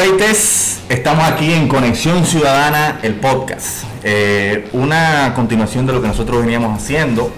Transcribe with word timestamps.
Freites, 0.00 0.80
estamos 0.88 1.28
aquí 1.28 1.52
en 1.52 1.68
Conexión 1.68 2.24
Ciudadana, 2.24 3.00
el 3.02 3.16
podcast. 3.16 3.84
Eh, 4.02 4.70
una 4.72 5.34
continuación 5.34 5.84
de 5.84 5.92
lo 5.92 6.00
que 6.00 6.08
nosotros 6.08 6.40
veníamos 6.40 6.82
haciendo, 6.82 7.30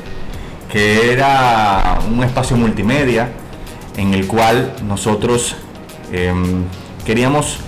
que 0.71 1.13
era 1.13 1.99
un 2.09 2.23
espacio 2.23 2.57
multimedia 2.57 3.31
en 3.97 4.15
el 4.15 4.29
cual 4.29 4.75
nosotros 4.87 5.57
em, 6.13 6.63
queríamos 7.05 7.59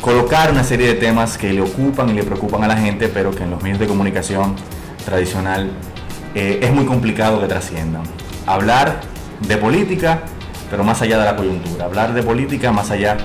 colocar 0.00 0.50
una 0.50 0.64
serie 0.64 0.88
de 0.88 0.94
temas 0.94 1.38
que 1.38 1.52
le 1.52 1.60
ocupan 1.60 2.10
y 2.10 2.14
le 2.14 2.24
preocupan 2.24 2.64
a 2.64 2.66
la 2.66 2.76
gente, 2.76 3.06
pero 3.06 3.30
que 3.30 3.44
en 3.44 3.52
los 3.52 3.62
medios 3.62 3.78
de 3.78 3.86
comunicación 3.86 4.56
tradicional 5.04 5.70
eh, 6.34 6.58
es 6.60 6.72
muy 6.72 6.86
complicado 6.86 7.40
que 7.40 7.46
trasciendan. 7.46 8.02
Hablar 8.46 9.00
de 9.46 9.56
política, 9.58 10.22
pero 10.68 10.82
más 10.82 11.00
allá 11.02 11.20
de 11.20 11.24
la 11.24 11.36
coyuntura. 11.36 11.84
Hablar 11.84 12.14
de 12.14 12.24
política 12.24 12.72
más 12.72 12.90
allá 12.90 13.16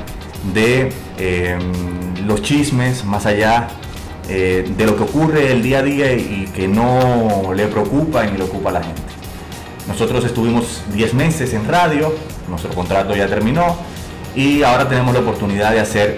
de 0.53 0.93
em, 1.17 2.25
los 2.25 2.41
chismes, 2.41 3.05
más 3.05 3.25
allá 3.25 3.67
eh, 4.27 4.65
de 4.75 4.85
lo 4.85 4.95
que 4.97 5.03
ocurre 5.03 5.51
el 5.51 5.61
día 5.61 5.79
a 5.79 5.83
día 5.83 6.13
y 6.13 6.49
que 6.55 6.67
no 6.67 7.53
le 7.55 7.67
preocupa 7.67 8.25
ni 8.25 8.37
le 8.37 8.43
ocupa 8.43 8.69
a 8.69 8.73
la 8.73 8.83
gente. 8.83 9.01
Nosotros 9.87 10.25
estuvimos 10.25 10.81
10 10.93 11.13
meses 11.13 11.53
en 11.53 11.67
radio, 11.67 12.11
nuestro 12.47 12.71
contrato 12.71 13.15
ya 13.15 13.27
terminó 13.27 13.77
y 14.35 14.63
ahora 14.63 14.89
tenemos 14.89 15.13
la 15.13 15.19
oportunidad 15.19 15.71
de 15.71 15.79
hacer 15.79 16.17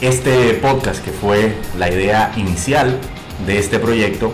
este 0.00 0.54
podcast 0.54 1.04
que 1.04 1.10
fue 1.10 1.54
la 1.78 1.90
idea 1.90 2.32
inicial 2.36 2.98
de 3.46 3.58
este 3.58 3.78
proyecto, 3.78 4.32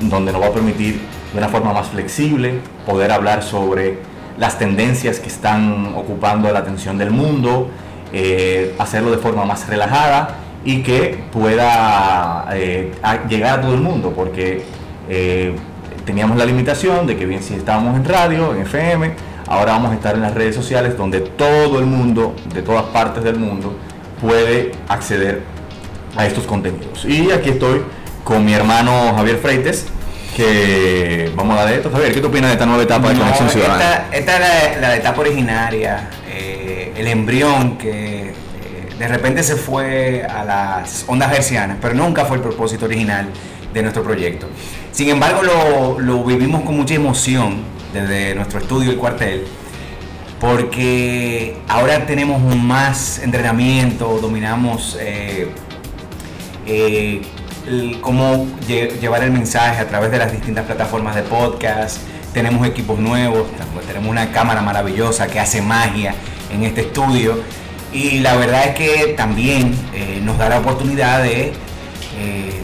donde 0.00 0.32
nos 0.32 0.40
va 0.40 0.46
a 0.46 0.52
permitir 0.52 0.98
de 1.32 1.38
una 1.38 1.48
forma 1.48 1.74
más 1.74 1.88
flexible 1.88 2.60
poder 2.86 3.12
hablar 3.12 3.42
sobre 3.42 3.98
las 4.38 4.58
tendencias 4.58 5.20
que 5.20 5.28
están 5.28 5.94
ocupando 5.94 6.50
la 6.50 6.60
atención 6.60 6.96
del 6.96 7.10
mundo, 7.10 7.68
eh, 8.16 8.76
hacerlo 8.78 9.10
de 9.10 9.18
forma 9.18 9.44
más 9.44 9.66
relajada 9.66 10.36
y 10.64 10.84
que 10.84 11.24
pueda 11.32 12.46
eh, 12.52 12.92
llegar 13.28 13.58
a 13.58 13.60
todo 13.60 13.74
el 13.74 13.80
mundo, 13.80 14.12
porque 14.14 14.62
eh, 15.08 15.56
teníamos 16.06 16.36
la 16.36 16.46
limitación 16.46 17.08
de 17.08 17.16
que 17.16 17.26
bien 17.26 17.42
si 17.42 17.54
estábamos 17.54 17.96
en 17.96 18.04
radio, 18.04 18.54
en 18.54 18.62
FM, 18.62 19.14
ahora 19.48 19.72
vamos 19.72 19.90
a 19.90 19.94
estar 19.94 20.14
en 20.14 20.22
las 20.22 20.32
redes 20.32 20.54
sociales 20.54 20.96
donde 20.96 21.22
todo 21.22 21.80
el 21.80 21.86
mundo, 21.86 22.36
de 22.54 22.62
todas 22.62 22.84
partes 22.84 23.24
del 23.24 23.36
mundo, 23.36 23.76
puede 24.20 24.70
acceder 24.86 25.42
a 26.16 26.24
estos 26.24 26.44
contenidos. 26.44 27.04
Y 27.04 27.32
aquí 27.32 27.50
estoy 27.50 27.82
con 28.22 28.44
mi 28.44 28.54
hermano 28.54 29.12
Javier 29.16 29.38
Freites, 29.38 29.88
que 30.36 31.32
vamos 31.34 31.56
a 31.56 31.62
dar 31.62 31.68
de 31.70 31.76
esto. 31.78 31.90
Javier, 31.90 32.14
¿qué 32.14 32.20
te 32.20 32.26
opinas 32.26 32.50
de 32.50 32.54
esta 32.54 32.66
nueva 32.66 32.84
etapa 32.84 33.08
de 33.08 33.18
Conexión 33.18 33.50
Ciudadana? 33.50 34.06
Esta, 34.12 34.36
es 34.36 34.80
la, 34.80 34.96
etapa 34.96 35.20
originaria, 35.20 36.08
el 36.96 37.06
embrión 37.08 37.76
que 37.78 38.32
de 38.98 39.08
repente 39.08 39.42
se 39.42 39.56
fue 39.56 40.24
a 40.24 40.44
las 40.44 41.04
ondas 41.08 41.32
hercianas, 41.32 41.78
pero 41.80 41.94
nunca 41.94 42.24
fue 42.24 42.36
el 42.36 42.42
propósito 42.42 42.84
original 42.84 43.28
de 43.72 43.82
nuestro 43.82 44.02
proyecto. 44.02 44.48
Sin 44.92 45.08
embargo, 45.08 45.42
lo, 45.98 46.24
vivimos 46.24 46.62
con 46.62 46.76
mucha 46.76 46.94
emoción 46.94 47.62
desde 47.92 48.34
nuestro 48.34 48.60
estudio 48.60 48.92
El 48.92 48.96
Cuartel, 48.96 49.44
porque 50.40 51.56
ahora 51.68 52.06
tenemos 52.06 52.40
más 52.56 53.18
entrenamiento, 53.18 54.18
dominamos 54.20 54.96
eh, 55.00 55.48
eh, 56.66 57.22
cómo 58.00 58.46
llevar 58.66 59.24
el 59.24 59.32
mensaje 59.32 59.80
a 59.80 59.88
través 59.88 60.10
de 60.12 60.18
las 60.18 60.30
distintas 60.30 60.66
plataformas 60.66 61.16
de 61.16 61.22
podcast, 61.22 61.98
tenemos 62.32 62.66
equipos 62.66 62.98
nuevos, 62.98 63.46
tenemos 63.86 64.08
una 64.08 64.30
cámara 64.32 64.60
maravillosa 64.60 65.26
que 65.28 65.40
hace 65.40 65.62
magia 65.62 66.14
en 66.50 66.62
este 66.64 66.82
estudio. 66.82 67.38
Y 67.92 68.20
la 68.20 68.36
verdad 68.36 68.68
es 68.68 68.74
que 68.74 69.14
también 69.16 69.72
eh, 69.94 70.20
nos 70.22 70.36
da 70.36 70.48
la 70.48 70.58
oportunidad 70.58 71.22
de, 71.22 71.52
eh, 72.18 72.60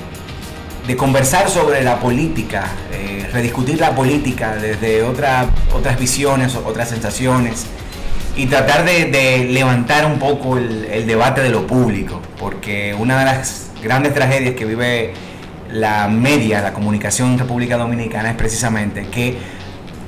de 0.86 0.96
conversar 0.96 1.48
sobre 1.48 1.82
la 1.82 2.00
política, 2.00 2.66
eh, 2.92 3.28
rediscutir 3.32 3.78
la 3.78 3.94
política 3.94 4.56
desde 4.56 5.02
otras 5.02 5.98
visiones, 5.98 6.56
otras 6.56 6.88
sensaciones 6.88 7.66
y 8.36 8.46
tratar 8.46 8.84
de, 8.84 9.48
levantar 9.52 10.04
un 10.04 10.19
poco 10.19 10.56
el, 10.56 10.86
el, 10.86 11.06
debate 11.06 11.42
de 11.42 11.50
lo 11.50 11.66
público, 11.66 12.20
porque 12.38 12.94
una 12.98 13.19
de 13.19 13.24
las 13.24 13.70
grandes 13.82 14.14
tragedias 14.14 14.54
que 14.54 14.64
vive 14.64 15.14
la 15.72 16.08
media, 16.08 16.60
la 16.60 16.72
comunicación 16.72 17.32
en 17.32 17.38
República 17.38 17.76
Dominicana 17.76 18.30
es 18.30 18.36
precisamente 18.36 19.06
que 19.06 19.36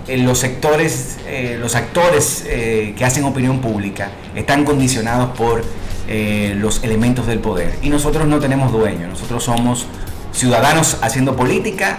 los 0.09 0.39
sectores, 0.39 1.19
eh, 1.27 1.57
los 1.61 1.75
actores 1.75 2.45
eh, 2.47 2.95
que 2.97 3.05
hacen 3.05 3.25
opinión 3.25 3.61
pública 3.61 4.11
están 4.35 4.65
condicionados 4.65 5.37
por 5.37 5.63
eh, 6.09 6.55
los 6.57 6.83
elementos 6.83 7.27
del 7.27 7.39
poder. 7.39 7.79
Y 7.83 7.89
nosotros 7.89 8.27
no 8.27 8.41
tenemos 8.41 8.73
dueños, 8.73 9.09
nosotros 9.11 9.45
somos 9.45 9.87
ciudadanos 10.33 10.99
haciendo 11.03 11.37
política, 11.37 11.99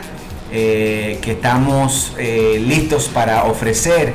que 0.52 1.19
estamos 1.25 2.13
listos 2.16 3.09
para 3.12 3.46
ofrecer 3.46 4.13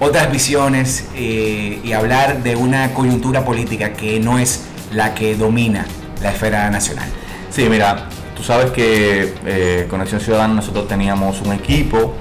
otras 0.00 0.32
visiones 0.32 1.04
y 1.14 1.92
hablar 1.92 2.42
de 2.42 2.56
una 2.56 2.94
coyuntura 2.94 3.44
política 3.44 3.92
que 3.92 4.18
no 4.18 4.38
es 4.38 4.62
la 4.92 5.14
que 5.14 5.36
domina 5.36 5.84
la 6.22 6.30
esfera 6.30 6.70
nacional. 6.70 7.06
Sí, 7.50 7.68
mira, 7.68 8.08
tú 8.34 8.42
sabes 8.42 8.70
que 8.70 9.86
Conexión 9.90 10.22
Ciudadana 10.22 10.54
nosotros 10.54 10.88
teníamos 10.88 11.42
un 11.42 11.52
equipo, 11.52 12.14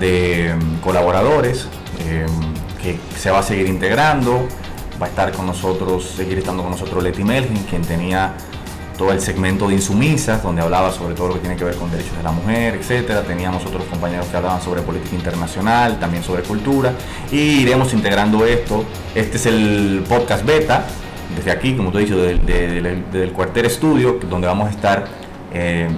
de 0.00 0.54
mm, 0.54 0.80
colaboradores 0.80 1.68
em, 2.00 2.26
que 2.82 2.98
se 3.18 3.30
va 3.30 3.40
a 3.40 3.42
seguir 3.42 3.66
integrando. 3.68 4.46
Va 5.00 5.06
a 5.06 5.08
estar 5.08 5.32
con 5.32 5.46
nosotros, 5.46 6.04
seguir 6.16 6.38
estando 6.38 6.62
con 6.62 6.72
nosotros 6.72 7.02
Leti 7.02 7.22
Melvin, 7.22 7.64
quien 7.64 7.82
tenía 7.82 8.34
todo 8.96 9.12
el 9.12 9.20
segmento 9.20 9.68
de 9.68 9.74
insumisas, 9.74 10.42
donde 10.42 10.62
hablaba 10.62 10.90
sobre 10.90 11.14
todo 11.14 11.28
lo 11.28 11.34
que 11.34 11.40
tiene 11.40 11.56
que 11.56 11.64
ver 11.64 11.76
con 11.76 11.90
derechos 11.90 12.16
de 12.16 12.22
la 12.22 12.32
mujer, 12.32 12.76
etcétera. 12.76 13.22
Teníamos 13.22 13.64
otros 13.66 13.84
compañeros 13.84 14.26
que 14.26 14.36
hablaban 14.36 14.60
sobre 14.62 14.80
política 14.82 15.14
internacional, 15.14 16.00
también 16.00 16.22
sobre 16.22 16.42
cultura, 16.42 16.92
y 17.30 17.60
iremos 17.60 17.92
integrando 17.92 18.44
esto. 18.46 18.84
Este 19.14 19.36
es 19.36 19.46
el 19.46 20.04
podcast 20.08 20.44
beta, 20.46 20.84
desde 21.36 21.50
aquí, 21.50 21.76
como 21.76 21.90
tú 21.90 21.98
dicho, 21.98 22.16
del, 22.16 23.32
cuartel 23.34 23.66
estudio, 23.66 24.18
donde 24.30 24.46
vamos 24.46 24.68
a 24.68 24.70
estar 24.70 25.04
eh, 25.52 25.88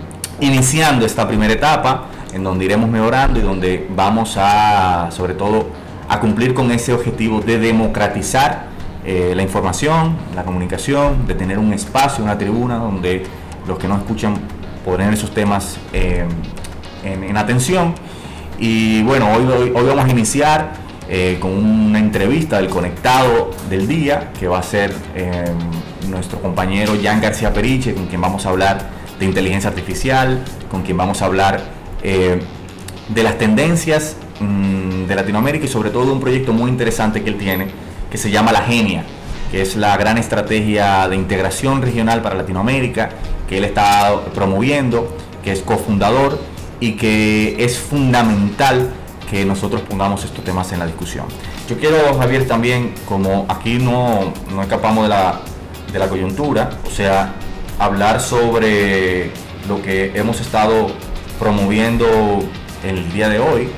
iniciando 0.41 1.07
esta 1.07 1.27
primera 1.29 1.53
etapa 1.53 2.09
en 2.33 2.45
donde 2.45 2.65
iremos 2.65 2.91
mejorando 2.91 3.39
y 3.39 3.43
donde 3.43 3.87
vamos 3.95 4.37
a, 4.37 5.09
sobre 5.11 5.35
todo, 5.35 5.67
a 6.09 6.21
cumplir 6.21 6.55
con 6.55 6.71
ese 6.71 6.93
objetivo 6.93 7.41
de 7.41 7.59
democratizar 7.59 8.67
eh, 9.05 9.33
la 9.35 9.43
información, 9.43 10.17
la 10.35 10.45
comunicación, 10.45 11.27
de 11.27 11.35
tener 11.35 11.59
un 11.59 11.73
espacio, 11.73 12.25
una 12.25 12.37
tribuna 12.37 12.77
donde 12.77 13.25
los 13.67 13.79
que 13.79 13.89
no 13.89 13.97
escuchan 13.97 14.35
poner 14.85 15.13
esos 15.13 15.33
temas 15.33 15.79
eh, 15.93 16.27
en, 17.05 17.37
atención. 17.37 17.95
Y 18.59 19.03
bueno, 19.03 19.31
hoy, 19.33 19.47
hoy, 19.75 19.87
vamos 19.87 20.05
a 20.05 20.11
iniciar 20.11 20.73
eh, 21.09 21.39
con 21.41 21.53
una 21.53 21.99
entrevista 21.99 22.59
del 22.59 22.69
conectado 22.69 23.51
del 23.71 23.87
día, 23.87 24.33
que 24.39 24.49
va 24.49 24.59
a 24.59 24.63
ser 24.63 24.93
nuestro 26.09 26.41
compañero 26.41 26.95
Jan 27.03 27.21
García 27.21 27.53
Periche, 27.53 27.95
con 27.95 28.07
quien 28.07 28.21
vamos 28.21 28.47
a 28.47 28.51
hablar 28.51 28.91
de 29.19 29.25
inteligencia 29.25 29.71
artificial, 29.71 30.43
con 30.71 30.83
quien 30.83 30.97
vamos 30.97 31.23
a 31.23 31.27
hablar 31.27 31.78
eh, 32.03 32.41
de 33.09 33.23
las 33.23 33.39
tendencias 33.39 34.17
mm, 34.41 35.07
de 35.07 35.15
Latinoamérica 35.15 35.65
y 35.65 35.69
sobre 35.69 35.91
todo 35.91 36.07
de 36.07 36.13
un 36.13 36.21
proyecto 36.21 36.53
muy 36.53 36.71
interesante 36.71 37.23
que 37.23 37.31
él 37.31 37.39
tiene, 37.39 37.69
que 38.11 38.19
se 38.19 38.31
llama 38.31 38.53
La 38.53 38.63
Genia, 38.63 39.05
que 39.51 39.63
es 39.63 39.77
la 39.77 39.97
gran 39.97 40.19
estrategia 40.19 41.09
de 41.09 41.17
integración 41.17 41.83
regional 41.83 42.23
para 42.23 42.37
Latinoamérica, 42.37 43.11
que 43.49 43.59
él 43.59 43.65
está 43.65 44.21
promoviendo, 44.35 45.17
que 45.43 45.53
es 45.53 45.61
cofundador 45.61 46.39
y 46.81 46.93
que 46.93 47.57
es 47.65 47.79
fundamental 47.79 48.91
que 49.31 49.45
nosotros 49.45 49.83
pongamos 49.83 50.25
estos 50.25 50.45
temas 50.45 50.73
en 50.73 50.79
la 50.79 50.87
discusión. 50.87 51.27
Yo 51.69 51.77
quiero, 51.79 52.19
Javier, 52.19 52.47
también, 52.47 52.95
como 53.07 53.47
aquí 53.49 53.79
no, 53.79 54.33
no 54.55 54.63
escapamos 54.63 55.05
de 55.05 55.11
la, 55.11 55.41
de 55.93 55.99
la 55.99 56.09
coyuntura, 56.09 56.71
o 56.87 56.91
sea, 56.91 57.35
hablar 57.79 58.21
sobre 58.21 59.31
lo 59.69 59.83
que 59.83 60.13
hemos 60.15 60.41
estado 60.41 60.89
promoviendo 61.39 62.41
el 62.85 63.13
día 63.13 63.29
de 63.29 63.39
hoy, 63.39 63.69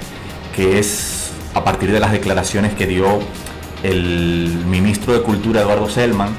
que 0.55 0.79
es 0.79 1.33
a 1.55 1.65
partir 1.65 1.93
de 1.93 2.01
las 2.01 2.13
declaraciones 2.13 2.75
que 2.75 2.87
dio 2.87 3.21
el 3.83 4.65
ministro 4.67 5.13
de 5.13 5.23
Cultura 5.23 5.61
Eduardo 5.63 5.89
Selman, 5.89 6.31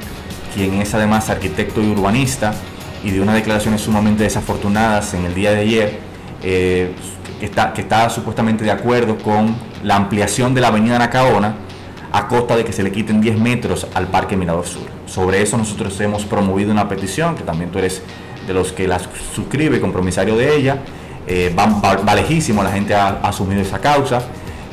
quien 0.54 0.74
es 0.80 0.94
además 0.94 1.30
arquitecto 1.30 1.82
y 1.82 1.90
urbanista, 1.90 2.54
y 3.04 3.10
de 3.10 3.20
unas 3.20 3.34
declaraciones 3.34 3.80
sumamente 3.80 4.22
desafortunadas 4.22 5.14
en 5.14 5.24
el 5.24 5.34
día 5.34 5.52
de 5.52 5.60
ayer, 5.60 5.98
eh, 6.42 6.94
que, 7.40 7.46
está, 7.46 7.72
que 7.72 7.82
está 7.82 8.08
supuestamente 8.10 8.64
de 8.64 8.70
acuerdo 8.70 9.18
con 9.18 9.56
la 9.82 9.96
ampliación 9.96 10.54
de 10.54 10.60
la 10.60 10.68
avenida 10.68 10.98
Nacaona 10.98 11.56
a 12.12 12.28
costa 12.28 12.56
de 12.56 12.64
que 12.64 12.72
se 12.72 12.82
le 12.82 12.92
quiten 12.92 13.20
10 13.20 13.38
metros 13.38 13.86
al 13.94 14.06
Parque 14.08 14.36
Mirador 14.36 14.66
Sur. 14.66 14.86
Sobre 15.06 15.42
eso 15.42 15.56
nosotros 15.56 15.98
hemos 16.00 16.24
promovido 16.24 16.70
una 16.70 16.88
petición, 16.88 17.34
que 17.34 17.42
también 17.42 17.70
tú 17.70 17.78
eres 17.78 18.02
de 18.46 18.52
los 18.52 18.72
que 18.72 18.86
la 18.86 19.00
suscribe, 19.34 19.80
compromisario 19.80 20.36
de 20.36 20.54
ella, 20.54 20.82
eh, 21.26 21.54
va, 21.56 22.14
lejísimo, 22.14 22.62
la 22.62 22.72
gente 22.72 22.94
ha, 22.94 23.20
asumido 23.22 23.60
esa 23.60 23.78
causa, 23.78 24.22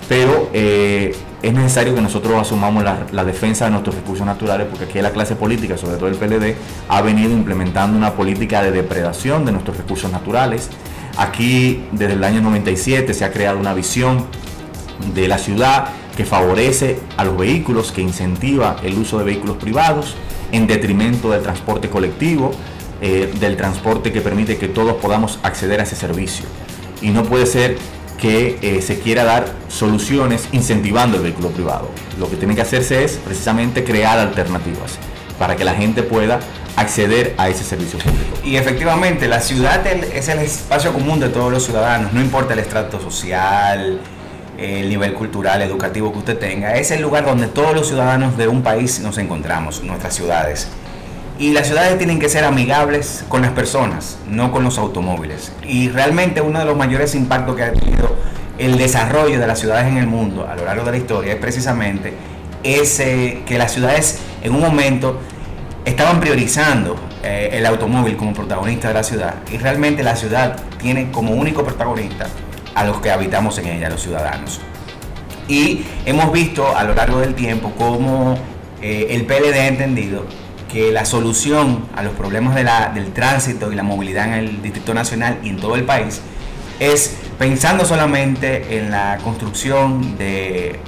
pero 0.07 0.49
eh, 0.53 1.15
es 1.41 1.53
necesario 1.53 1.95
que 1.95 2.01
nosotros 2.01 2.33
asumamos 2.35 2.83
la, 2.83 3.23
defensa 3.23 3.65
de 3.65 3.71
nuestros 3.71 3.95
recursos 3.95 4.25
naturales, 4.25 4.67
porque 4.69 4.85
aquí 4.85 5.01
la 5.01 5.11
clase 5.11 5.35
política, 5.35 5.77
sobre 5.77 5.97
todo 5.97 6.07
el 6.07 6.15
PLD, 6.15 6.55
ha 6.89 7.01
venido 7.01 7.31
implementando 7.31 7.97
una 7.97 8.13
política 8.13 8.61
de 8.61 8.71
depredación 8.71 9.45
de 9.45 9.51
nuestros 9.51 9.77
recursos 9.77 10.11
naturales. 10.11 10.69
Aquí, 11.17 11.85
desde 11.91 12.13
el 12.13 12.23
año 12.23 12.41
97, 12.41 13.13
se 13.13 13.25
ha 13.25 13.31
creado 13.31 13.59
una 13.59 13.73
visión 13.73 14.25
de 15.13 15.27
la 15.27 15.37
ciudad 15.37 15.89
que 16.17 16.25
favorece 16.25 16.99
a 17.15 17.23
los 17.23 17.37
vehículos, 17.37 17.93
que 17.93 18.01
incentiva 18.01 18.75
el 18.83 18.97
uso 18.97 19.19
de 19.19 19.23
vehículos 19.23 19.55
privados 19.57 20.15
en 20.51 20.67
detrimento 20.67 21.31
del 21.31 21.41
transporte 21.41 21.89
colectivo, 21.89 22.51
eh, 23.01 23.31
del 23.39 23.57
transporte 23.57 24.11
que 24.11 24.21
permite 24.21 24.57
que 24.57 24.67
todos 24.67 24.95
podamos 24.95 25.39
acceder 25.43 25.79
a 25.79 25.83
ese 25.83 25.95
servicio. 25.95 26.45
Y 27.01 27.09
no 27.09 27.23
puede 27.23 27.45
ser 27.45 27.77
que 28.17 28.59
eh, 28.61 28.81
se 28.81 28.99
quiera 28.99 29.23
dar 29.23 29.45
soluciones 29.69 30.49
incentivando 30.51 31.17
el 31.17 31.23
vehículo 31.23 31.49
privado. 31.49 31.89
Lo 32.19 32.29
que 32.29 32.35
tiene 32.35 32.55
que 32.55 32.61
hacerse 32.61 33.03
es 33.03 33.13
precisamente 33.13 33.83
crear 33.83 34.19
alternativas 34.19 34.97
para 35.37 35.55
que 35.55 35.63
la 35.63 35.73
gente 35.73 36.03
pueda 36.03 36.39
acceder 36.75 37.33
a 37.37 37.49
ese 37.49 37.63
servicio 37.63 37.99
público. 37.99 38.37
Y 38.43 38.57
efectivamente, 38.57 39.27
la 39.27 39.39
ciudad 39.39 39.85
es 39.87 40.27
el 40.27 40.39
espacio 40.39 40.93
común 40.93 41.19
de 41.19 41.29
todos 41.29 41.51
los 41.51 41.63
ciudadanos, 41.63 42.13
no 42.13 42.21
importa 42.21 42.53
el 42.53 42.59
estrato 42.59 42.99
social, 42.99 44.01
el 44.57 44.89
nivel 44.89 45.13
cultural, 45.13 45.61
educativo 45.61 46.11
que 46.11 46.19
usted 46.19 46.37
tenga, 46.37 46.75
es 46.75 46.91
el 46.91 47.01
lugar 47.01 47.25
donde 47.25 47.47
todos 47.47 47.73
los 47.73 47.87
ciudadanos 47.87 48.37
de 48.37 48.47
un 48.47 48.61
país 48.61 48.99
nos 48.99 49.17
encontramos, 49.17 49.83
nuestras 49.83 50.15
ciudades. 50.15 50.67
Y 51.39 51.53
las 51.53 51.67
ciudades 51.67 51.97
tienen 51.97 52.19
que 52.19 52.27
ser 52.27 52.43
amigables 52.43 53.23
con 53.29 53.41
las 53.41 53.51
personas, 53.51 54.17
no 54.27 54.51
con 54.51 54.61
los 54.65 54.77
automóviles. 54.77 55.53
Y 55.63 55.87
realmente 55.87 56.41
uno 56.41 56.59
de 56.59 56.65
los 56.65 56.75
mayores 56.75 57.15
impactos 57.15 57.55
que 57.55 57.63
ha 57.63 57.71
tenido 57.71 58.13
el 58.57 58.77
desarrollo 58.77 59.39
de 59.39 59.47
las 59.47 59.57
ciudades 59.57 59.87
en 59.87 59.95
el 59.95 60.05
mundo 60.05 60.45
a 60.45 60.57
lo 60.57 60.65
largo 60.65 60.83
de 60.83 60.91
la 60.91 60.97
historia 60.97 61.31
es 61.31 61.39
precisamente 61.39 62.13
ese 62.61 63.43
que 63.45 63.57
las 63.57 63.71
ciudades 63.71 64.19
en 64.43 64.53
un 64.53 64.59
momento 64.59 65.21
estaban 65.85 66.19
priorizando 66.19 66.97
eh, 67.23 67.51
el 67.53 67.65
automóvil 67.65 68.17
como 68.17 68.33
protagonista 68.33 68.89
de 68.89 68.95
la 68.95 69.03
ciudad 69.03 69.35
y 69.49 69.57
realmente 69.57 70.03
la 70.03 70.17
ciudad 70.17 70.59
tiene 70.77 71.09
como 71.09 71.31
único 71.31 71.63
protagonista 71.63 72.27
a 72.75 72.83
los 72.83 72.99
que 72.99 73.11
habitamos 73.11 73.57
en 73.59 73.67
ella, 73.67 73.89
los 73.89 74.01
ciudadanos. 74.01 74.59
Y 75.47 75.85
hemos 76.05 76.33
visto 76.33 76.75
a 76.75 76.83
lo 76.83 76.93
largo 76.93 77.21
del 77.21 77.33
tiempo 77.33 77.71
cómo 77.77 78.37
eh, 78.81 79.07
el 79.11 79.25
PLD 79.25 79.53
ha 79.53 79.67
entendido 79.67 80.25
que 80.71 80.91
la 80.91 81.03
solución 81.03 81.85
a 81.95 82.03
los 82.03 82.13
problemas 82.13 82.55
del 82.55 83.11
tránsito 83.11 83.71
y 83.71 83.75
la 83.75 83.83
movilidad 83.83 84.27
en 84.27 84.33
el 84.33 84.61
Distrito 84.61 84.93
Nacional 84.93 85.39
y 85.43 85.49
en 85.49 85.57
todo 85.57 85.75
el 85.75 85.83
país 85.83 86.21
es 86.79 87.15
pensando 87.37 87.85
solamente 87.85 88.77
en 88.77 88.91
la 88.91 89.17
construcción 89.23 90.17
de 90.17 90.79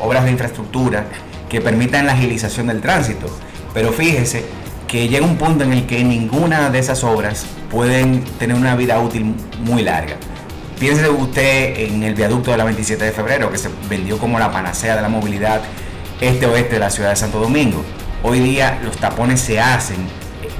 obras 0.00 0.24
de 0.24 0.32
infraestructura 0.32 1.06
que 1.48 1.60
permitan 1.60 2.06
la 2.06 2.12
agilización 2.12 2.66
del 2.66 2.80
tránsito. 2.80 3.26
Pero 3.72 3.92
fíjese 3.92 4.44
que 4.86 5.08
llega 5.08 5.24
un 5.24 5.36
punto 5.36 5.64
en 5.64 5.72
el 5.72 5.86
que 5.86 6.04
ninguna 6.04 6.68
de 6.68 6.78
esas 6.78 7.02
obras 7.04 7.46
pueden 7.70 8.22
tener 8.38 8.56
una 8.56 8.76
vida 8.76 8.98
útil 9.00 9.34
muy 9.60 9.82
larga. 9.82 10.16
Piense 10.78 11.08
usted 11.08 11.78
en 11.78 12.02
el 12.02 12.14
viaducto 12.14 12.50
de 12.50 12.56
la 12.56 12.64
27 12.64 13.04
de 13.04 13.12
febrero, 13.12 13.50
que 13.50 13.56
se 13.56 13.70
vendió 13.88 14.18
como 14.18 14.38
la 14.38 14.50
panacea 14.50 14.96
de 14.96 15.02
la 15.02 15.08
movilidad 15.08 15.62
este-oeste 16.20 16.74
de 16.74 16.80
la 16.80 16.90
ciudad 16.90 17.10
de 17.10 17.16
Santo 17.16 17.38
Domingo. 17.38 17.84
Hoy 18.24 18.38
día 18.38 18.80
los 18.84 18.96
tapones 18.98 19.40
se 19.40 19.58
hacen 19.58 19.96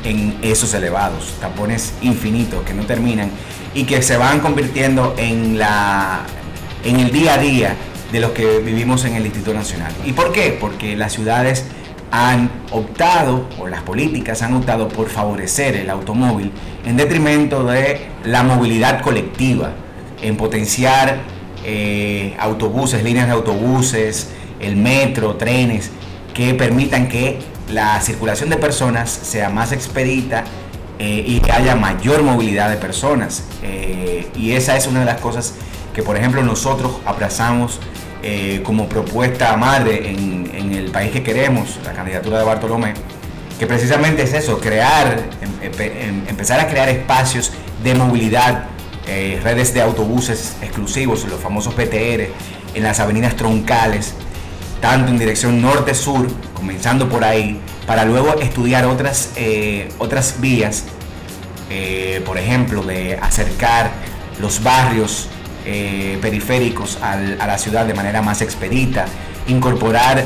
en 0.03 0.37
esos 0.43 0.75
elevados, 0.75 1.35
tapones 1.41 1.95
infinitos 2.03 2.65
que 2.65 2.75
no 2.75 2.83
terminan 2.87 3.31
y 3.73 3.85
que 3.85 4.03
se 4.03 4.17
van 4.17 4.41
convirtiendo 4.41 5.15
en, 5.17 5.61
la, 5.61 6.23
en 6.83 6.99
el 6.99 7.13
día 7.13 7.35
a 7.35 7.39
día 7.39 7.77
de 8.11 8.19
los 8.19 8.33
que 8.33 8.59
vivimos 8.59 9.05
en 9.05 9.15
el 9.15 9.23
Distrito 9.23 9.55
Nacional. 9.55 9.93
¿Y 10.05 10.13
por 10.13 10.33
qué? 10.33 10.59
Porque 10.61 10.97
las 10.97 11.13
ciudades 11.13 11.65
han 12.11 12.51
optado, 12.73 13.49
o 13.61 13.69
las 13.69 13.83
políticas 13.83 14.43
han 14.43 14.55
optado 14.55 14.89
por 14.89 15.09
favorecer 15.09 15.77
el 15.77 15.89
automóvil 15.89 16.51
en 16.85 16.97
detrimento 16.97 17.63
de 17.63 18.09
la 18.25 18.43
movilidad 18.43 19.01
colectiva, 19.03 19.71
en 20.21 20.37
potenciar 20.37 21.21
eh, 21.65 22.35
autobuses, 22.41 23.05
líneas 23.05 23.29
de 23.29 23.33
autobuses, 23.35 24.31
el 24.59 24.75
metro, 24.75 25.37
trenes, 25.37 25.93
que 26.35 26.55
permitan 26.55 27.09
que 27.09 27.52
la 27.73 28.01
circulación 28.01 28.51
de 28.51 28.57
personas 28.57 29.11
sea 29.11 29.49
más 29.49 29.73
expedita 29.73 30.45
eh, 30.99 31.25
y 31.27 31.41
que 31.41 31.53
haya 31.53 31.75
mayor 31.75 32.23
movilidad 32.23 32.71
de 32.71 32.77
personas. 32.77 33.45
Eh, 33.63 34.29
y 34.37 34.53
esa 34.53 34.77
es 34.77 34.87
una 34.87 35.01
de 35.01 35.07
las 35.07 35.21
cosas 35.21 35.55
que, 35.95 36.03
por 36.03 36.17
ejemplo, 36.17 36.43
nosotros 36.43 36.99
abrazamos 37.05 37.81
eh, 38.23 38.61
como 38.65 38.89
propuesta 38.89 39.57
madre 39.57 40.11
en, 40.11 40.43
el 40.73 40.91
país 40.91 41.11
que 41.13 41.23
queremos, 41.23 41.79
la 41.85 41.93
candidatura 41.93 42.39
de 42.39 42.45
Bartolomé, 42.45 42.95
que 43.59 43.67
precisamente 43.67 44.23
es 44.23 44.33
eso, 44.33 44.59
crear, 44.59 45.23
em, 45.41 45.73
em, 45.79 46.29
empezar 46.29 46.61
a 46.61 46.69
crear 46.69 46.89
espacios 46.89 47.53
de 47.83 47.95
movilidad, 47.95 48.65
redes 49.43 49.75
de 49.75 49.83
autobuses 49.83 50.55
exclusivos, 50.63 51.25
los 51.29 51.41
famosos 51.41 51.75
PTR, 51.75 52.31
en 52.75 52.83
las 52.83 53.01
avenidas 53.01 53.37
troncales, 53.37 54.15
tanto 54.83 55.13
en 55.13 55.19
dirección 55.19 55.63
norte-sur 55.63 56.27
comenzando 56.55 57.09
por 57.09 57.25
ahí, 57.25 57.59
para 57.87 58.05
luego 58.05 58.41
estudiar 58.41 58.85
otras, 58.85 59.31
eh, 59.37 59.89
otras 59.99 60.41
vías, 60.41 60.85
eh, 61.71 62.21
por 62.27 62.37
ejemplo, 62.37 62.83
de 62.83 63.17
acercar 63.17 63.93
los 64.41 64.63
barrios 64.63 65.29
eh, 65.65 66.19
periféricos 66.21 66.99
a 67.01 67.17
la 67.17 67.59
ciudad 67.59 67.87
de 67.87 67.95
manera 67.95 68.23
más 68.23 68.43
expedita, 68.43 69.07
incorporar 69.47 70.25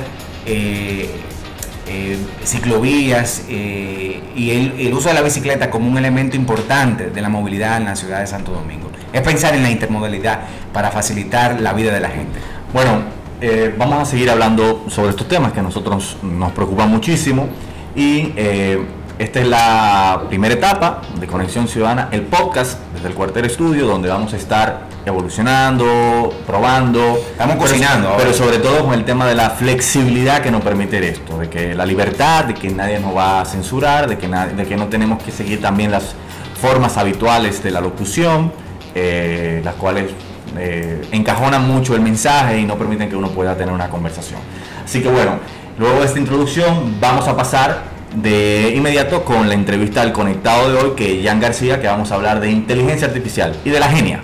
ciclovías 2.45 3.43
y 3.49 4.51
el, 4.51 4.95
uso 4.95 5.09
de 5.09 5.15
la 5.15 5.23
bicicleta 5.23 5.69
como 5.71 5.91
un 5.91 5.99
elemento 5.99 6.35
importante 6.37 7.11
de 7.11 7.21
la 7.21 7.29
movilidad 7.29 7.77
en 7.77 7.85
la 7.85 7.97
ciudad 7.97 8.21
de 8.21 8.27
Santo 8.27 8.53
Domingo. 8.53 8.91
Es 9.13 9.21
pensar 9.21 9.55
en 9.55 9.63
la 9.63 9.71
intermodalidad 9.71 10.41
para 10.73 10.91
facilitar 10.91 11.61
la 11.61 11.75
vida 11.75 11.93
de 11.93 12.01
la 12.01 12.09
gente. 12.09 12.39
Bueno, 12.73 13.16
eh, 13.41 13.75
vamos 13.77 14.01
a 14.01 14.05
seguir 14.05 14.31
hablando 14.31 14.85
sobre 14.89 15.11
estos 15.11 15.29
temas 15.29 15.53
que 15.53 15.61
a 15.61 15.63
nosotros 15.63 16.17
nos 16.23 16.53
preocupan 16.53 16.91
muchísimo. 16.91 17.49
Y 17.95 18.33
eh, 18.37 18.85
esta 19.19 19.41
es 19.41 19.49
la 19.49 20.25
primera 20.29 20.55
etapa 20.55 21.01
de 21.19 21.27
Conexión 21.27 21.69
Ciudadana, 21.69 22.09
el 22.13 22.23
podcast 22.23 22.79
desde 22.95 23.09
el 23.09 23.15
cuartel 23.15 23.47
estudio 23.47 23.87
donde 23.87 24.11
vamos 24.11 24.35
a 24.35 24.37
estar 24.37 24.81
evolucionando, 25.07 26.35
probando, 26.47 27.17
estamos 27.31 27.57
cocinando, 27.57 28.15
pero, 28.19 28.35
sobre 28.35 28.59
todo 28.59 28.85
con 28.85 28.93
el 28.93 29.05
tema 29.05 29.27
de 29.27 29.35
la 29.35 29.51
flexibilidad 29.51 30.43
que 30.43 30.51
nos 30.51 30.63
permite 30.63 31.09
esto, 31.09 31.39
de 31.39 31.49
que 31.49 31.75
la 31.75 31.87
libertad, 31.87 32.45
de 32.45 32.55
que 32.55 32.69
nadie 32.69 32.99
nos 32.99 33.17
va 33.17 33.41
a 33.41 33.45
censurar, 33.45 34.09
de 34.09 34.19
que, 34.19 34.29
de 34.29 34.67
que 34.67 34.77
no 34.77 34.89
tenemos 34.89 35.23
que 35.23 35.31
seguir 35.31 35.63
también 35.63 35.93
las 35.93 36.15
formas 36.61 36.97
habituales 36.97 37.63
de 37.63 37.71
la 37.71 37.81
locución, 37.81 38.53
eh, 38.95 39.63
las 39.65 39.77
cuales 39.77 40.11
eh, 40.59 41.03
encajonan 41.13 41.67
mucho 41.67 41.95
el 41.95 42.01
mensaje 42.01 42.61
y 42.61 42.65
no 42.65 42.77
permiten 42.77 43.09
que 43.09 43.17
uno 43.17 43.31
pueda 43.31 43.57
tener 43.57 43.73
una 43.73 43.89
conversación. 43.89 44.41
Así 44.85 45.03
que 45.03 45.09
bueno, 45.09 45.39
luego 45.79 46.01
de 46.01 46.07
esta 46.07 46.19
introducción 46.19 46.97
vamos 47.01 47.27
a 47.29 47.37
pasar 47.37 47.97
de 48.15 48.73
inmediato 48.75 49.25
con 49.25 49.49
la 49.49 49.55
entrevista 49.55 50.01
al 50.03 50.13
conectado 50.13 50.71
de 50.71 50.79
hoy, 50.79 50.91
que 50.97 51.21
es 51.21 51.27
Jan 51.27 51.41
García, 51.41 51.81
que 51.81 51.87
vamos 51.87 52.13
a 52.13 52.15
hablar 52.15 52.41
de 52.41 52.51
inteligencia 52.51 53.09
artificial 53.09 53.55
y 53.65 53.71
de 53.71 53.81
la 53.81 53.89
genia. 53.89 54.21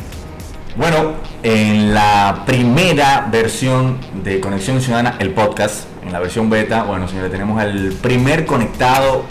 Bueno, 0.77 1.13
en 1.43 1.93
la 1.93 2.45
primera 2.47 3.29
versión 3.31 3.99
de 4.25 4.41
Conexión 4.41 4.81
Ciudadana, 4.81 5.17
el 5.19 5.33
podcast, 5.33 5.85
en 6.03 6.13
la 6.13 6.21
versión 6.21 6.49
beta, 6.49 6.85
bueno 6.85 7.07
señores, 7.09 7.31
tenemos 7.31 7.63
el 7.63 7.93
primer 8.01 8.47
conectado 8.47 9.25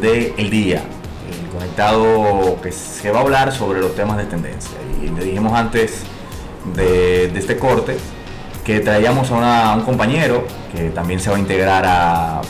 del 0.00 0.50
día. 0.50 0.82
El 1.30 1.50
conectado 1.50 2.58
que 2.62 2.72
se 2.72 3.10
va 3.10 3.18
a 3.18 3.22
hablar 3.22 3.52
sobre 3.52 3.80
los 3.80 3.94
temas 3.94 4.16
de 4.16 4.24
tendencia. 4.24 4.70
Y 5.02 5.08
le 5.08 5.24
dijimos 5.24 5.52
antes 5.52 6.04
de, 6.74 7.26
este 7.36 7.56
corte, 7.56 7.96
que 8.64 8.80
traíamos 8.80 9.30
a, 9.30 9.74
un 9.76 9.82
compañero 9.82 10.44
que 10.74 10.90
también 10.90 11.20
se 11.20 11.30
va 11.30 11.36
a 11.36 11.38
integrar 11.38 11.84
a, 11.86 12.40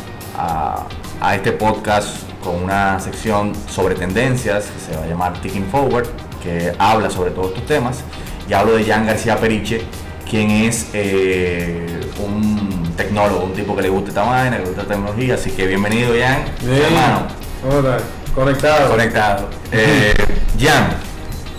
a, 1.21 1.35
este 1.35 1.53
podcast 1.53 2.17
con 2.43 2.63
una 2.63 2.99
sección 2.99 3.53
sobre 3.69 3.95
tendencias 3.95 4.67
que 4.67 4.93
se 4.93 4.97
va 4.97 5.05
a 5.05 5.07
llamar 5.07 5.41
Ticking 5.41 5.67
Forward, 5.67 6.09
que 6.43 6.73
habla 6.79 7.11
sobre 7.11 7.31
todos 7.31 7.49
estos 7.49 7.67
temas. 7.67 8.03
Y 8.49 8.53
hablo 8.53 8.77
de 8.77 8.85
Jan 8.85 9.07
García 9.07 9.37
Periche, 9.37 9.83
quien 10.29 10.51
es 10.51 10.89
eh, 10.93 12.01
un 12.25 12.95
tecnólogo, 12.97 13.45
un 13.45 13.53
tipo 13.53 13.77
que 13.77 13.83
le 13.83 13.89
gusta 13.89 14.09
esta 14.09 14.23
vaina, 14.23 14.57
que 14.57 14.63
le 14.63 14.69
gusta 14.69 14.83
la 14.83 14.89
tecnología. 14.89 15.35
Así 15.35 15.51
que 15.51 15.67
bienvenido, 15.67 16.13
Jan. 16.19 16.45
hermano. 16.69 17.27
Hola, 17.69 17.99
conectado. 18.35 18.91
Conectado. 18.91 19.49
Eh, 19.73 20.13
Jan, 20.59 20.97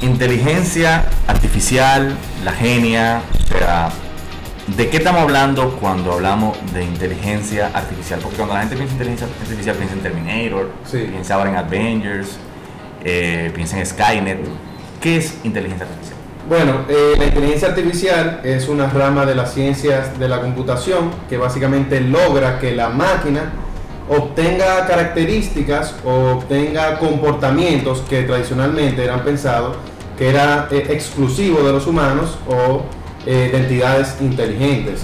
inteligencia 0.02 1.06
artificial, 1.28 2.16
la 2.44 2.52
genia, 2.54 3.22
o 3.44 3.58
sea, 3.58 3.90
¿de 4.76 4.90
qué 4.90 4.98
estamos 4.98 5.22
hablando 5.22 5.78
cuando 5.80 6.14
hablamos 6.14 6.58
de 6.74 6.84
inteligencia 6.84 7.70
artificial? 7.74 8.20
Porque 8.22 8.38
cuando 8.38 8.56
la 8.56 8.62
gente 8.62 8.76
piensa 8.76 8.96
en 8.96 9.02
inteligencia 9.02 9.28
artificial 9.42 9.76
piensa 9.76 9.94
en 9.96 10.02
Terminator, 10.02 10.72
piensa 10.92 11.36
ahora 11.36 11.50
en 11.52 11.56
Avengers, 11.58 12.38
eh, 13.04 13.52
piensa 13.54 13.78
en 13.78 13.86
Skynet. 13.86 14.40
¿Qué 15.00 15.18
es 15.18 15.38
inteligencia 15.44 15.86
artificial? 15.86 16.18
Bueno, 16.50 16.86
eh, 16.90 17.14
la 17.18 17.26
inteligencia 17.26 17.70
artificial 17.70 18.42
es 18.44 18.68
una 18.68 18.90
rama 18.90 19.26
de 19.26 19.36
las 19.36 19.54
ciencias 19.54 20.18
de 20.20 20.28
la 20.28 20.42
computación 20.42 21.12
que 21.30 21.38
básicamente 21.38 22.02
logra 22.02 22.60
que 22.60 22.76
la 22.76 22.90
máquina 22.90 23.52
obtenga 24.10 24.86
características 24.88 25.96
o 26.04 26.32
obtenga 26.32 26.98
comportamientos 26.98 28.02
que 28.10 28.24
tradicionalmente 28.24 29.04
eran 29.04 29.24
pensados 29.24 29.78
que 30.22 30.30
era 30.30 30.68
eh, 30.70 30.86
exclusivo 30.90 31.64
de 31.64 31.72
los 31.72 31.88
humanos 31.88 32.38
o 32.48 32.84
eh, 33.26 33.50
de 33.52 33.58
entidades 33.58 34.18
inteligentes. 34.22 35.04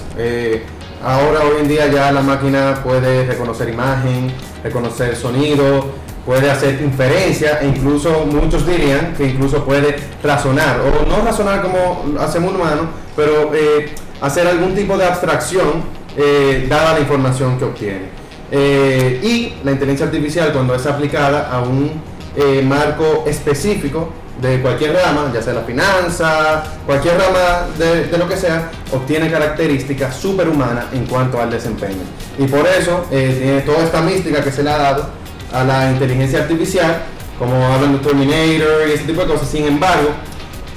ahora, 1.02 1.40
hoy 1.40 1.62
en 1.62 1.66
día 1.68 1.88
ya 1.88 2.12
la 2.12 2.22
máquina 2.22 2.80
puede 2.84 3.26
reconocer 3.26 3.68
imagen, 3.68 4.32
reconocer 4.62 5.16
sonido, 5.16 5.86
puede 6.28 6.50
hacer 6.50 6.78
inferencia 6.82 7.58
e 7.62 7.68
incluso 7.68 8.26
muchos 8.26 8.66
dirían 8.66 9.14
que 9.16 9.24
incluso 9.28 9.64
puede 9.64 9.96
razonar, 10.22 10.78
o 10.80 11.08
no 11.08 11.24
razonar 11.24 11.62
como 11.62 12.04
hacemos 12.20 12.50
un 12.50 12.60
humano, 12.60 12.82
pero 13.16 13.50
eh, 13.54 13.94
hacer 14.20 14.46
algún 14.46 14.74
tipo 14.74 14.98
de 14.98 15.06
abstracción 15.06 15.84
eh, 16.18 16.66
dada 16.68 16.92
la 16.92 17.00
información 17.00 17.58
que 17.58 17.64
obtiene. 17.64 18.10
Eh, 18.52 19.20
y 19.22 19.64
la 19.64 19.72
inteligencia 19.72 20.04
artificial 20.04 20.52
cuando 20.52 20.74
es 20.74 20.84
aplicada 20.84 21.50
a 21.50 21.62
un 21.62 22.02
marco 22.68 23.24
específico 23.26 24.10
de 24.40 24.60
cualquier 24.60 24.94
rama, 24.94 25.30
ya 25.34 25.42
sea 25.42 25.54
la 25.54 25.62
finanza, 25.62 26.64
cualquier 26.86 27.18
rama 27.18 27.66
de, 27.76 28.16
lo 28.16 28.28
que 28.28 28.36
sea, 28.36 28.70
obtiene 28.92 29.30
características 29.30 30.16
superhumanas 30.16 30.86
en 30.92 31.06
cuanto 31.06 31.40
al 31.40 31.50
desempeño. 31.50 32.02
Y 32.38 32.46
por 32.46 32.66
eso 32.66 33.04
tiene 33.10 33.60
toda 33.62 33.84
esta 33.84 34.00
mística 34.00 34.42
que 34.42 34.52
se 34.52 34.62
le 34.62 34.70
ha 34.70 34.78
dado 34.78 35.08
a 35.52 35.64
la 35.64 35.90
inteligencia 35.90 36.40
artificial, 36.40 37.02
como 37.38 37.54
hablan 37.66 37.92
de 37.92 37.98
Terminator 37.98 38.88
y 38.88 38.92
ese 38.92 39.04
tipo 39.04 39.22
de 39.22 39.26
cosas. 39.26 39.48
Sin 39.48 39.66
embargo, 39.66 40.10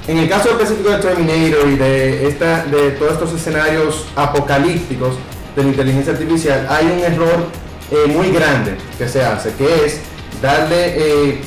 en 0.07 0.17
el 0.17 0.29
caso 0.29 0.49
específico 0.49 0.89
de 0.89 0.97
Terminator 0.97 1.67
y 1.67 1.75
de, 1.75 2.27
esta, 2.27 2.65
de 2.65 2.91
todos 2.91 3.13
estos 3.13 3.33
escenarios 3.33 4.07
apocalípticos 4.15 5.15
de 5.55 5.63
la 5.63 5.69
inteligencia 5.69 6.13
artificial, 6.13 6.65
hay 6.69 6.85
un 6.85 6.99
error 6.99 7.45
eh, 7.91 8.07
muy 8.07 8.31
grande 8.31 8.75
que 8.97 9.07
se 9.07 9.23
hace, 9.23 9.53
que 9.53 9.85
es 9.85 9.99
darle 10.41 10.95
eh, 10.97 11.41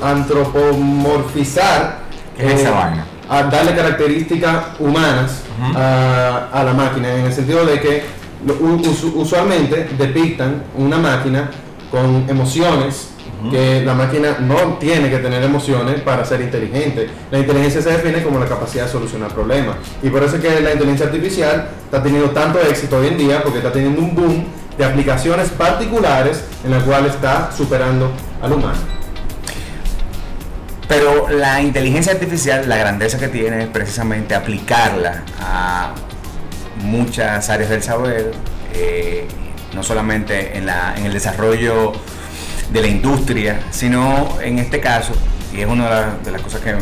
antropomorfizar 0.00 1.98
eh, 2.38 2.66
a 3.28 3.42
darle 3.44 3.74
características 3.74 4.78
humanas 4.78 5.42
a, 5.74 6.48
a, 6.52 6.62
la 6.64 6.72
máquina, 6.74 7.12
en 7.12 7.26
el 7.26 7.32
sentido 7.32 7.66
de 7.66 7.80
que 7.80 8.04
usualmente 9.14 9.88
depictan 9.98 10.62
una 10.76 10.98
máquina 10.98 11.50
con 11.90 12.24
emociones, 12.28 13.10
que 13.50 13.82
la 13.84 13.94
máquina 13.94 14.38
no 14.40 14.74
tiene 14.78 15.10
que 15.10 15.18
tener 15.18 15.42
emociones 15.42 16.00
para 16.00 16.24
ser 16.24 16.40
inteligente. 16.40 17.08
La 17.30 17.38
inteligencia 17.38 17.82
se 17.82 17.90
define 17.90 18.22
como 18.22 18.38
la 18.38 18.46
capacidad 18.46 18.86
de 18.86 18.90
solucionar 18.90 19.32
problemas. 19.32 19.76
Y 20.02 20.08
por 20.08 20.22
eso 20.22 20.36
es 20.36 20.42
que 20.42 20.60
la 20.60 20.72
inteligencia 20.72 21.06
artificial 21.06 21.68
está 21.84 22.02
teniendo 22.02 22.30
tanto 22.30 22.60
éxito 22.60 22.96
hoy 22.98 23.08
en 23.08 23.18
día, 23.18 23.42
porque 23.42 23.58
está 23.58 23.72
teniendo 23.72 24.00
un 24.00 24.14
boom 24.14 24.44
de 24.76 24.84
aplicaciones 24.84 25.48
particulares 25.50 26.44
en 26.64 26.70
la 26.70 26.80
cual 26.80 27.06
está 27.06 27.50
superando 27.56 28.10
al 28.42 28.52
humano. 28.52 28.78
Pero 30.88 31.28
la 31.28 31.60
inteligencia 31.60 32.12
artificial, 32.12 32.68
la 32.68 32.76
grandeza 32.76 33.18
que 33.18 33.28
tiene 33.28 33.64
es 33.64 33.68
precisamente 33.68 34.34
aplicarla 34.34 35.24
a 35.40 35.92
muchas 36.82 37.50
áreas 37.50 37.70
del 37.70 37.82
saber. 37.82 38.32
Eh, 38.72 39.26
no 39.76 39.82
solamente 39.82 40.56
en, 40.56 40.66
la, 40.66 40.94
en 40.96 41.04
el 41.04 41.12
desarrollo 41.12 41.92
de 42.72 42.80
la 42.80 42.88
industria, 42.88 43.60
sino 43.70 44.40
en 44.40 44.58
este 44.58 44.80
caso, 44.80 45.12
y 45.52 45.60
es 45.60 45.68
una 45.68 46.16
de, 46.24 46.30
las 46.30 46.40
cosas 46.40 46.60
que, 46.62 46.74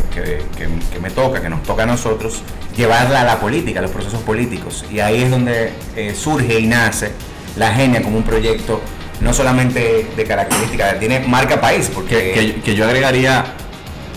me 1.00 1.10
toca, 1.10 1.42
que 1.42 1.48
nos 1.48 1.62
toca 1.64 1.82
a 1.82 1.86
nosotros, 1.86 2.42
llevarla 2.76 3.20
a 3.22 3.24
la 3.24 3.40
política, 3.40 3.80
a 3.80 3.82
los 3.82 3.90
procesos 3.90 4.20
políticos. 4.22 4.84
Y 4.90 5.00
ahí 5.00 5.22
es 5.22 5.30
donde 5.30 5.72
eh, 5.96 6.14
surge 6.14 6.58
y 6.60 6.66
nace 6.66 7.10
la 7.56 7.72
genia 7.72 8.02
como 8.02 8.16
un 8.16 8.24
proyecto 8.24 8.80
no 9.20 9.32
solamente 9.32 10.08
de 10.16 10.24
características, 10.24 10.98
tiene 10.98 11.20
marca 11.20 11.60
país, 11.60 11.90
porque... 11.94 12.60
Que, 12.64 12.74
yo 12.74 12.84
agregaría, 12.84 13.44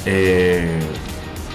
eh, 0.06 0.80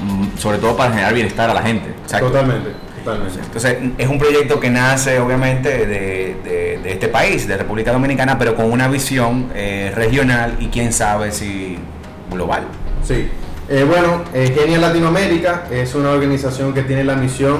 mm, 0.00 0.38
sobre 0.38 0.58
todo 0.58 0.76
para 0.76 0.90
generar 0.90 1.12
bienestar 1.12 1.50
a 1.50 1.54
la 1.54 1.62
gente. 1.62 1.92
Totalmente. 2.08 2.70
Entonces, 3.04 3.78
es 3.98 4.08
un 4.08 4.18
proyecto 4.18 4.60
que 4.60 4.70
nace 4.70 5.18
obviamente 5.18 5.86
de, 5.86 6.80
este 6.84 7.08
país, 7.08 7.48
de 7.48 7.56
República 7.56 7.92
Dominicana, 7.92 8.38
pero 8.38 8.54
con 8.54 8.70
una 8.70 8.88
visión 8.88 9.50
eh, 9.54 9.92
regional 9.94 10.56
y 10.60 10.68
quién 10.68 10.92
sabe 10.92 11.32
si 11.32 11.78
global. 12.30 12.62
Sí. 13.02 13.28
Eh, 13.68 13.84
bueno, 13.84 14.22
eh, 14.34 14.54
Genia 14.56 14.78
Latinoamérica 14.78 15.64
es 15.70 15.94
una 15.94 16.10
organización 16.10 16.74
que 16.74 16.82
tiene 16.82 17.04
la 17.04 17.16
misión 17.16 17.58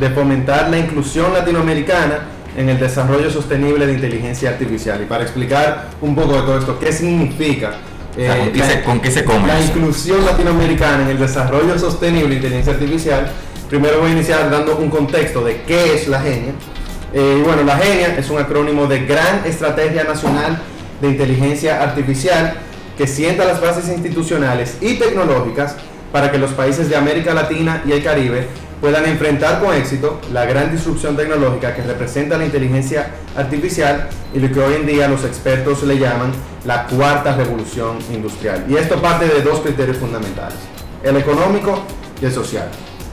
de 0.00 0.10
fomentar 0.10 0.70
la 0.70 0.78
inclusión 0.78 1.32
latinoamericana 1.32 2.20
en 2.56 2.68
el 2.68 2.78
desarrollo 2.78 3.30
sostenible 3.30 3.86
de 3.86 3.94
inteligencia 3.94 4.50
artificial. 4.50 5.00
Y 5.02 5.06
para 5.06 5.22
explicar 5.22 5.90
un 6.00 6.14
poco 6.14 6.34
de 6.34 6.40
todo 6.40 6.58
esto, 6.58 6.78
¿qué 6.78 6.92
significa? 6.92 7.78
¿Con 8.84 9.00
qué 9.00 9.10
se 9.10 9.24
come? 9.24 9.46
La 9.46 9.60
inclusión 9.60 10.24
latinoamericana 10.24 11.02
en 11.02 11.08
el 11.08 11.18
desarrollo 11.18 11.78
sostenible 11.78 12.28
de 12.28 12.34
inteligencia 12.36 12.74
artificial 12.74 13.32
Primero 13.72 14.00
voy 14.00 14.10
a 14.10 14.12
iniciar 14.12 14.50
dando 14.50 14.76
un 14.76 14.90
contexto 14.90 15.42
de 15.42 15.62
qué 15.62 15.94
es 15.94 16.06
la 16.06 16.20
genia. 16.20 16.52
Eh, 17.14 17.40
bueno, 17.42 17.62
la 17.62 17.78
genia 17.78 18.14
es 18.18 18.28
un 18.28 18.38
acrónimo 18.38 18.86
de 18.86 19.06
Gran 19.06 19.46
Estrategia 19.46 20.04
Nacional 20.04 20.60
de 21.00 21.08
Inteligencia 21.08 21.82
Artificial 21.82 22.52
que 22.98 23.06
sienta 23.06 23.46
las 23.46 23.62
bases 23.62 23.88
institucionales 23.88 24.76
y 24.82 24.96
tecnológicas 24.96 25.76
para 26.12 26.30
que 26.30 26.36
los 26.36 26.50
países 26.50 26.90
de 26.90 26.96
América 26.96 27.32
Latina 27.32 27.82
y 27.86 27.92
el 27.92 28.04
Caribe 28.04 28.46
puedan 28.82 29.06
enfrentar 29.06 29.60
con 29.60 29.72
éxito 29.76 30.20
la 30.32 30.44
gran 30.44 30.72
disrupción 30.72 31.16
tecnológica 31.16 31.72
que 31.72 31.82
representa 31.82 32.36
la 32.36 32.44
inteligencia 32.44 33.12
artificial 33.36 34.08
y 34.34 34.40
lo 34.40 34.52
que 34.52 34.58
hoy 34.58 34.74
en 34.74 34.86
día 34.86 35.06
los 35.06 35.24
expertos 35.24 35.84
le 35.84 36.00
llaman 36.00 36.32
la 36.64 36.88
cuarta 36.88 37.36
revolución 37.36 37.98
industrial. 38.12 38.64
Y 38.68 38.74
esto 38.74 39.00
parte 39.00 39.28
de 39.28 39.40
dos 39.40 39.60
criterios 39.60 39.98
fundamentales, 39.98 40.58
el 41.04 41.16
económico 41.16 41.80
y 42.20 42.24
el 42.24 42.32
social. 42.32 42.68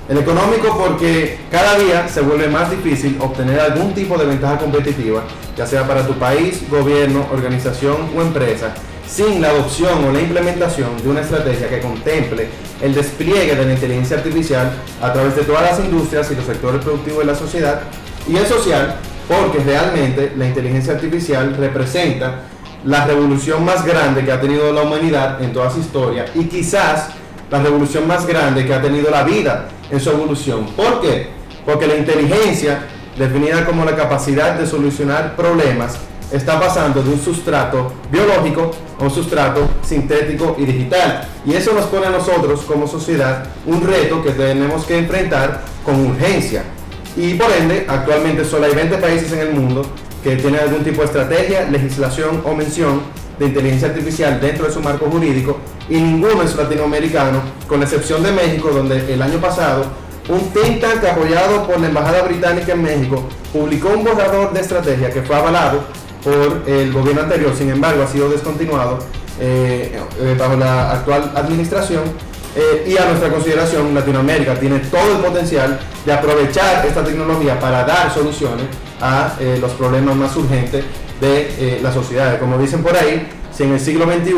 El 0.09 0.17
económico 0.17 0.75
porque 0.75 1.38
cada 1.51 1.77
día 1.77 2.07
se 2.07 2.21
vuelve 2.21 2.47
más 2.47 2.71
difícil 2.71 3.15
obtener 3.19 3.59
algún 3.59 3.93
tipo 3.93 4.17
de 4.17 4.25
ventaja 4.25 4.57
competitiva, 4.57 5.21
ya 5.55 5.67
sea 5.67 5.88
para 5.88 6.07
tu 6.07 6.13
país, 6.13 6.63
gobierno, 6.67 7.27
organización 7.31 8.09
o 8.17 8.23
empresa, 8.23 8.73
sin 9.07 9.39
la 9.39 9.49
adopción 9.49 10.03
o 10.03 10.11
la 10.11 10.19
implementación 10.19 10.97
de 11.03 11.09
una 11.09 11.21
estrategia 11.21 11.69
que 11.69 11.79
contemple 11.79 12.47
el 12.81 12.93
despliegue 12.93 13.55
de 13.55 13.65
la 13.65 13.74
inteligencia 13.74 14.17
artificial 14.17 14.71
a 15.01 15.12
través 15.13 15.36
de 15.36 15.43
todas 15.43 15.63
las 15.63 15.79
industrias 15.79 16.31
y 16.31 16.36
los 16.36 16.45
sectores 16.45 16.83
productivos 16.83 17.19
de 17.19 17.25
la 17.25 17.36
sociedad. 17.36 17.81
Y 18.27 18.38
el 18.38 18.45
social 18.45 18.98
porque 19.29 19.59
realmente 19.59 20.33
la 20.36 20.48
inteligencia 20.48 20.93
artificial 20.93 21.55
representa 21.55 22.41
la 22.83 23.05
revolución 23.05 23.63
más 23.63 23.86
grande 23.86 24.25
que 24.25 24.31
ha 24.31 24.41
tenido 24.41 24.74
la 24.74 24.81
humanidad 24.81 25.41
en 25.41 25.53
toda 25.53 25.69
su 25.69 25.79
historia 25.79 26.25
y 26.33 26.45
quizás 26.45 27.09
la 27.51 27.62
revolución 27.62 28.07
más 28.07 28.25
grande 28.25 28.65
que 28.65 28.74
ha 28.74 28.81
tenido 28.81 29.12
la 29.12 29.24
vida 29.24 29.67
en 29.91 30.00
su 30.00 30.09
evolución. 30.09 30.65
¿Por 30.75 31.01
qué? 31.01 31.27
Porque 31.65 31.86
la 31.86 31.95
inteligencia, 31.95 32.88
definida 33.17 33.65
como 33.65 33.86
la 33.86 33.95
capacidad 33.95 34.55
de 34.55 34.65
solucionar 34.65 35.36
problemas, 35.36 36.00
está 36.31 36.59
pasando 36.59 37.03
de 37.03 37.09
un 37.12 37.19
sustrato 37.19 37.93
biológico 38.12 38.71
un 39.00 39.12
sustrato 39.12 39.68
sintético 39.82 40.56
y 40.60 40.65
digital. 40.65 41.27
Y 41.46 41.53
eso 41.53 41.74
nos 41.74 41.86
pone 41.86 42.08
a 42.08 42.10
nosotros 42.12 42.62
como 42.62 42.88
sociedad 42.88 43.46
un 43.65 43.82
reto 43.86 44.24
que 44.24 44.32
tenemos 44.32 44.86
que 44.86 44.98
enfrentar 44.98 45.63
con 45.84 46.06
urgencia. 46.06 46.63
Y 47.15 47.34
por 47.34 47.51
ende, 47.51 47.86
actualmente 47.88 48.46
solo 48.46 48.65
hay 48.65 48.75
20 48.75 48.98
países 48.98 49.32
en 49.34 49.39
el 49.39 49.51
mundo 49.51 49.86
que 50.24 50.36
tienen 50.36 50.60
algún 50.62 50.84
tipo 50.84 51.01
de 51.01 51.06
estrategia, 51.06 51.70
legislación 51.70 52.41
o 52.46 52.53
mención 52.53 53.01
de 53.39 53.46
inteligencia 53.46 53.88
artificial 53.88 54.39
dentro 54.39 54.65
de 54.65 54.74
su 54.74 54.82
marco 54.82 55.06
jurídico 55.10 55.58
y 55.89 55.96
ninguno 55.96 56.44
es 56.44 56.56
latinoamericano, 56.56 57.41
con 57.68 57.82
excepción 57.82 58.22
de 58.22 58.32
México, 58.32 58.70
donde 58.70 59.12
el 59.12 59.22
año 59.22 59.39
pasado 59.39 59.86
un 60.29 60.39
think 60.51 60.79
tank 60.79 61.03
apoyado 61.06 61.65
por 61.65 61.79
la 61.79 61.88
Embajada 61.88 62.22
Británica 62.22 62.74
en 62.74 62.84
México 62.84 63.24
publicó 63.51 63.89
un 63.89 64.03
borrador 64.03 64.53
de 64.53 64.60
estrategia 64.60 65.10
que 65.10 65.24
fue 65.24 65.36
avalado 65.36 65.84
por 66.23 66.63
el 66.67 66.91
gobierno 66.91 67.21
anterior, 67.21 67.53
sin 67.55 67.69
embargo 67.69 68.03
ha 68.03 68.07
sido 68.07 68.29
descontinuado 68.29 68.99
eh, 69.39 69.97
eh, 70.19 70.35
bajo 70.38 70.55
la 70.55 70.91
actual 70.91 71.31
administración 71.35 72.03
eh, 72.55 72.85
y 72.88 72.97
a 72.97 73.05
nuestra 73.05 73.29
consideración 73.29 73.93
Latinoamérica 73.93 74.55
tiene 74.55 74.79
todo 74.79 75.17
el 75.17 75.23
potencial 75.23 75.79
de 76.05 76.13
aprovechar 76.13 76.85
esta 76.85 77.03
tecnología 77.03 77.59
para 77.59 77.83
dar 77.85 78.11
soluciones 78.13 78.65
a 79.01 79.35
los 79.61 79.71
problemas 79.71 80.13
más 80.17 80.35
urgentes 80.35 80.83
de 81.21 81.79
la 81.81 81.93
sociedad. 81.93 82.38
Como 82.38 82.57
dicen 82.57 82.83
por 82.83 82.97
ahí, 82.97 83.29
si 83.53 83.63
en 83.63 83.73
el 83.73 83.79
siglo 83.79 84.03
XXI 84.05 84.33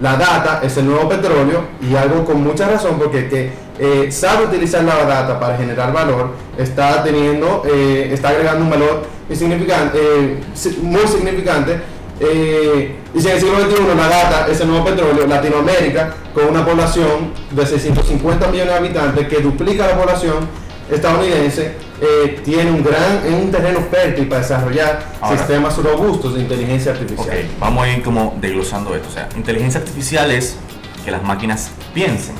la 0.00 0.16
data 0.16 0.60
es 0.64 0.76
el 0.76 0.86
nuevo 0.86 1.08
petróleo 1.08 1.62
y 1.80 1.94
algo 1.94 2.24
con 2.24 2.42
mucha 2.42 2.68
razón 2.68 2.98
porque 2.98 3.28
que 3.28 3.52
eh, 3.78 4.10
sabe 4.10 4.46
utilizar 4.46 4.84
la 4.84 5.04
data 5.04 5.40
para 5.40 5.56
generar 5.56 5.92
valor 5.92 6.30
está 6.58 7.02
teniendo, 7.02 7.62
eh, 7.64 8.10
está 8.12 8.30
agregando 8.30 8.64
un 8.64 8.70
valor 8.70 9.02
significante, 9.36 9.98
eh, 9.98 10.40
muy 10.82 11.06
significante 11.06 11.80
eh, 12.20 12.96
y 13.14 13.20
si 13.20 13.28
en 13.28 13.34
el 13.34 13.40
siglo 13.40 13.60
XXI 13.60 13.96
la 13.96 14.08
data 14.08 14.46
es 14.48 14.60
el 14.60 14.68
nuevo 14.68 14.84
petróleo, 14.84 15.26
Latinoamérica, 15.26 16.14
con 16.32 16.46
una 16.46 16.64
población 16.64 17.32
de 17.50 17.66
650 17.66 18.46
millones 18.48 18.72
de 18.72 18.78
habitantes 18.78 19.28
que 19.28 19.40
duplica 19.40 19.88
la 19.88 19.98
población 19.98 20.46
estadounidense, 20.90 21.72
eh, 22.00 22.40
tiene 22.44 22.70
un 22.70 22.82
gran 22.82 23.22
un 23.32 23.50
terreno 23.50 23.80
fértil 23.90 24.28
para 24.28 24.42
desarrollar 24.42 25.04
sistemas 25.30 25.76
robustos 25.78 26.34
de 26.34 26.42
inteligencia 26.42 26.92
artificial. 26.92 27.28
Ok, 27.28 27.34
vamos 27.58 27.84
a 27.84 27.88
ir 27.88 28.02
como 28.02 28.36
desglosando 28.40 28.94
esto. 28.94 29.08
O 29.08 29.12
sea, 29.12 29.28
inteligencia 29.36 29.80
artificial 29.80 30.30
es 30.30 30.56
que 31.04 31.10
las 31.10 31.22
máquinas 31.22 31.70
piensen, 31.92 32.34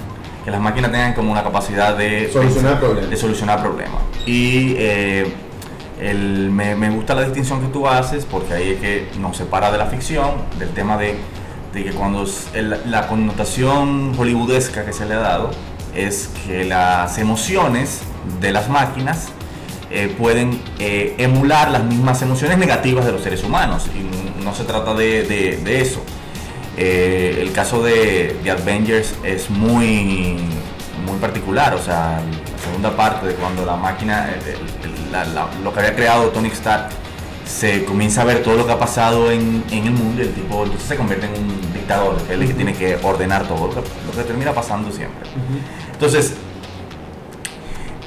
que 0.44 0.50
las 0.50 0.60
máquinas 0.60 0.92
tengan 0.92 1.14
como 1.14 1.32
una 1.32 1.42
capacidad 1.42 1.96
de 1.96 2.30
solucionar 2.32 2.78
problemas. 2.78 3.10
De 3.10 3.16
solucionar 3.16 3.62
problemas. 3.62 4.02
Y 4.26 4.74
eh, 4.78 5.32
me, 6.02 6.90
gusta 6.90 7.14
la 7.14 7.22
distinción 7.22 7.60
que 7.60 7.68
tú 7.68 7.86
haces 7.86 8.24
porque 8.24 8.54
ahí 8.54 8.70
es 8.70 8.80
que 8.80 9.08
nos 9.18 9.36
separa 9.36 9.70
de 9.70 9.78
la 9.78 9.86
ficción, 9.86 10.30
del 10.58 10.70
tema 10.70 10.96
de, 10.96 11.16
que 11.72 11.92
cuando 11.92 12.26
la 12.86 13.08
connotación 13.08 14.14
hollywoodesca 14.16 14.84
que 14.84 14.92
se 14.92 15.06
le 15.06 15.14
ha 15.14 15.20
dado 15.20 15.50
es 15.94 16.30
que 16.46 16.64
las 16.64 17.18
emociones 17.18 18.02
de 18.40 18.52
las 18.52 18.68
máquinas 18.68 19.28
eh, 19.90 20.14
pueden 20.16 20.58
eh, 20.78 21.14
emular 21.18 21.70
las 21.70 21.84
mismas 21.84 22.22
emociones 22.22 22.56
negativas 22.56 23.04
de 23.04 23.12
los 23.12 23.22
seres 23.22 23.44
humanos 23.44 23.86
y 23.94 24.42
no 24.42 24.54
se 24.54 24.64
trata 24.64 24.94
de, 24.94 25.80
eso. 25.80 26.02
Eh, 26.78 27.38
el 27.40 27.52
caso 27.52 27.82
de, 27.82 28.36
Avengers 28.50 29.14
es 29.22 29.50
muy, 29.50 30.38
muy 31.06 31.18
particular, 31.20 31.74
o 31.74 31.78
sea, 31.78 32.20
la 32.22 32.58
segunda 32.64 32.96
parte 32.96 33.26
de 33.26 33.34
cuando 33.34 33.66
la 33.66 33.76
máquina, 33.76 34.30
el, 34.30 34.91
la, 35.12 35.24
la, 35.26 35.48
lo 35.62 35.72
que 35.72 35.80
había 35.80 35.94
creado 35.94 36.30
Tony 36.30 36.48
Stark, 36.48 36.88
se 37.44 37.84
comienza 37.84 38.22
a 38.22 38.24
ver 38.24 38.42
todo 38.42 38.56
lo 38.56 38.66
que 38.66 38.72
ha 38.72 38.78
pasado 38.78 39.30
en, 39.30 39.62
en 39.70 39.86
el 39.86 39.92
mundo 39.92 40.22
y 40.22 40.26
el 40.26 40.32
tipo 40.32 40.64
entonces 40.64 40.88
se 40.88 40.96
convierte 40.96 41.26
en 41.26 41.32
un 41.32 41.72
dictador, 41.72 42.16
que 42.16 42.34
es 42.34 42.40
el 42.40 42.46
que 42.46 42.54
tiene 42.54 42.72
que 42.72 42.96
ordenar 43.02 43.46
todo, 43.46 43.66
lo 43.66 43.74
que, 43.74 43.80
lo 43.80 44.12
que 44.16 44.22
termina 44.22 44.52
pasando 44.52 44.90
siempre. 44.90 45.28
Entonces, 45.92 46.34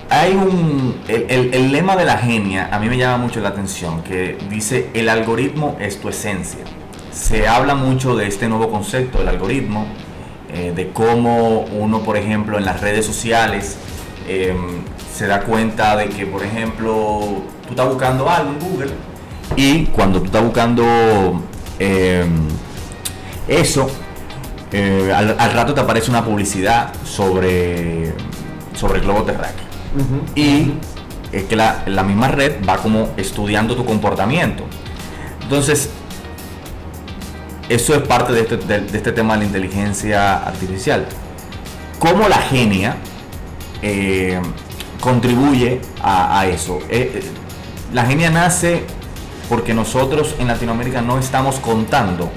hay 0.09 0.33
un. 0.33 0.99
El, 1.07 1.25
el, 1.29 1.53
el, 1.53 1.71
lema 1.71 1.95
de 1.95 2.05
la 2.05 2.17
genia 2.17 2.69
a 2.71 2.79
mí 2.79 2.87
me 2.89 2.97
llama 2.97 3.17
mucho 3.17 3.39
la 3.39 3.49
atención, 3.49 4.01
que 4.03 4.37
dice: 4.49 4.89
el 4.93 5.09
algoritmo 5.09 5.77
es 5.79 5.99
tu 5.99 6.09
esencia. 6.09 6.63
Se 7.11 7.47
habla 7.47 7.75
mucho 7.75 8.15
de 8.15 8.27
este 8.27 8.47
nuevo 8.47 8.69
concepto 8.69 9.19
del 9.19 9.29
algoritmo, 9.29 9.85
eh, 10.53 10.73
de 10.75 10.89
cómo 10.89 11.61
uno, 11.61 12.01
por 12.01 12.17
ejemplo, 12.17 12.57
en 12.57 12.65
las 12.65 12.81
redes 12.81 13.05
sociales 13.05 13.77
eh, 14.27 14.55
se 15.15 15.27
da 15.27 15.41
cuenta 15.41 15.95
de 15.95 16.09
que, 16.09 16.25
por 16.25 16.43
ejemplo, 16.43 17.41
tú 17.63 17.69
estás 17.69 17.87
buscando 17.87 18.29
algo 18.29 18.51
en 18.51 18.59
Google 18.59 18.91
y 19.55 19.85
cuando 19.85 20.19
tú 20.19 20.25
estás 20.25 20.43
buscando 20.43 20.83
eh, 21.79 22.25
eso, 23.47 23.89
al, 24.73 25.35
al, 25.39 25.53
rato 25.53 25.73
te 25.73 25.79
aparece 25.79 26.09
una 26.09 26.25
publicidad 26.25 26.91
sobre, 27.05 28.13
sobre 28.75 28.99
el 28.99 29.05
globo 29.05 29.23
terráqueo. 29.23 29.65
Uh 29.95 29.99
-huh. 29.99 30.37
Y 30.37 30.73
es 31.31 31.43
que 31.45 31.55
la, 31.55 31.83
la, 31.85 32.03
misma 32.03 32.27
red 32.27 32.65
va 32.67 32.77
como 32.77 33.09
estudiando 33.15 33.75
tu 33.75 33.85
comportamiento. 33.85 34.65
Entonces, 35.43 35.89
eso 37.69 37.95
es 37.95 38.01
parte 38.01 38.33
de 38.33 38.41
este, 38.41 38.57
de, 38.57 38.81
de 38.81 38.97
este 38.97 39.13
tema 39.13 39.35
de 39.35 39.39
la 39.39 39.45
inteligencia 39.45 40.45
artificial. 40.45 41.05
Cómo 41.99 42.27
la 42.27 42.37
genia 42.37 42.97
eh, 43.81 44.41
contribuye 44.99 45.81
a, 46.01 46.45
eso. 46.47 46.79
Eh, 46.89 47.23
la 47.93 48.05
genia 48.05 48.29
nace 48.29 48.83
porque 49.49 49.73
nosotros 49.73 50.35
en 50.39 50.47
Latinoamérica 50.47 51.01
no 51.01 51.19
estamos 51.19 51.55
contando 51.59 52.29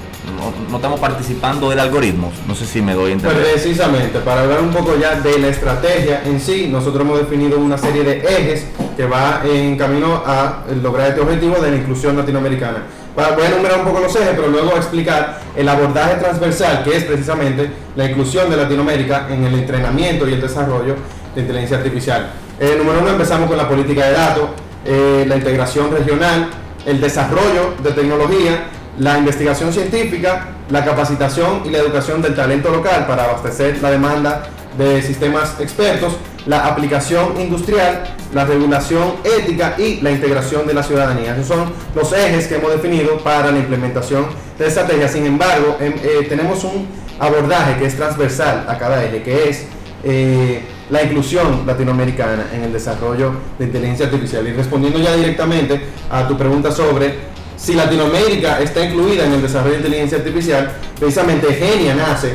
no, 0.69 0.77
estamos 0.77 0.99
participando 0.99 1.69
del 1.69 1.79
algoritmo. 1.79 2.31
No 2.47 2.55
sé 2.55 2.65
si 2.65 2.81
me 2.81 2.93
doy 2.93 3.13
a. 3.13 3.17
Precisamente, 3.17 4.19
para 4.19 4.41
hablar 4.41 4.61
un 4.61 4.71
poco 4.71 4.97
ya 4.99 5.15
de 5.19 5.39
la 5.39 5.47
estrategia 5.47 6.23
en 6.25 6.39
sí, 6.39 6.67
nosotros 6.71 7.01
hemos 7.01 7.19
definido 7.19 7.57
una 7.57 7.77
serie 7.77 8.03
de 8.03 8.19
ejes 8.19 8.65
que 8.95 9.05
va 9.05 9.41
en 9.45 9.77
camino 9.77 10.23
a 10.25 10.65
lograr 10.81 11.09
este 11.09 11.21
objetivo 11.21 11.55
de 11.57 11.71
la 11.71 11.77
inclusión 11.77 12.17
latinoamericana. 12.17 12.83
Voy 13.15 13.43
a 13.43 13.47
enumerar 13.47 13.79
un 13.79 13.85
poco 13.85 13.99
los 13.99 14.15
ejes, 14.15 14.29
pero 14.35 14.47
luego 14.47 14.75
explicar 14.77 15.41
el 15.55 15.67
abordaje 15.67 16.15
transversal, 16.15 16.83
que 16.83 16.95
es 16.95 17.03
precisamente 17.03 17.69
la 17.95 18.05
inclusión 18.05 18.49
de 18.49 18.55
Latinoamérica 18.55 19.27
en 19.29 19.43
el 19.43 19.55
entrenamiento 19.55 20.27
y 20.27 20.33
el 20.33 20.41
desarrollo 20.41 20.95
de 21.35 21.41
inteligencia 21.41 21.77
artificial. 21.77 22.31
Eh, 22.59 22.75
número 22.77 22.99
uno, 22.99 23.09
empezamos 23.11 23.47
con 23.47 23.57
la 23.57 23.67
política 23.67 24.05
de 24.05 24.13
datos, 24.13 24.49
eh, 24.85 25.25
la 25.27 25.35
integración 25.35 25.91
regional, 25.91 26.49
el 26.85 26.99
desarrollo 26.99 27.73
de 27.83 27.91
tecnología, 27.91 28.65
la 28.97 29.17
investigación 29.17 29.71
científica, 29.71 30.49
la 30.69 30.83
capacitación 30.83 31.61
y 31.65 31.69
la 31.69 31.79
educación 31.79 32.21
del 32.21 32.35
talento 32.35 32.69
local 32.69 33.05
para 33.07 33.23
abastecer 33.25 33.81
la 33.81 33.91
demanda 33.91 34.43
de 34.77 35.01
sistemas 35.01 35.55
expertos, 35.59 36.17
la 36.45 36.67
aplicación 36.67 37.39
industrial, 37.39 38.03
la 38.33 38.45
regulación 38.45 39.15
ética 39.23 39.75
y 39.77 40.01
la 40.01 40.11
integración 40.11 40.67
de 40.67 40.73
la 40.73 40.83
ciudadanía. 40.83 41.33
Esos 41.33 41.47
son 41.47 41.71
los 41.95 42.11
ejes 42.13 42.47
que 42.47 42.55
hemos 42.55 42.71
definido 42.71 43.17
para 43.19 43.51
la 43.51 43.59
implementación 43.59 44.27
de 44.57 44.67
estrategia. 44.67 45.07
Sin 45.07 45.25
embargo, 45.25 45.77
eh, 45.79 46.25
tenemos 46.27 46.63
un 46.63 46.87
abordaje 47.19 47.77
que 47.79 47.85
es 47.85 47.95
transversal 47.95 48.65
a 48.67 48.77
cada 48.77 49.03
eje, 49.03 49.21
que 49.21 49.49
es 49.49 49.65
eh, 50.03 50.63
la 50.89 51.03
inclusión 51.03 51.65
latinoamericana 51.65 52.47
en 52.53 52.63
el 52.63 52.73
desarrollo 52.73 53.31
de 53.57 53.65
inteligencia 53.65 54.07
artificial. 54.07 54.47
Y 54.47 54.53
respondiendo 54.53 54.99
ya 54.99 55.15
directamente 55.15 55.81
a 56.09 56.27
tu 56.27 56.37
pregunta 56.37 56.71
sobre 56.71 57.29
si 57.55 57.73
Latinoamérica 57.73 58.61
está 58.61 58.85
incluida 58.85 59.25
en 59.25 59.33
el 59.33 59.41
desarrollo 59.41 59.73
de 59.73 59.79
inteligencia 59.79 60.17
artificial, 60.19 60.71
precisamente 60.97 61.53
Genia 61.53 61.93
nace 61.93 62.33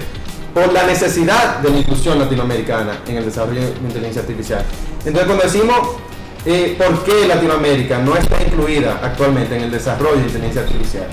por 0.53 0.73
la 0.73 0.85
necesidad 0.85 1.59
de 1.59 1.71
la 1.71 1.79
inclusión 1.79 2.19
latinoamericana 2.19 3.01
en 3.09 3.17
el 3.17 3.25
desarrollo 3.25 3.61
de 3.61 3.69
inteligencia 3.69 4.23
artificial. 4.23 4.65
Entonces, 5.05 5.25
cuando 5.25 5.43
decimos 5.45 5.79
eh, 6.47 6.77
por 6.79 7.03
qué 7.05 7.27
Latinoamérica 7.27 7.99
no 7.99 8.15
está 8.17 8.41
incluida 8.43 9.01
actualmente 9.03 9.57
en 9.57 9.63
el 9.63 9.71
desarrollo 9.71 10.19
de 10.19 10.27
inteligencia 10.27 10.63
artificial, 10.63 11.07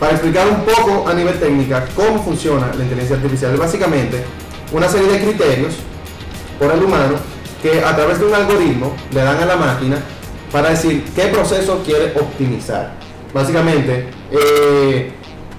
para 0.00 0.12
explicar 0.12 0.48
un 0.48 0.64
poco 0.64 1.08
a 1.08 1.14
nivel 1.14 1.38
técnico 1.38 1.76
cómo 1.94 2.24
funciona 2.24 2.68
la 2.74 2.82
inteligencia 2.82 3.16
artificial, 3.16 3.56
básicamente 3.56 4.24
una 4.72 4.88
serie 4.88 5.12
de 5.12 5.20
criterios 5.20 5.74
por 6.58 6.72
el 6.72 6.82
humano 6.82 7.14
que 7.62 7.80
a 7.80 7.94
través 7.94 8.18
de 8.18 8.26
un 8.26 8.34
algoritmo 8.34 8.94
le 9.12 9.22
dan 9.22 9.40
a 9.40 9.46
la 9.46 9.56
máquina 9.56 9.96
para 10.50 10.70
decir 10.70 11.04
qué 11.14 11.26
proceso 11.26 11.82
quiere 11.84 12.12
optimizar. 12.18 12.92
Básicamente, 13.32 14.08
eh, 14.30 15.12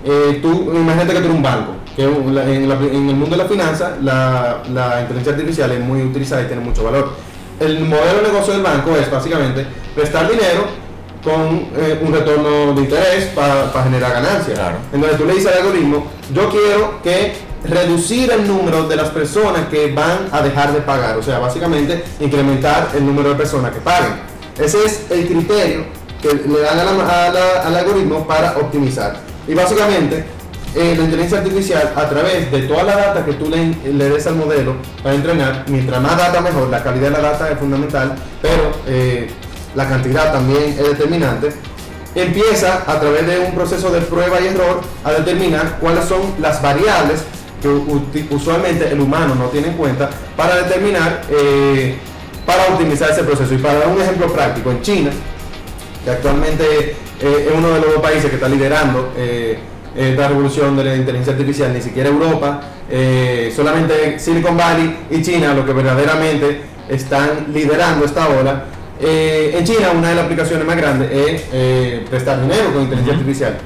eh, 0.05 0.39
tú, 0.41 0.71
imagínate 0.75 1.13
que 1.13 1.19
tú 1.19 1.25
eres 1.25 1.35
un 1.35 1.41
banco, 1.41 1.73
que 1.95 2.03
en, 2.03 2.35
la, 2.35 2.43
en, 2.43 3.09
el 3.09 3.15
mundo 3.15 3.35
de 3.35 3.37
la 3.37 3.45
finanza 3.45 3.97
la, 4.01 4.61
la, 4.71 5.01
inteligencia 5.01 5.33
artificial 5.33 5.71
es 5.71 5.79
muy 5.79 6.01
utilizada 6.01 6.43
y 6.43 6.45
tiene 6.45 6.61
mucho 6.61 6.83
valor. 6.83 7.13
El 7.59 7.79
modelo 7.85 8.21
de 8.21 8.23
negocio 8.23 8.53
del 8.53 8.61
banco 8.61 8.95
es 8.95 9.09
básicamente 9.09 9.65
prestar 9.95 10.29
dinero 10.29 10.65
con 11.23 11.69
eh, 11.77 11.99
un 12.05 12.13
retorno 12.13 12.73
de 12.73 12.81
interés 12.81 13.25
para 13.33 13.71
pa 13.71 13.83
generar 13.83 14.11
ganancias. 14.11 14.59
Claro. 14.59 14.77
Entonces 14.91 15.17
tú 15.17 15.25
le 15.25 15.33
dices 15.33 15.51
al 15.51 15.59
algoritmo, 15.59 16.07
yo 16.33 16.49
quiero 16.49 17.01
que 17.01 17.33
reducir 17.63 18.31
el 18.31 18.47
número 18.47 18.87
de 18.87 18.95
las 18.95 19.09
personas 19.09 19.67
que 19.67 19.91
van 19.91 20.27
a 20.31 20.41
dejar 20.41 20.73
de 20.73 20.81
pagar, 20.81 21.17
o 21.17 21.23
sea, 21.23 21.39
básicamente 21.39 22.03
incrementar 22.19 22.89
el 22.95 23.05
número 23.05 23.29
de 23.29 23.35
personas 23.35 23.71
que 23.71 23.79
paguen. 23.79 24.13
Ese 24.59 24.85
es 24.85 25.05
el 25.09 25.27
criterio 25.27 25.85
que 26.21 26.33
le 26.33 26.59
dan 26.61 26.79
al 26.79 27.75
algoritmo 27.75 28.25
para 28.27 28.57
optimizar. 28.57 29.17
Y 29.47 29.53
básicamente, 29.53 30.25
eh, 30.75 30.95
la 30.97 31.03
inteligencia 31.03 31.39
artificial, 31.39 31.93
a 31.95 32.09
través 32.09 32.51
de 32.51 32.61
toda 32.63 32.83
la 32.83 32.95
data 32.95 33.25
que 33.25 33.33
tú 33.33 33.49
le, 33.49 33.75
le, 33.91 34.09
des 34.09 34.25
al 34.27 34.35
modelo 34.35 34.75
para 35.01 35.15
entrenar, 35.15 35.65
mientras 35.67 36.01
más 36.01 36.17
data 36.17 36.41
mejor, 36.41 36.69
la 36.69 36.81
calidad 36.81 37.09
de 37.09 37.21
la 37.21 37.31
data 37.31 37.51
es 37.51 37.59
fundamental, 37.59 38.15
pero 38.41 38.71
eh, 38.87 39.29
la 39.75 39.87
cantidad 39.87 40.31
también 40.31 40.75
es 40.77 40.83
determinante, 40.83 41.53
empieza 42.15 42.83
a 42.87 42.99
través 42.99 43.27
de 43.27 43.39
un 43.39 43.53
proceso 43.53 43.91
de 43.91 44.01
prueba 44.01 44.39
y 44.39 44.47
error 44.47 44.81
a 45.03 45.11
determinar 45.11 45.77
cuáles 45.79 46.05
son 46.05 46.21
las 46.39 46.61
variables 46.61 47.23
que 47.63 48.27
usualmente 48.29 48.89
el 48.89 48.99
humano 48.99 49.35
no 49.35 49.45
tiene 49.45 49.69
en 49.69 49.73
cuenta 49.73 50.09
para 50.35 50.57
determinar, 50.57 51.21
eh, 51.29 51.95
para 52.45 52.65
optimizar 52.67 53.09
ese 53.09 53.23
proceso. 53.23 53.53
Y 53.53 53.57
para 53.57 53.79
dar 53.79 53.87
un 53.87 54.01
ejemplo 54.01 54.31
práctico, 54.31 54.69
en 54.69 54.81
China, 54.81 55.11
que 56.03 56.11
actualmente 56.11 56.95
eh, 57.21 57.47
es 57.49 57.57
uno 57.57 57.69
de 57.69 57.79
los 57.79 58.01
países 58.01 58.29
que 58.29 58.35
está 58.35 58.49
liderando 58.49 59.13
eh, 59.17 59.57
esta 59.95 60.27
revolución 60.27 60.75
de 60.75 60.83
la 60.83 60.95
inteligencia 60.95 61.33
artificial, 61.33 61.73
ni 61.73 61.81
siquiera 61.81 62.09
Europa, 62.09 62.61
eh, 62.89 63.51
solamente 63.55 64.19
Silicon 64.19 64.57
Valley 64.57 64.97
y 65.09 65.21
China, 65.21 65.53
lo 65.53 65.65
que 65.65 65.71
verdaderamente 65.71 66.61
están 66.89 67.47
liderando 67.53 68.05
esta 68.05 68.27
ola. 68.27 68.65
en 68.99 69.63
China 69.63 69.91
una 69.95 70.09
de 70.09 70.15
las 70.15 70.25
aplicaciones 70.25 70.65
más 70.65 70.75
grandes 70.75 71.11
es 71.11 71.41
prestar 72.09 72.41
dinero 72.41 72.73
con 72.73 72.83
inteligencia 72.83 73.13
uh 73.13 73.15
-huh. 73.15 73.19
artificial. 73.19 73.57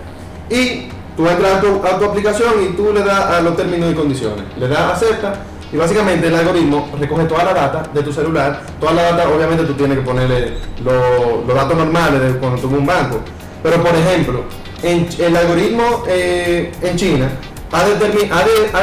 Y 0.50 0.97
tú 1.18 1.28
entras 1.28 1.56
a 1.56 1.62
tu, 1.62 1.84
a 1.84 1.98
tu, 1.98 2.06
aplicación 2.06 2.54
y 2.64 2.74
tú 2.76 2.94
le 2.94 3.04
das 3.04 3.26
a 3.26 3.42
los 3.42 3.58
términos 3.58 3.92
y 3.92 3.96
condiciones, 3.96 4.46
le 4.58 4.68
das 4.68 4.94
acepta 4.94 5.34
y 5.74 5.76
básicamente 5.76 6.28
el 6.28 6.36
algoritmo 6.36 6.90
recoge 7.00 7.26
toda 7.26 7.44
la 7.44 7.54
data 7.54 7.90
de 7.92 8.04
tu 8.04 8.14
celular, 8.14 8.62
toda 8.80 8.94
la 8.94 9.04
data 9.12 9.28
obviamente 9.28 9.66
tú 9.66 9.74
tienes 9.74 9.98
que 9.98 10.04
ponerle 10.04 10.54
los 10.84 11.46
lo 11.46 11.54
datos 11.54 11.76
normales 11.76 12.22
de 12.22 12.40
cuando 12.40 12.62
tú 12.62 12.68
un 12.68 12.86
banco, 12.86 13.20
pero 13.64 13.84
por 13.84 13.96
ejemplo, 13.96 14.44
el 14.84 15.36
algoritmo 15.36 16.04
eh, 16.08 16.72
en 16.84 16.96
China 16.96 17.32
ha, 17.72 17.84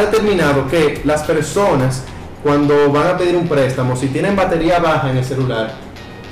determinado 0.01 0.67
que 0.69 1.01
las 1.05 1.23
personas 1.23 2.03
cuando 2.43 2.91
van 2.91 3.07
a 3.07 3.17
pedir 3.17 3.37
un 3.37 3.49
préstamo, 3.49 3.97
si 3.97 4.09
tienen 4.09 4.37
batería 4.37 4.79
baja 4.79 5.11
en 5.11 5.19
el 5.19 5.25
celular, 5.25 5.73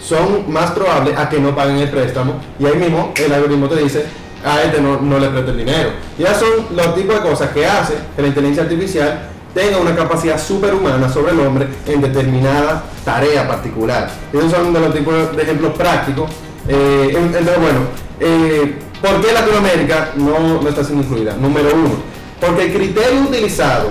son 0.03 0.53
más 0.53 0.73
probables 0.73 1.17
a 1.17 1.29
que 1.29 1.39
no 1.39 1.55
paguen 1.55 1.79
el 1.79 1.89
préstamo. 1.89 2.35
Y 2.59 2.67
ahí 2.67 2.77
mismo 2.77 3.13
el 3.17 3.33
algoritmo 3.33 3.69
te 3.69 3.77
dice 3.77 4.05
a 4.45 4.63
este 4.63 4.81
no, 4.81 5.01
no 5.01 5.19
le 5.19 5.29
preste 5.29 5.51
el 5.51 5.59
dinero. 5.59 5.91
Ya 6.19 6.35
son 6.35 6.75
los 6.75 6.95
tipos 6.95 7.17
de 7.17 7.29
cosas 7.29 7.51
que 7.51 7.67
hace 7.67 7.95
que 8.17 8.23
la 8.23 8.29
inteligencia 8.29 8.65
artificial 8.65 9.29
tenga 9.55 9.79
una 9.79 9.95
capacidad 9.95 10.41
superhumana 10.41 11.09
sobre 11.13 11.33
el 11.33 11.41
hombre 11.41 11.69
en 11.87 12.01
determinada 12.01 12.85
tarea 13.05 13.47
particular. 13.47 14.11
Esos 14.33 14.51
son 14.51 14.73
de 14.73 14.81
los 14.81 14.95
tipos 14.95 15.37
de 15.37 15.43
ejemplos 15.43 15.75
prácticos. 15.75 16.31
Eh, 16.69 17.15
entonces, 17.15 17.59
bueno, 17.59 17.81
eh, 18.21 18.79
¿por 19.01 19.21
qué 19.21 19.33
Latinoamérica 19.33 20.13
no, 20.17 20.63
no 20.63 20.69
está 20.69 20.85
siendo 20.85 21.05
incluida? 21.05 21.35
Número 21.37 21.75
uno, 21.75 21.97
porque 22.41 22.65
el 22.65 22.73
criterio 22.73 23.23
utilizado 23.23 23.91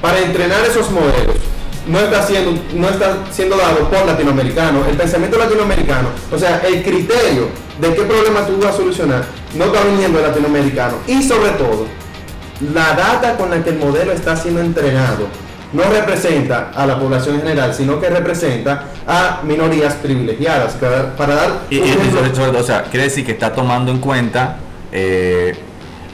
para 0.00 0.18
entrenar 0.18 0.64
esos 0.66 0.90
modelos 0.90 1.36
no 1.86 1.98
está 2.00 2.26
siendo 2.26 2.52
no 2.74 2.88
está 2.88 3.18
siendo 3.30 3.56
dado 3.56 3.88
por 3.90 4.06
latinoamericanos 4.06 4.86
el 4.88 4.96
pensamiento 4.96 5.38
latinoamericano 5.38 6.08
o 6.30 6.38
sea 6.38 6.62
el 6.66 6.82
criterio 6.82 7.48
de 7.80 7.94
qué 7.94 8.02
problema 8.02 8.46
tú 8.46 8.58
vas 8.62 8.74
a 8.74 8.76
solucionar 8.76 9.24
no 9.54 9.64
está 9.64 9.84
viniendo 9.84 10.18
de 10.18 10.28
latinoamericano 10.28 10.94
y 11.06 11.22
sobre 11.22 11.50
todo 11.52 11.86
la 12.72 12.94
data 12.94 13.36
con 13.36 13.50
la 13.50 13.62
que 13.62 13.70
el 13.70 13.78
modelo 13.78 14.12
está 14.12 14.36
siendo 14.36 14.60
entrenado 14.60 15.26
no 15.74 15.82
representa 15.82 16.70
a 16.72 16.86
la 16.86 16.98
población 16.98 17.38
general, 17.38 17.74
sino 17.74 18.00
que 18.00 18.08
representa 18.08 18.84
a 19.08 19.40
minorías 19.42 19.94
privilegiadas. 19.94 20.74
Para, 20.74 21.34
dar 21.34 21.62
y, 21.68 21.80
o 21.80 22.62
sea, 22.62 22.84
quiere 22.84 23.04
decir 23.04 23.26
que 23.26 23.32
está 23.32 23.52
tomando 23.52 23.90
en 23.90 23.98
cuenta 23.98 24.58
eh, 24.92 25.56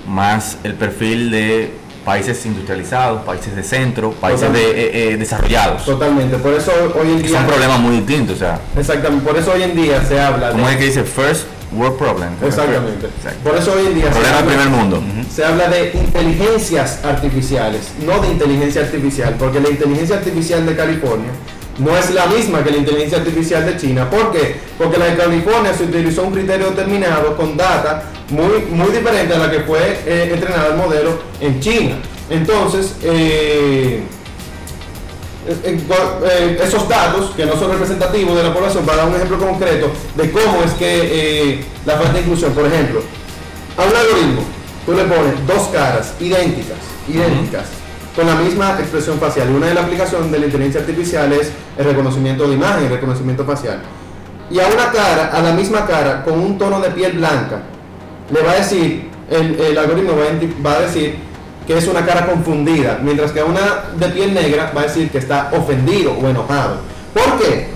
más 0.09 0.57
el 0.65 0.75
perfil 0.75 1.31
de 1.31 1.75
países 2.11 2.45
industrializados, 2.45 3.23
países 3.23 3.55
de 3.55 3.63
centro, 3.63 4.11
países 4.11 4.53
de, 4.53 4.65
eh, 4.71 5.13
eh, 5.13 5.17
desarrollados. 5.17 5.85
Totalmente, 5.85 6.39
por 6.39 6.53
eso 6.55 6.73
hoy 7.01 7.13
en 7.13 7.23
día... 7.23 7.39
Son 7.39 7.47
problemas 7.47 7.79
muy 7.79 7.99
distintos, 7.99 8.35
o 8.35 8.39
sea. 8.41 8.59
Exactamente, 8.77 9.25
por 9.25 9.39
eso 9.39 9.53
hoy 9.53 9.63
en 9.63 9.77
día 9.77 10.05
se 10.05 10.19
habla... 10.19 10.51
Como 10.51 10.69
es 10.69 10.77
que 10.77 10.87
dice 10.87 11.05
first 11.05 11.45
world 11.73 11.97
problem. 11.97 12.31
Exactamente. 12.45 13.07
Por 13.45 13.55
eso 13.55 13.75
hoy 13.75 13.87
en 13.87 13.95
día... 13.95 14.11
Problema 14.11 14.39
del 14.39 14.45
primer 14.45 14.69
mundo. 14.71 15.01
Se 15.33 15.45
habla 15.45 15.69
de 15.69 15.93
inteligencias 15.95 17.05
artificiales, 17.05 17.93
no 18.05 18.19
de 18.19 18.27
inteligencia 18.27 18.83
artificial, 18.83 19.37
porque 19.39 19.61
la 19.61 19.71
inteligencia 19.71 20.17
artificial 20.17 20.67
de 20.67 20.75
California 20.75 21.31
no 21.81 21.97
es 21.97 22.11
la 22.11 22.27
misma 22.27 22.63
que 22.63 22.71
la 22.71 22.77
inteligencia 22.77 23.19
artificial 23.19 23.65
de 23.65 23.77
China. 23.77 24.09
¿Por 24.09 24.31
qué? 24.33 24.57
Porque 24.77 24.99
la 24.99 25.07
de 25.07 25.17
California 25.17 25.73
se 25.75 25.85
utilizó 25.85 26.25
un 26.25 26.33
criterio 26.33 26.71
determinado 26.71 27.37
con 27.37 27.57
data 27.57 28.05
muy, 28.29 28.61
muy 28.71 28.91
diferente 28.91 29.35
a 29.35 29.39
la 29.39 29.51
que 29.51 29.61
fue 29.61 30.01
eh, 30.07 30.31
entrenada 30.33 30.69
el 30.69 30.77
modelo 30.77 31.19
en 31.41 31.59
China. 31.59 31.97
Entonces, 32.29 32.95
eh, 33.03 34.03
eh, 35.65 36.61
esos 36.63 36.87
datos 36.89 37.31
que 37.35 37.47
no 37.47 37.59
son 37.59 37.73
representativos 37.73 38.37
de 38.37 38.43
la 38.43 38.53
población, 38.53 38.85
para 38.85 38.99
dar 38.99 39.09
un 39.09 39.17
ejemplo 39.17 39.39
concreto 39.39 39.91
de 40.17 40.31
cómo 40.31 40.63
es 40.63 40.73
que 40.73 41.65
la 41.87 41.95
falta 41.95 42.13
de 42.13 42.21
inclusión, 42.21 42.53
por 42.53 42.67
ejemplo, 42.67 43.03
a 43.79 43.83
un 43.83 43.97
algoritmo, 43.97 44.43
tú 44.85 44.93
le 44.93 45.05
pones 45.05 45.47
dos 45.47 45.69
caras 45.69 46.13
idénticas, 46.21 46.79
idénticas 47.09 47.80
con 48.15 48.27
la 48.27 48.35
misma 48.35 48.77
expresión 48.79 49.19
facial. 49.19 49.51
Y 49.51 49.55
una 49.55 49.67
de 49.67 49.75
las 49.75 49.85
aplicaciones 49.85 50.31
de 50.31 50.39
la 50.39 50.47
inteligencia 50.47 50.81
artificial 50.81 51.33
es 51.33 51.53
el 51.79 51.85
reconocimiento 51.85 52.47
de 52.49 52.55
imagen, 52.55 52.85
el 52.85 52.91
reconocimiento 52.91 53.45
facial. 53.45 53.81
Y 54.51 54.59
a 54.59 54.67
una 54.67 54.91
cara, 54.91 55.31
a 55.33 55.41
la 55.41 55.53
misma 55.53 55.87
cara, 55.87 56.25
con 56.25 56.39
un 56.39 56.59
tono 56.59 56.81
de 56.81 56.91
piel 56.91 57.13
blanca, 57.13 57.63
le 58.31 58.43
va 58.43 58.53
a 58.53 58.57
decir, 58.57 59.09
el, 59.31 59.79
algoritmo 59.79 60.15
va 60.65 60.73
a, 60.73 60.81
decir 60.81 61.17
que 61.67 61.79
es 61.79 61.87
una 61.87 62.05
cara 62.05 62.27
confundida, 62.27 62.99
mientras 63.01 63.31
que 63.31 63.41
a 63.41 63.45
una 63.45 63.85
de 63.97 64.09
piel 64.09 64.35
negra 64.35 64.73
va 64.77 64.83
a 64.83 64.85
decir 64.85 65.09
que 65.11 65.19
está 65.19 65.51
ofendido 65.53 66.13
o 66.13 66.29
enojado. 66.29 66.79
¿Por 67.15 67.39
qué? 67.39 67.69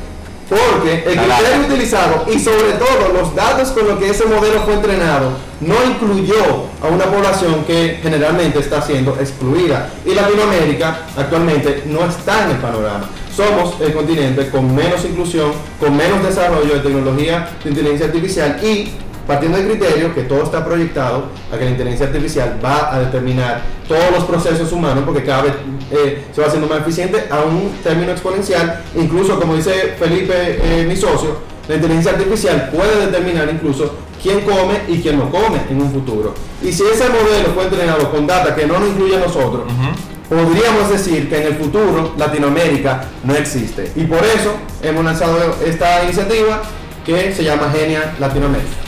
Porque 0.49 1.05
el 1.07 1.19
criterio 1.19 1.67
utilizado 1.67 2.27
y 2.33 2.39
sobre 2.39 2.73
todo 2.73 3.13
los 3.15 3.35
datos 3.35 3.69
con 3.71 3.89
los 3.89 3.99
que 3.99 4.11
ese 4.11 4.27
modelo 4.27 4.61
fue 4.61 4.75
entrenado 4.75 5.31
no 5.61 5.75
incluyó 5.85 6.67
a 6.83 6.89
una 6.89 7.05
población 7.07 7.65
que 7.65 7.99
generalmente 8.03 8.59
está 8.59 8.83
siendo 8.83 9.17
excluida. 9.19 9.91
Y 10.05 10.15
Latinoamérica 10.15 11.07
actualmente 11.17 11.85
no 11.87 12.05
está 12.05 12.45
en 12.45 12.51
el 12.51 12.57
panorama. 12.59 13.09
Somos 13.35 13.81
el 13.81 13.93
continente 13.93 14.49
con 14.51 14.75
menos 14.75 15.05
inclusión, 15.05 15.53
con 15.81 15.97
menos 15.97 16.23
desarrollo 16.23 16.75
de 16.75 16.81
tecnología 16.81 17.49
de 17.63 17.71
inteligencia 17.71 18.07
artificial 18.07 18.59
y 18.63 18.91
partiendo 19.27 19.59
del 19.59 19.69
criterio 19.69 20.15
que 20.15 20.23
todo 20.23 20.43
está 20.43 20.65
proyectado 20.65 21.27
a 21.53 21.59
que 21.59 21.65
la 21.65 21.71
inteligencia 21.71 22.07
artificial 22.07 22.59
va 22.63 22.95
a 22.95 23.01
determinar 23.01 23.63
todos 23.89 24.11
los 24.13 24.25
procesos 24.25 24.71
humanos 24.73 25.05
porque 25.07 25.25
cada 25.25 25.43
vez 25.43 25.53
eh, 25.91 26.25
se 26.33 26.41
va 26.41 26.47
haciendo 26.47 26.69
más 26.69 26.81
eficiente 26.81 27.25
a 27.31 27.43
un 27.43 27.73
término 27.83 28.13
exponencial, 28.13 28.83
incluso 28.95 29.39
como 29.39 29.57
dice 29.57 29.95
Felipe, 29.99 30.35
eh, 30.35 30.85
mi 30.87 30.97
socio, 30.97 31.39
la 31.69 31.77
inteligencia 31.77 32.13
artificial 32.13 32.71
puede 32.71 33.07
determinar 33.07 33.49
incluso 33.51 33.95
quién 34.23 34.41
come 34.41 34.81
y 34.89 35.01
quién 35.01 35.19
no 35.19 35.31
come 35.31 35.61
en 35.71 35.81
un 35.81 35.91
futuro. 35.91 36.35
Y 36.63 36.73
si 36.73 36.83
ese 36.83 37.09
modelo 37.09 37.49
fue 37.55 37.65
entrenado 37.65 38.11
con 38.11 38.27
data 38.27 38.55
que 38.55 38.67
no 38.67 38.79
nos 38.79 38.91
incluye 38.91 39.17
a 39.17 39.21
nosotros, 39.21 39.65
podríamos 40.29 40.91
decir 40.91 41.29
que 41.29 41.39
en 41.39 41.47
el 41.49 41.55
futuro 41.55 42.15
Latinoamérica 42.19 43.05
no 43.23 43.35
existe. 43.35 43.91
Y 43.97 44.05
por 44.05 44.19
eso 44.19 44.55
hemos 44.83 45.05
lanzado 45.05 45.57
esta 45.65 46.05
iniciativa 46.05 46.63
que 47.05 47.35
se 47.35 47.45
llama 47.45 47.71
Genia 47.71 48.15
Latinoamérica 48.19 48.84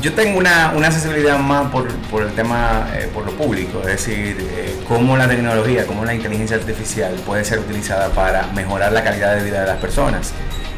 yo 0.00 0.14
tengo 0.14 0.38
una, 0.38 0.72
una 0.74 0.90
sensibilidad 0.90 1.38
más 1.38 1.70
por, 1.70 1.88
por 2.10 2.22
el 2.22 2.32
tema, 2.32 2.88
eh, 2.94 3.08
por 3.12 3.26
lo 3.26 3.32
público, 3.32 3.80
es 3.80 3.86
decir, 3.86 4.36
eh, 4.40 4.76
cómo 4.88 5.16
la 5.16 5.28
tecnología, 5.28 5.86
cómo 5.86 6.04
la 6.04 6.14
inteligencia 6.14 6.56
artificial 6.56 7.14
puede 7.26 7.44
ser 7.44 7.58
utilizada 7.58 8.08
para 8.10 8.46
mejorar 8.48 8.92
la 8.92 9.04
calidad 9.04 9.36
de 9.36 9.44
vida 9.44 9.60
de 9.60 9.66
las 9.66 9.78
personas. 9.78 10.32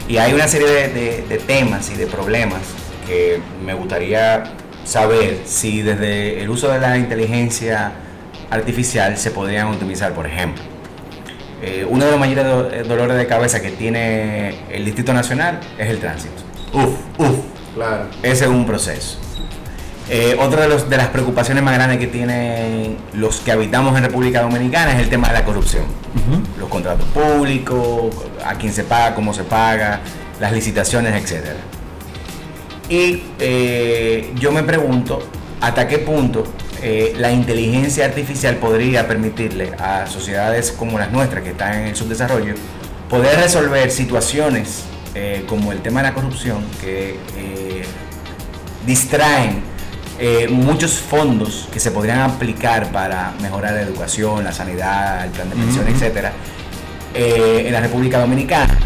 Y 0.09 0.17
hay 0.17 0.33
una 0.33 0.49
serie 0.49 0.69
de, 0.89 1.25
de, 1.29 1.39
temas 1.39 1.91
y 1.91 1.95
de 1.95 2.07
problemas 2.07 2.61
que 3.07 3.41
me 3.65 3.75
gustaría 3.75 4.45
saber 4.85 5.43
si 5.45 5.83
desde 5.83 6.43
el 6.43 6.51
uso 6.51 6.69
de 6.69 6.81
la 6.81 6.99
inteligencia 6.99 7.93
artificial 8.51 9.17
se 9.17 9.31
podrían 9.31 9.69
optimizar, 9.69 10.13
por 10.13 10.27
ejemplo. 10.27 10.63
Eh, 11.63 11.87
uno 11.89 12.05
de 12.05 12.11
los 12.11 12.19
mayores 12.19 12.89
dolores 12.89 13.17
de 13.17 13.27
cabeza 13.29 13.63
que 13.63 13.71
tiene 13.71 14.57
el 14.69 14.85
Distrito 14.85 15.15
Nacional 15.15 15.61
es 15.79 15.89
el 15.89 16.01
tránsito. 16.01 16.43
Uf, 16.73 16.95
uf, 17.19 17.52
Claro. 17.75 18.07
Ese 18.23 18.45
es 18.45 18.51
un 18.51 18.67
proceso. 18.67 19.19
Eh, 20.09 20.37
otra 20.39 20.63
de, 20.63 20.69
los, 20.69 20.91
de 20.91 20.97
las 20.97 21.09
preocupaciones 21.09 21.63
más 21.63 21.75
grandes 21.75 21.99
que 21.99 22.07
tienen 22.07 22.99
los 23.15 23.41
que 23.41 23.53
habitamos 23.53 23.97
en 23.97 24.05
República 24.05 24.43
Dominicana 24.43 24.95
es 24.95 25.01
el 25.01 25.09
tema 25.09 25.29
de 25.29 25.35
la 25.35 25.45
corrupción. 25.45 25.85
Los 26.59 26.69
contratos 26.69 27.07
públicos, 27.09 28.15
a 28.45 28.55
quién 28.57 28.73
se 28.73 28.85
paga, 28.85 29.15
cómo 29.15 29.33
se 29.33 29.45
paga, 29.45 30.01
las 30.41 30.53
licitaciones, 30.53 31.15
etc. 31.15 31.47
Y 32.89 33.23
eh, 33.39 34.33
yo 34.39 34.53
me 34.53 34.63
pregunto 34.65 35.21
hasta 35.61 35.89
qué 35.89 35.99
punto 35.99 36.45
eh, 36.83 37.15
la 37.17 37.33
inteligencia 37.33 38.05
artificial 38.05 38.57
podría 38.57 39.09
permitirle 39.09 39.73
a 39.79 40.07
sociedades 40.07 40.73
como 40.73 40.99
las 40.99 41.11
nuestras, 41.11 41.43
que 41.43 41.51
están 41.51 41.75
en 41.75 41.87
el 41.87 41.97
subdesarrollo, 41.97 42.55
poder 43.09 43.39
resolver 43.39 43.91
situaciones 43.91 44.85
como 45.47 45.73
el 45.73 45.83
tema 45.83 46.01
de 46.01 46.09
la 46.09 46.15
corrupción, 46.15 46.65
que 46.81 47.19
distraen 48.87 49.73
eh, 50.19 50.47
muchos 50.49 51.01
fondos 51.01 51.69
que 51.73 51.81
se 51.81 51.91
podrían 51.91 52.21
aplicar 52.21 52.93
para 52.93 53.35
mejorar 53.41 53.73
la 53.73 53.83
educación, 53.83 54.45
la 54.45 54.53
sanidad, 54.53 55.25
el 55.25 55.31
plan 55.31 55.51
de 55.51 55.57
pensión, 55.57 55.89
etcétera, 55.89 56.33
eh, 57.15 57.65
en 57.67 57.73
la 57.73 57.81
República 57.81 58.21
Dominicana. 58.21 58.79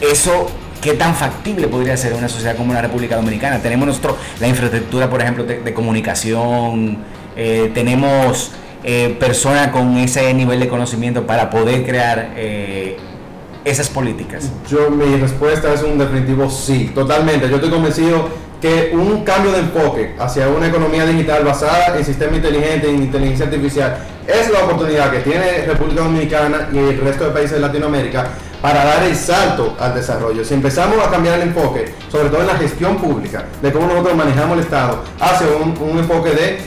Eso, 0.00 0.50
¿qué 0.80 0.94
tan 0.94 1.14
factible 1.14 1.66
podría 1.68 1.96
ser 1.96 2.14
una 2.14 2.28
sociedad 2.28 2.56
como 2.56 2.72
la 2.72 2.80
República 2.80 3.16
Dominicana? 3.16 3.58
Tenemos 3.58 3.86
nuestro, 3.86 4.16
la 4.40 4.48
infraestructura, 4.48 5.10
por 5.10 5.20
ejemplo, 5.20 5.44
de, 5.44 5.74
comunicación, 5.74 6.98
eh, 7.36 7.70
tenemos 7.74 8.52
personas 9.20 9.68
con 9.68 9.98
ese 9.98 10.32
nivel 10.32 10.60
de 10.60 10.68
conocimiento 10.68 11.26
para 11.26 11.50
poder 11.50 11.84
crear 11.84 12.30
esas 13.64 13.90
políticas. 13.90 14.50
Yo, 14.70 14.90
mi 14.90 15.16
respuesta 15.16 15.74
es 15.74 15.82
un 15.82 15.98
definitivo 15.98 16.48
sí, 16.48 16.90
totalmente. 16.94 17.50
Yo 17.50 17.56
estoy 17.56 17.70
convencido 17.70 18.30
que 18.60 18.90
un 18.92 19.24
cambio 19.24 19.52
de 19.52 19.60
enfoque 19.60 20.14
hacia 20.18 20.48
una 20.48 20.66
economía 20.66 21.06
digital 21.06 21.44
basada 21.44 21.96
en 21.96 22.04
sistema 22.04 22.36
inteligente, 22.36 22.88
en 22.88 23.02
inteligencia 23.04 23.46
artificial, 23.46 23.98
es 24.26 24.50
la 24.50 24.64
oportunidad 24.64 25.10
que 25.10 25.20
tiene 25.20 25.64
República 25.66 26.02
Dominicana 26.02 26.68
y 26.72 26.78
el 26.78 27.00
resto 27.00 27.24
de 27.24 27.30
países 27.30 27.52
de 27.52 27.60
Latinoamérica 27.60 28.28
para 28.60 28.84
dar 28.84 29.02
el 29.04 29.14
salto 29.14 29.76
al 29.78 29.94
desarrollo. 29.94 30.44
Si 30.44 30.54
empezamos 30.54 30.98
a 31.04 31.10
cambiar 31.10 31.36
el 31.36 31.48
enfoque, 31.48 31.94
sobre 32.10 32.28
todo 32.28 32.40
en 32.40 32.48
la 32.48 32.56
gestión 32.56 32.96
pública, 32.96 33.44
de 33.62 33.72
cómo 33.72 33.86
nosotros 33.86 34.16
manejamos 34.16 34.58
el 34.58 34.64
Estado, 34.64 35.04
hacia 35.20 35.46
un, 35.56 35.98
enfoque 35.98 36.30
de 36.30 36.58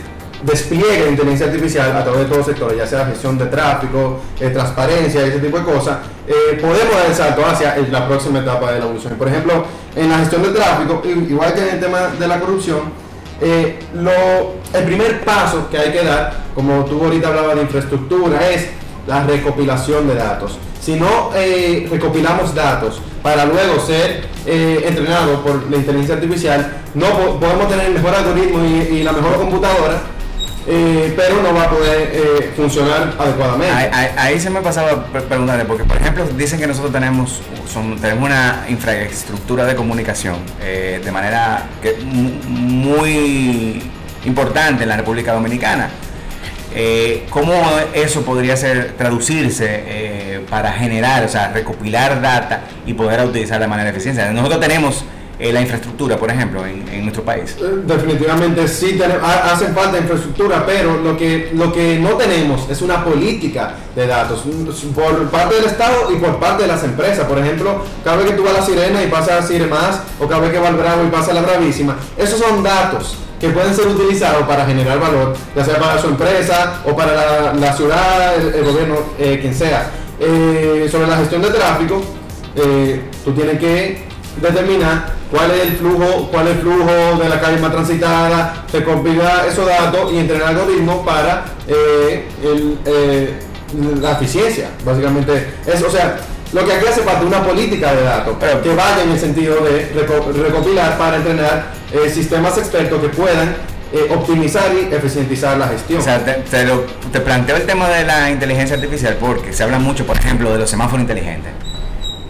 despliegue 0.44 1.04
de 1.04 1.10
inteligencia 1.12 1.48
artificial 1.48 1.96
a 1.96 2.04
través 2.04 2.22
de 2.22 2.26
todos 2.26 2.38
los 2.38 2.46
sectores, 2.48 2.78
ya 2.78 2.88
sea 2.88 3.06
gestión 3.06 3.38
de 3.38 3.46
tráfico, 3.46 4.20
eh, 4.40 4.50
transparencia, 4.50 5.26
ese 5.26 5.40
tipo 5.40 5.58
de 5.60 5.64
cosas, 5.64 5.98
eh, 6.28 6.58
podemos 6.62 6.96
dar 6.96 7.06
el 7.08 7.16
salto 7.16 7.46
hacia 7.46 7.76
la 7.78 8.08
próxima 8.08 8.40
etapa 8.40 8.72
de 8.72 8.80
la 8.80 8.86
evolución. 8.86 9.14
Por 9.16 9.28
ejemplo, 9.28 9.66
en 9.96 10.10
la 10.10 10.20
gestión 10.20 10.44
del 10.44 10.54
tráfico, 10.54 11.02
igual 11.06 11.54
que 11.54 11.62
en 11.62 11.70
el 11.76 11.80
tema 11.80 12.08
de 12.18 12.28
la 12.28 12.40
corrupción, 12.40 12.80
eh, 13.44 13.80
lo, 13.96 14.54
el 14.78 14.86
primer 14.86 15.22
paso 15.26 15.68
que 15.70 15.78
hay 15.78 15.92
que 15.92 16.04
dar, 16.04 16.44
como 16.54 16.86
tú 16.86 17.04
ahorita 17.04 17.30
hablabas 17.30 17.56
de 17.56 17.62
infraestructura, 17.64 18.50
es 18.52 18.68
la 19.08 19.24
recopilación 19.24 20.08
de 20.08 20.16
datos. 20.16 20.58
Si 20.80 20.96
no 20.96 21.32
eh, 21.36 21.88
recopilamos 21.92 22.56
datos 22.56 23.02
para 23.22 23.46
luego 23.46 23.80
ser 23.80 24.26
eh, 24.46 24.84
entrenados 24.86 25.40
por 25.42 25.70
la 25.70 25.78
inteligencia 25.78 26.16
artificial, 26.16 26.82
no 26.96 27.40
podemos 27.40 27.68
tener 27.68 27.88
el 27.88 27.94
mejor 27.94 28.16
algoritmo 28.16 28.64
y, 28.64 29.04
la 29.04 29.12
mejor 29.12 29.38
computadora, 29.38 30.02
eh, 30.68 31.14
pero 31.16 31.42
no 31.42 31.54
va 31.54 31.64
a 31.64 31.70
poder 31.70 32.52
funcionar 32.56 33.16
adecuadamente. 33.18 33.74
Ahí, 34.18 34.40
se 34.40 34.50
me 34.50 34.62
pasaba 34.62 35.06
preguntarle, 35.06 35.66
porque 35.66 35.84
por 35.84 35.98
ejemplo 35.98 36.26
dicen 36.38 36.60
que 36.60 36.68
nosotros 36.68 36.92
tenemos, 36.92 37.42
tenemos 38.02 38.24
una 38.24 38.66
infraestructura 38.70 39.66
de 39.66 39.76
comunicación 39.76 40.38
de 40.60 41.12
manera 41.12 41.68
que, 41.82 41.96
muy 42.04 43.82
importante 44.26 44.84
en 44.84 44.90
la 44.90 44.98
República 44.98 45.34
Dominicana 45.34 45.90
eh, 46.74 47.26
¿Cómo 47.30 47.54
eso 47.94 48.24
podría 48.24 48.56
ser 48.56 48.94
traducirse 48.94 49.84
eh, 49.86 50.46
para 50.50 50.72
generar, 50.72 51.26
o 51.26 51.28
sea, 51.28 51.52
recopilar 51.52 52.22
data 52.22 52.62
y 52.86 52.94
poder 52.94 53.26
utilizar 53.26 53.60
de 53.60 53.68
manera 53.68 53.90
eficiente? 53.90 54.26
Nosotros 54.32 54.62
tenemos 54.62 55.04
eh, 55.42 55.52
la 55.52 55.62
infraestructura, 55.62 56.18
por 56.18 56.30
ejemplo, 56.30 56.64
en, 56.66 57.02
nuestro 57.02 57.24
país. 57.24 57.58
Definitivamente 57.88 58.68
sí, 58.68 59.00
hace 59.02 59.70
falta 59.70 59.98
infraestructura, 59.98 60.64
pero 60.68 61.02
lo 61.02 61.18
que, 61.18 61.50
lo 61.56 61.74
que 61.74 61.98
no 61.98 62.10
tenemos 62.12 62.70
es 62.70 62.80
una 62.84 63.04
política 63.04 63.74
de 63.96 64.06
datos 64.06 64.44
por 64.94 65.30
parte 65.32 65.56
del 65.56 65.66
Estado 65.66 66.12
y 66.12 66.18
por 66.18 66.40
parte 66.40 66.62
de 66.62 66.68
las 66.68 66.84
empresas. 66.84 67.26
Por 67.26 67.40
ejemplo, 67.40 67.84
cada 68.04 68.18
vez 68.18 68.28
que 68.28 68.34
tú 68.34 68.44
vas 68.44 68.54
a 68.54 68.60
la 68.60 68.66
Sirena 68.66 69.04
y 69.04 69.08
pasas 69.08 69.44
a 69.44 69.48
Sire 69.48 69.66
Más, 69.66 70.02
o 70.20 70.28
cada 70.28 70.42
vez 70.42 70.52
que 70.52 70.60
va 70.60 70.68
al 70.68 70.76
Bravo 70.76 71.04
y 71.06 71.10
pasa 71.10 71.32
a 71.32 71.34
la 71.34 71.42
Bravísima, 71.42 71.98
esos 72.18 72.40
son 72.40 72.62
datos 72.62 73.18
que 73.40 73.50
pueden 73.50 73.74
ser 73.74 73.88
utilizados 73.88 74.44
para 74.44 74.64
generar 74.68 75.00
valor, 75.00 75.34
ya 75.56 75.66
sea 75.66 75.80
para 75.80 76.00
su 76.00 76.08
empresa 76.08 76.82
o 76.86 76.96
para 76.96 77.52
la, 77.56 77.74
ciudad, 77.74 78.36
el, 78.36 78.64
gobierno, 78.64 78.98
eh, 79.18 79.40
quien 79.42 79.56
sea. 79.56 79.90
Eh, 80.20 80.88
sobre 80.92 81.08
la 81.08 81.18
gestión 81.18 81.42
de 81.42 81.50
tráfico, 81.50 82.00
eh, 82.56 83.02
tú 83.26 83.32
tienes 83.32 83.58
que 83.58 84.06
determinar 84.40 85.21
cuál 85.32 85.52
es 85.52 85.62
el 85.62 85.78
flujo, 85.78 86.28
cuál 86.30 86.48
es 86.48 86.56
el 86.56 86.62
flujo 86.62 87.20
de 87.24 87.30
la 87.30 87.40
calle 87.40 87.58
más 87.58 87.72
transitada, 87.72 88.66
se 88.70 88.84
compila 88.84 89.46
esos 89.48 89.66
datos 89.66 90.12
y 90.14 90.18
entrenar 90.18 90.50
algoritmos 90.50 91.06
para 91.06 91.46
la 94.02 94.12
eficiencia, 94.12 94.70
básicamente. 94.86 95.54
Es, 95.66 95.82
o 95.82 95.90
sea, 95.90 96.18
lo 96.54 96.66
que 96.66 96.74
aquí 96.74 96.86
hace 96.86 97.02
falta 97.02 97.26
una 97.26 97.44
política 97.44 97.94
de 97.96 98.04
datos 98.04 98.36
pero 98.38 98.62
que 98.62 98.76
vaya 98.76 99.04
en 99.04 99.12
el 99.12 99.20
sentido 99.20 99.56
de 99.64 99.90
recopilar 99.94 100.98
para 100.98 101.18
entrenar 101.18 101.72
eh, 101.94 102.10
sistemas 102.10 102.58
expertos 102.58 103.02
que 103.02 103.08
puedan 103.08 103.56
eh, 103.94 104.08
optimizar 104.10 104.72
y 104.74 104.94
eficientizar 104.94 105.58
la 105.58 105.68
gestión. 105.68 106.00
O 106.00 106.04
sea, 106.04 106.24
te, 106.24 107.20
planteo 107.20 107.58
el 107.58 107.66
tema 107.66 107.90
de 107.90 108.06
la 108.06 108.30
inteligencia 108.32 108.76
artificial 108.76 109.18
porque 109.20 109.54
se 109.54 109.64
habla 109.64 109.80
mucho, 109.80 110.06
por 110.06 110.18
ejemplo, 110.18 110.52
de 110.52 110.60
los 110.60 110.70
semáforos 110.70 111.02
inteligentes. 111.02 111.52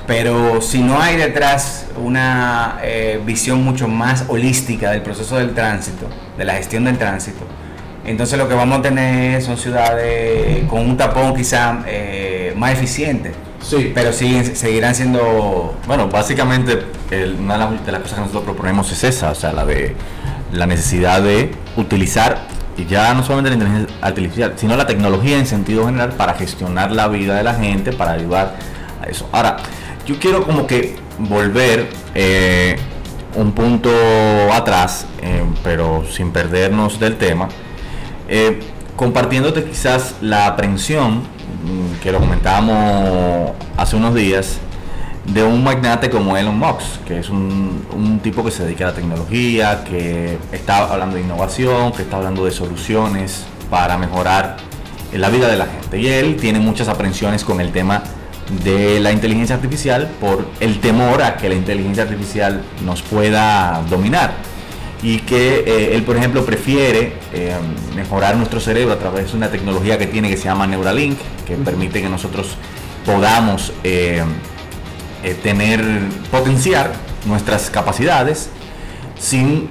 Pero 0.07 0.61
si 0.61 0.81
no 0.81 1.01
hay 1.01 1.15
detrás 1.17 1.85
una 1.97 2.79
eh, 2.83 3.21
visión 3.25 3.63
mucho 3.63 3.87
más 3.87 4.25
holística 4.27 4.91
del 4.91 5.01
proceso 5.01 5.37
del 5.37 5.53
tránsito, 5.53 6.07
de 6.37 6.45
la 6.45 6.53
gestión 6.53 6.85
del 6.85 6.97
tránsito, 6.97 7.45
entonces 8.03 8.37
lo 8.37 8.49
que 8.49 8.55
vamos 8.55 8.79
a 8.79 8.81
tener 8.81 9.41
son 9.41 9.57
ciudades 9.57 10.65
con 10.67 10.81
un 10.81 10.97
tapón 10.97 11.35
quizá 11.35 11.83
más 12.55 12.73
eficiente 12.73 13.31
Sí. 13.61 13.91
Pero 13.93 14.11
siguen, 14.11 14.55
seguirán 14.55 14.95
siendo, 14.95 15.75
bueno, 15.87 16.09
básicamente 16.09 16.83
una 17.39 17.69
de 17.69 17.91
las 17.91 18.01
cosas 18.01 18.15
que 18.15 18.21
nosotros 18.21 18.43
proponemos 18.43 18.91
es 18.91 19.03
esa, 19.03 19.31
o 19.31 19.35
sea, 19.35 19.53
la 19.53 19.65
de 19.65 19.95
la 20.51 20.65
necesidad 20.65 21.21
de 21.21 21.51
utilizar 21.77 22.39
y 22.77 22.85
ya 22.85 23.13
no 23.13 23.23
solamente 23.23 23.49
la 23.49 23.55
inteligencia 23.55 23.97
artificial, 24.01 24.53
sino 24.55 24.75
la 24.75 24.87
tecnología 24.87 25.37
en 25.37 25.45
sentido 25.45 25.85
general 25.85 26.13
para 26.13 26.33
gestionar 26.33 26.91
la 26.91 27.07
vida 27.07 27.35
de 27.35 27.43
la 27.43 27.53
gente, 27.53 27.93
para 27.93 28.13
ayudar 28.13 28.55
a 29.01 29.05
eso. 29.05 29.29
Ahora, 29.31 29.57
yo 30.05 30.17
quiero 30.19 30.43
como 30.43 30.67
que 30.67 30.95
volver 31.17 31.89
eh, 32.15 32.77
un 33.35 33.51
punto 33.51 33.89
atrás, 34.51 35.05
eh, 35.21 35.43
pero 35.63 36.03
sin 36.09 36.31
perdernos 36.31 36.99
del 36.99 37.17
tema, 37.17 37.47
eh, 38.27 38.59
compartiéndote 38.95 39.63
quizás 39.63 40.15
la 40.21 40.47
aprensión 40.47 41.23
que 42.01 42.11
lo 42.11 42.19
comentábamos 42.19 43.51
hace 43.77 43.95
unos 43.95 44.15
días, 44.15 44.59
de 45.25 45.43
un 45.43 45.63
magnate 45.63 46.09
como 46.09 46.35
Elon 46.35 46.57
Musk, 46.57 47.03
que 47.05 47.19
es 47.19 47.29
un, 47.29 48.19
tipo 48.23 48.43
que 48.43 48.51
se 48.51 48.63
dedica 48.63 48.85
a 48.85 48.87
la 48.89 48.95
tecnología, 48.95 49.83
que 49.83 50.37
está 50.51 50.91
hablando 50.91 51.15
de 51.15 51.21
innovación, 51.21 51.91
que 51.91 52.01
está 52.01 52.17
hablando 52.17 52.45
de 52.45 52.51
soluciones 52.51 53.45
para 53.69 53.97
mejorar 53.97 54.57
la 55.13 55.29
vida 55.29 55.47
de 55.47 55.57
la 55.57 55.65
gente. 55.65 55.99
Y 55.99 56.07
él 56.07 56.37
tiene 56.37 56.59
muchas 56.59 56.87
aprensiones 56.87 57.43
con 57.43 57.61
el 57.61 57.71
tema 57.71 58.03
de 58.63 58.99
la 58.99 59.11
inteligencia 59.11 59.55
artificial 59.55 60.09
por 60.19 60.45
el 60.59 60.79
temor 60.79 61.23
a 61.23 61.37
que 61.37 61.47
la 61.47 61.55
inteligencia 61.55 62.03
artificial 62.03 62.61
nos 62.83 63.01
pueda 63.01 63.83
dominar. 63.89 64.33
Y 65.03 65.19
que 65.19 65.63
eh, 65.65 65.95
él, 65.95 66.03
por 66.03 66.15
ejemplo, 66.15 66.45
prefiere 66.45 67.13
eh, 67.33 67.55
mejorar 67.95 68.35
nuestro 68.35 68.59
cerebro 68.59 68.93
a 68.93 68.99
través 68.99 69.31
de 69.31 69.37
una 69.37 69.49
tecnología 69.49 69.97
que 69.97 70.05
tiene 70.05 70.29
que 70.29 70.37
se 70.37 70.43
llama 70.43 70.67
Neuralink, 70.67 71.17
que 71.47 71.55
permite 71.55 72.01
que 72.01 72.09
nosotros 72.09 72.55
podamos 73.03 73.73
eh, 73.83 74.23
tener, 75.41 75.81
potenciar 76.29 76.93
nuestras 77.25 77.69
capacidades 77.71 78.49
sin 79.17 79.69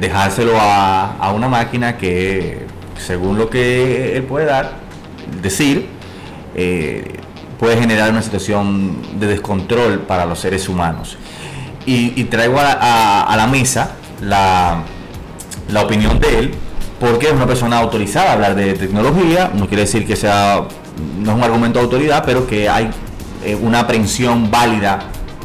dejárselo 0.00 0.54
a, 0.60 1.32
una 1.32 1.48
máquina 1.48 1.96
que, 1.96 2.66
según 2.98 3.38
lo 3.38 3.48
que 3.48 4.16
él 4.16 4.24
puede 4.24 4.44
dar, 4.44 4.72
decir, 5.40 5.86
puede 7.58 7.78
generar 7.78 8.10
una 8.10 8.22
situación 8.22 8.98
de 9.18 9.26
descontrol 9.26 10.00
para 10.00 10.26
los 10.26 10.38
seres 10.38 10.68
humanos. 10.68 11.16
Y, 11.86 12.24
traigo 12.24 12.58
a 12.58 13.34
la 13.36 13.46
mesa 13.46 13.92
la, 14.20 14.82
la 15.70 15.82
opinión 15.82 16.18
de 16.20 16.38
él, 16.38 16.54
porque 17.00 17.26
es 17.26 17.32
una 17.32 17.46
persona 17.46 17.78
autorizada 17.78 18.30
a 18.30 18.32
hablar 18.34 18.54
de 18.54 18.74
tecnología, 18.74 19.50
no 19.54 19.66
quiere 19.68 19.82
decir 19.82 20.06
que 20.06 20.16
sea, 20.16 20.64
no 21.18 21.30
es 21.32 21.36
un 21.36 21.42
argumento 21.42 21.78
de 21.78 21.84
autoridad, 21.84 22.22
pero 22.24 22.46
que 22.46 22.68
hay 22.68 22.90
eh, 23.44 23.54
una 23.54 23.80
aprehensión 23.80 24.50
válida 24.50 25.00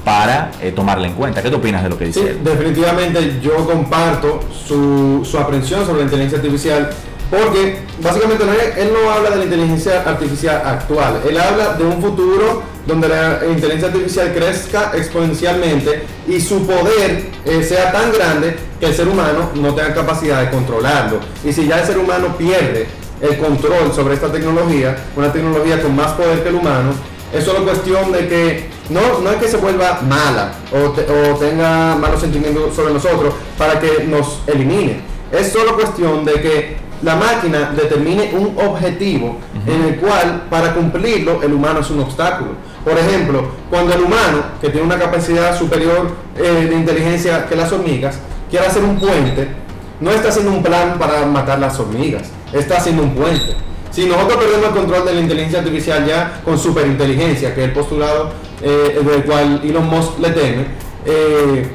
para 0.05 0.51
eh, 0.61 0.71
tomarla 0.71 1.07
en 1.07 1.13
cuenta. 1.13 1.41
¿Qué 1.41 1.49
te 1.49 1.55
opinas 1.55 1.83
de 1.83 1.89
lo 1.89 1.97
que 1.97 2.05
dice 2.05 2.37
Definitivamente 2.43 3.39
yo 3.41 3.65
comparto 3.65 4.39
su, 4.65 5.23
su 5.23 5.37
aprehensión 5.37 5.85
sobre 5.85 5.99
la 5.99 6.03
inteligencia 6.05 6.37
artificial 6.39 6.89
porque 7.31 7.77
básicamente 8.03 8.43
él 8.77 8.91
no 8.91 9.09
habla 9.09 9.29
de 9.29 9.37
la 9.37 9.43
inteligencia 9.45 10.03
artificial 10.05 10.61
actual, 10.65 11.21
él 11.27 11.39
habla 11.39 11.73
de 11.75 11.85
un 11.85 12.01
futuro 12.01 12.61
donde 12.85 13.07
la 13.07 13.39
inteligencia 13.49 13.87
artificial 13.87 14.33
crezca 14.33 14.91
exponencialmente 14.93 16.03
y 16.27 16.41
su 16.41 16.67
poder 16.67 17.29
eh, 17.45 17.63
sea 17.63 17.91
tan 17.93 18.11
grande 18.11 18.57
que 18.79 18.87
el 18.87 18.93
ser 18.93 19.07
humano 19.07 19.49
no 19.55 19.73
tenga 19.73 19.93
capacidad 19.93 20.41
de 20.41 20.49
controlarlo. 20.49 21.19
Y 21.45 21.53
si 21.53 21.67
ya 21.67 21.79
el 21.79 21.85
ser 21.85 21.97
humano 21.97 22.35
pierde 22.37 22.87
el 23.21 23.37
control 23.37 23.93
sobre 23.95 24.15
esta 24.15 24.29
tecnología, 24.29 24.97
una 25.15 25.31
tecnología 25.31 25.81
con 25.81 25.95
más 25.95 26.11
poder 26.13 26.43
que 26.43 26.49
el 26.49 26.55
humano, 26.55 26.91
es 27.33 27.45
solo 27.45 27.63
cuestión 27.63 28.11
de 28.11 28.27
que 28.27 28.69
no, 28.89 29.19
no 29.23 29.31
es 29.31 29.37
que 29.37 29.47
se 29.47 29.55
vuelva 29.55 30.01
mala 30.01 30.51
o, 30.73 30.87
o 30.87 31.37
tenga 31.37 31.95
malos 31.95 32.19
sentimientos 32.19 32.75
sobre 32.75 32.93
nosotros 32.93 33.33
para 33.57 33.79
que 33.79 34.03
nos 34.05 34.41
elimine. 34.47 34.99
Es 35.31 35.53
solo 35.53 35.75
cuestión 35.75 36.25
de 36.25 36.33
que 36.41 36.90
la 37.03 37.15
máquina 37.15 37.73
determine 37.75 38.31
un 38.33 38.55
objetivo 38.57 39.37
en 39.65 39.83
el 39.83 39.95
cual 39.97 40.43
para 40.49 40.73
cumplirlo 40.73 41.41
el 41.41 41.53
humano 41.53 41.79
es 41.79 41.89
un 41.89 42.01
obstáculo. 42.01 42.51
Por 42.83 42.97
ejemplo, 42.97 43.45
cuando 43.69 43.93
el 43.93 44.01
humano, 44.01 44.43
que 44.59 44.69
tiene 44.69 44.85
una 44.85 44.97
capacidad 44.97 45.57
superior 45.57 46.11
eh, 46.37 46.67
de 46.69 46.75
inteligencia 46.75 47.47
que 47.47 47.55
las 47.55 47.71
hormigas, 47.71 48.19
quiere 48.49 48.65
hacer 48.65 48.83
un 48.83 48.99
puente, 48.99 49.47
no 49.99 50.11
está 50.11 50.29
haciendo 50.29 50.51
un 50.51 50.63
plan 50.63 50.97
para 50.97 51.25
matar 51.25 51.59
las 51.59 51.79
hormigas, 51.79 52.29
está 52.51 52.77
haciendo 52.77 53.03
un 53.03 53.13
puente. 53.13 53.55
Si 53.91 54.05
nosotros 54.05 54.37
perdemos 54.37 54.67
el 54.67 54.73
control 54.73 55.05
de 55.05 55.13
la 55.13 55.21
inteligencia 55.21 55.59
artificial 55.59 56.05
ya 56.05 56.41
con 56.43 56.57
superinteligencia, 56.57 57.53
que 57.53 57.61
es 57.61 57.67
el 57.67 57.73
postulado 57.73 58.31
eh, 58.61 58.99
del 59.03 59.23
cual 59.23 59.61
Elon 59.63 59.87
Musk 59.87 60.19
le 60.19 60.29
teme, 60.29 60.65
eh, 61.05 61.69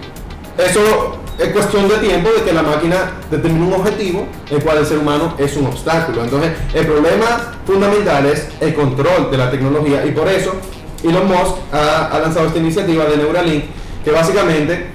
eso 0.59 1.19
es 1.39 1.49
cuestión 1.51 1.89
de 1.89 1.97
tiempo 1.99 2.31
de 2.31 2.43
que 2.43 2.53
la 2.53 2.63
máquina 2.63 3.13
determine 3.31 3.67
un 3.67 3.73
objetivo 3.75 4.27
el 4.51 4.63
cual 4.63 4.79
el 4.79 4.87
ser 4.87 4.99
humano 4.99 5.35
es 5.39 5.57
un 5.57 5.67
obstáculo. 5.67 6.25
Entonces, 6.25 6.53
el 6.75 6.87
problema 6.87 7.55
fundamental 7.67 8.27
es 8.27 8.49
el 8.61 8.75
control 8.75 9.31
de 9.31 9.37
la 9.37 9.51
tecnología 9.51 10.05
y 10.07 10.13
por 10.13 10.29
eso 10.29 10.53
Elon 11.03 11.27
Musk 11.27 11.57
ha, 11.73 12.19
lanzado 12.21 12.47
esta 12.47 12.59
iniciativa 12.59 13.05
de 13.05 13.17
Neuralink 13.19 13.65
que 14.05 14.11
básicamente 14.11 14.87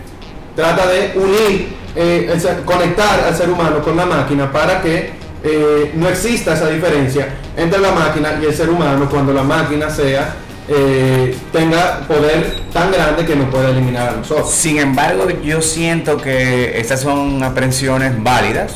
trata 0.55 0.87
de 0.87 1.13
unir, 1.15 1.75
eh, 1.95 2.37
conectar 2.65 3.19
al 3.21 3.35
ser 3.35 3.49
humano 3.49 3.81
con 3.81 3.95
la 3.95 4.05
máquina 4.05 4.51
para 4.51 4.81
que 4.81 5.11
eh, 5.43 5.91
no 5.95 6.07
exista 6.07 6.53
esa 6.53 6.69
diferencia 6.69 7.27
entre 7.57 7.79
la 7.79 7.91
máquina 7.91 8.39
y 8.41 8.45
el 8.45 8.53
ser 8.53 8.69
humano 8.69 9.07
cuando 9.09 9.33
la 9.33 9.43
máquina 9.43 9.89
sea 9.89 10.35
eh, 10.73 11.35
tenga 11.51 11.99
poder 12.07 12.55
tan 12.73 12.91
grande 12.91 13.25
que 13.25 13.35
nos 13.35 13.49
pueda 13.49 13.69
eliminar 13.69 14.09
a 14.09 14.11
nosotros. 14.13 14.49
Sin 14.51 14.77
embargo, 14.79 15.27
yo 15.43 15.61
siento 15.61 16.17
que 16.17 16.79
estas 16.79 17.01
son 17.01 17.43
aprensiones 17.43 18.13
válidas, 18.23 18.73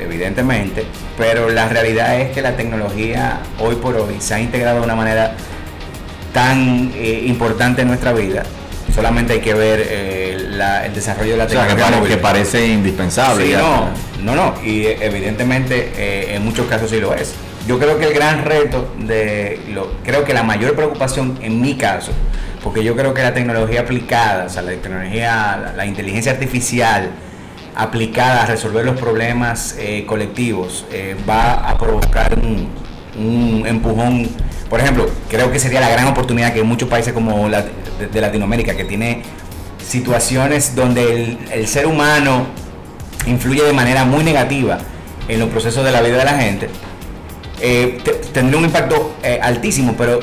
evidentemente, 0.00 0.84
pero 1.18 1.50
la 1.50 1.68
realidad 1.68 2.18
es 2.20 2.32
que 2.32 2.40
la 2.42 2.56
tecnología 2.56 3.40
hoy 3.60 3.74
por 3.76 3.94
hoy 3.96 4.16
se 4.20 4.34
ha 4.34 4.40
integrado 4.40 4.78
de 4.80 4.84
una 4.84 4.94
manera 4.96 5.36
tan 6.32 6.92
eh, 6.96 7.24
importante 7.26 7.82
en 7.82 7.88
nuestra 7.88 8.12
vida. 8.12 8.42
Solamente 8.94 9.34
hay 9.34 9.40
que 9.40 9.54
ver 9.54 9.86
eh, 9.88 10.46
la- 10.50 10.86
el 10.86 10.94
desarrollo 10.94 11.32
de 11.32 11.36
la 11.38 11.44
O 11.44 11.48
sea, 11.48 11.66
que, 11.66 11.74
tecnología. 11.74 12.20
parece 12.22 12.66
indispensable. 12.68 13.46
Sí, 13.46 13.52
no, 13.52 13.88
no, 14.22 14.34
no, 14.34 14.54
y 14.64 14.86
evidentemente 14.86 15.92
eh, 15.96 16.34
en 16.36 16.44
muchos 16.44 16.66
casos 16.66 16.90
sí 16.90 17.00
lo 17.00 17.14
es. 17.14 17.34
Yo 17.66 17.78
creo 17.78 17.98
que 17.98 18.04
el 18.06 18.12
gran 18.12 18.44
reto 18.44 18.94
de, 18.98 19.58
lo, 19.72 19.90
creo 20.04 20.24
que 20.24 20.34
la 20.34 20.42
mayor 20.42 20.74
preocupación 20.74 21.38
en 21.40 21.62
mi 21.62 21.76
caso, 21.76 22.12
porque 22.62 22.84
yo 22.84 22.94
creo 22.94 23.14
que 23.14 23.22
la 23.22 23.32
tecnología 23.32 23.80
aplicada, 23.80 24.44
o 24.44 24.48
sea, 24.50 24.60
la 24.60 24.72
tecnología, 24.72 25.72
la, 25.74 25.86
inteligencia 25.86 26.32
artificial 26.32 27.10
aplicada 27.74 28.42
a 28.42 28.46
resolver 28.46 28.84
los 28.84 29.00
problemas 29.00 29.76
eh, 29.78 30.04
colectivos, 30.06 30.84
eh, 30.92 31.16
va 31.28 31.54
a 31.54 31.78
provocar 31.78 32.38
un, 32.38 32.84
empujón. 33.66 34.28
Por 34.68 34.80
ejemplo, 34.80 35.08
creo 35.30 35.50
que 35.50 35.58
sería 35.58 35.80
la 35.80 35.88
gran 35.88 36.06
oportunidad 36.08 36.52
que 36.52 36.62
muchos 36.62 36.88
países 36.88 37.14
como 37.14 37.48
de, 37.48 38.20
Latinoamérica, 38.20 38.76
que 38.76 38.84
tiene 38.84 39.22
situaciones 39.86 40.74
donde 40.74 41.38
el 41.50 41.66
ser 41.66 41.86
humano 41.86 42.46
influye 43.26 43.62
de 43.62 43.72
manera 43.72 44.04
muy 44.04 44.24
negativa 44.24 44.78
en 45.28 45.38
los 45.38 45.48
procesos 45.48 45.84
de 45.84 45.92
la 45.92 46.02
vida 46.02 46.18
de 46.18 46.24
la 46.24 46.38
gente, 46.38 46.68
eh, 47.60 47.98
te- 48.04 48.12
tendría 48.32 48.58
un 48.58 48.64
impacto 48.64 49.14
eh, 49.22 49.38
altísimo, 49.42 49.94
pero 49.96 50.20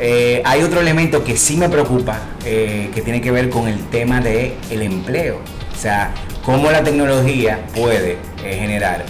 eh, 0.00 0.42
hay 0.44 0.62
otro 0.62 0.80
elemento 0.80 1.22
que 1.24 1.36
sí 1.36 1.56
me 1.56 1.68
preocupa, 1.68 2.18
que 2.42 3.00
tiene 3.04 3.20
que 3.20 3.30
ver 3.30 3.48
con 3.50 3.68
el 3.68 3.78
tema 3.88 4.20
del 4.20 4.54
el 4.70 4.82
empleo. 4.82 5.38
O 5.72 5.76
sea, 5.80 6.12
cómo 6.44 6.70
la 6.70 6.82
tecnología 6.82 7.64
puede 7.74 8.16
generar, 8.42 9.04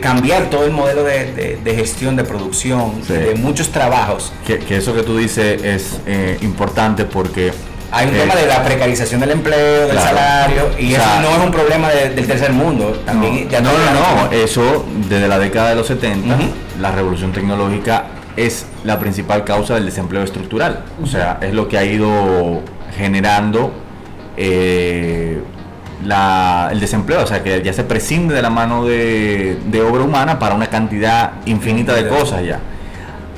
cambiar 0.00 0.48
todo 0.50 0.64
el 0.64 0.72
modelo 0.72 1.04
de, 1.04 1.32
de- 1.32 1.56
de 1.62 1.74
gestión, 1.74 2.16
de 2.16 2.24
producción, 2.24 3.02
Sí. 3.06 3.12
de 3.12 3.34
muchos 3.34 3.68
trabajos. 3.70 4.32
Que, 4.46 4.58
que 4.58 4.76
eso 4.78 4.94
que 4.94 5.02
tú 5.02 5.18
dices 5.18 5.62
es 5.62 6.00
importante 6.42 7.04
porque 7.04 7.52
Hay 7.92 8.08
un 8.08 8.14
eh, 8.14 8.18
tema 8.20 8.34
de 8.34 8.46
la 8.46 8.62
precarización 8.64 9.20
del 9.20 9.30
empleo, 9.30 9.82
del 9.82 9.90
claro. 9.90 10.06
salario, 10.16 10.62
y 10.78 10.92
O 10.92 10.96
eso 10.96 11.20
no 11.22 11.30
es 11.36 11.44
un 11.46 11.50
problema 11.52 11.88
de- 11.90 12.10
del 12.10 12.26
tercer 12.26 12.52
mundo. 12.52 13.00
También 13.06 13.44
no, 13.44 13.50
ya 13.50 13.60
no, 13.60 13.70
no, 13.72 14.24
no, 14.26 14.32
eso 14.32 14.84
desde 15.08 15.28
la 15.28 15.38
década 15.38 15.70
de 15.70 15.76
los 15.76 15.86
70, 15.86 16.34
Ujú. 16.34 16.44
la 16.80 16.90
revolución 16.92 17.32
tecnológica 17.32 18.06
es 18.36 18.66
la 18.84 18.98
principal 18.98 19.44
causa 19.44 19.74
del 19.74 19.86
desempleo 19.86 20.22
estructural. 20.22 20.84
O 21.02 21.06
sea, 21.06 21.38
es 21.40 21.54
lo 21.54 21.68
que 21.68 21.78
ha 21.78 21.84
ido 21.84 22.60
generando 22.98 23.72
eh, 24.36 25.40
la- 26.04 26.68
el 26.72 26.80
desempleo. 26.80 27.22
O 27.22 27.26
sea, 27.26 27.42
que 27.42 27.62
ya 27.62 27.72
se 27.72 27.84
prescinde 27.84 28.34
de 28.34 28.42
la 28.42 28.50
mano 28.50 28.84
de, 28.84 29.58
de 29.66 29.82
obra 29.82 30.02
humana 30.02 30.38
para 30.38 30.54
una 30.54 30.66
cantidad 30.66 31.32
infinita 31.46 31.94
de 31.94 32.06
cosas 32.08 32.44
ya. 32.44 32.60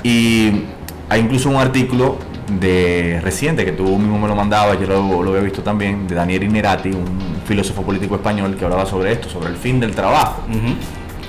Y 0.03 0.65
hay 1.09 1.21
incluso 1.21 1.49
un 1.51 1.57
artículo 1.57 2.19
de 2.49 3.21
reciente 3.23 3.65
que 3.65 3.73
tú 3.73 3.85
mismo 3.99 4.19
me 4.19 4.29
lo 4.29 4.35
mandabas, 4.35 4.79
yo 4.81 4.87
lo, 4.87 5.23
lo 5.23 5.31
había 5.31 5.43
visto 5.43 5.63
también, 5.63 6.07
de 6.09 6.15
Daniel 6.15 6.43
Inerati, 6.45 6.91
un 6.91 7.41
filósofo 7.47 7.83
político 7.83 8.15
español 8.17 8.57
que 8.57 8.65
hablaba 8.65 8.87
sobre 8.87 9.13
esto, 9.13 9.29
sobre 9.29 9.49
el 9.51 9.57
fin 9.57 9.81
del 9.81 9.95
trabajo. 9.95 10.43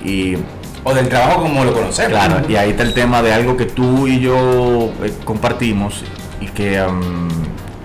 Y 0.03 0.35
O 0.83 0.93
del 0.93 1.09
trabajo 1.09 1.41
como 1.41 1.63
lo 1.65 1.73
conocemos. 1.73 2.11
claro, 2.11 2.41
y 2.49 2.55
ahí 2.55 2.69
está 2.71 2.83
el 2.83 2.93
tema 2.93 3.21
de 3.21 3.33
algo 3.33 3.57
que 3.57 3.65
tú 3.65 4.07
y 4.07 4.19
yo 4.21 4.91
eh, 5.03 5.13
compartimos 5.25 6.03
y 6.39 6.45
que, 6.47 6.81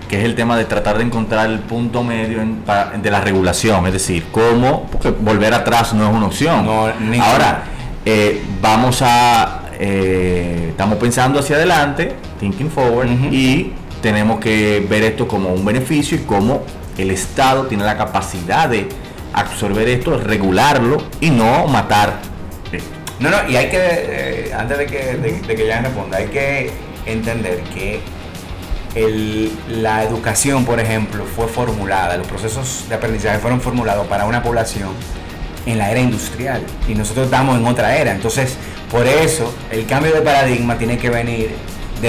que 0.07 0.19
es 0.19 0.23
el 0.23 0.33
tema 0.35 0.55
de 0.57 0.63
tratar 0.65 0.97
de 0.97 1.03
encontrar 1.03 1.49
el 1.49 1.59
punto 1.59 2.03
medio 2.03 2.41
en- 2.41 2.63
de 3.01 3.11
la 3.11 3.19
regulación, 3.19 3.85
es 3.87 3.93
decir, 3.93 4.25
cómo, 4.31 4.87
porque 4.91 5.09
volver 5.11 5.53
atrás 5.53 5.93
no 5.93 6.07
es 6.09 6.15
una 6.15 6.27
opción. 6.27 6.65
No. 6.65 6.87
Ahora, 7.21 7.63
eh, 8.05 8.41
vamos 8.61 9.01
a, 9.01 9.63
eh, 9.77 10.67
estamos 10.69 10.97
pensando 10.97 11.39
hacia 11.39 11.57
adelante, 11.57 12.15
thinking 12.39 12.69
forward, 12.69 13.09
y 13.31 13.73
tenemos 14.01 14.39
que 14.39 14.85
ver 14.89 15.03
esto 15.03 15.27
como 15.27 15.49
un 15.49 15.63
beneficio 15.65 16.17
y 16.17 16.21
cómo 16.21 16.63
el 16.97 17.11
Estado 17.11 17.65
tiene 17.67 17.83
la 17.83 17.97
capacidad 17.97 18.69
de 18.69 18.87
absorber 19.33 19.87
esto, 19.89 20.17
regularlo 20.17 20.97
y 21.21 21.29
no 21.29 21.67
matar 21.67 22.19
esto. 22.71 22.89
No, 23.19 23.29
no, 23.29 23.49
y 23.49 23.55
hay 23.55 23.69
que, 23.69 23.77
eh, 23.81 24.51
antes 24.57 24.77
de 24.77 24.85
que, 24.85 24.97
de, 25.17 25.41
de 25.41 25.55
que 25.55 25.67
ya 25.67 25.81
responda, 25.81 26.17
hay 26.17 26.27
que 26.27 26.71
entender 27.05 27.61
que 27.73 27.99
el- 28.95 29.51
la 29.81 30.03
educación, 30.03 30.65
por 30.65 30.79
ejemplo, 30.79 31.25
fue 31.35 31.47
formulada, 31.47 32.17
los 32.17 32.27
procesos 32.27 32.85
de 32.87 32.95
aprendizaje 32.95 33.39
fueron 33.39 33.59
formulados 33.61 34.07
para 34.07 34.25
una 34.25 34.41
población 34.41 34.89
en 35.65 35.77
la 35.77 35.91
era 35.91 35.99
industrial 35.99 36.61
y 36.87 36.93
nosotros 36.95 37.25
estamos 37.25 37.57
en 37.57 37.65
otra 37.65 37.97
era. 37.97 38.11
Entonces, 38.11 38.55
por 38.91 39.05
eso 39.07 39.53
el 39.71 39.85
cambio 39.85 40.13
de 40.13 40.21
paradigma 40.21 40.77
tiene 40.77 40.97
que 40.97 41.09
venir 41.09 41.55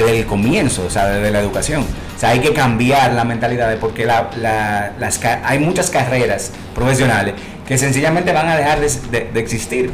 desde 0.03 0.21
el 0.21 0.27
comienzo, 0.27 0.85
o 0.87 0.91
sea, 0.91 1.07
desde 1.07 1.31
la 1.31 1.41
educación. 1.41 1.83
O 2.17 2.19
sea, 2.19 2.31
hay 2.31 2.41
que 2.41 2.53
cambiar 2.53 3.13
la 3.13 3.25
mentalidad 3.25 3.77
porque 3.79 4.05
la- 4.07 4.31
la- 4.41 4.93
las, 4.99 5.21
hay 5.25 5.59
muchas 5.59 5.91
carreras 5.91 6.53
profesionales 6.75 7.35
que 7.67 7.77
sencillamente 7.77 8.33
van 8.33 8.49
a 8.49 8.57
dejar 8.57 8.81
de, 8.81 8.89
de- 9.11 9.31
de 9.33 9.41
existir. 9.41 9.91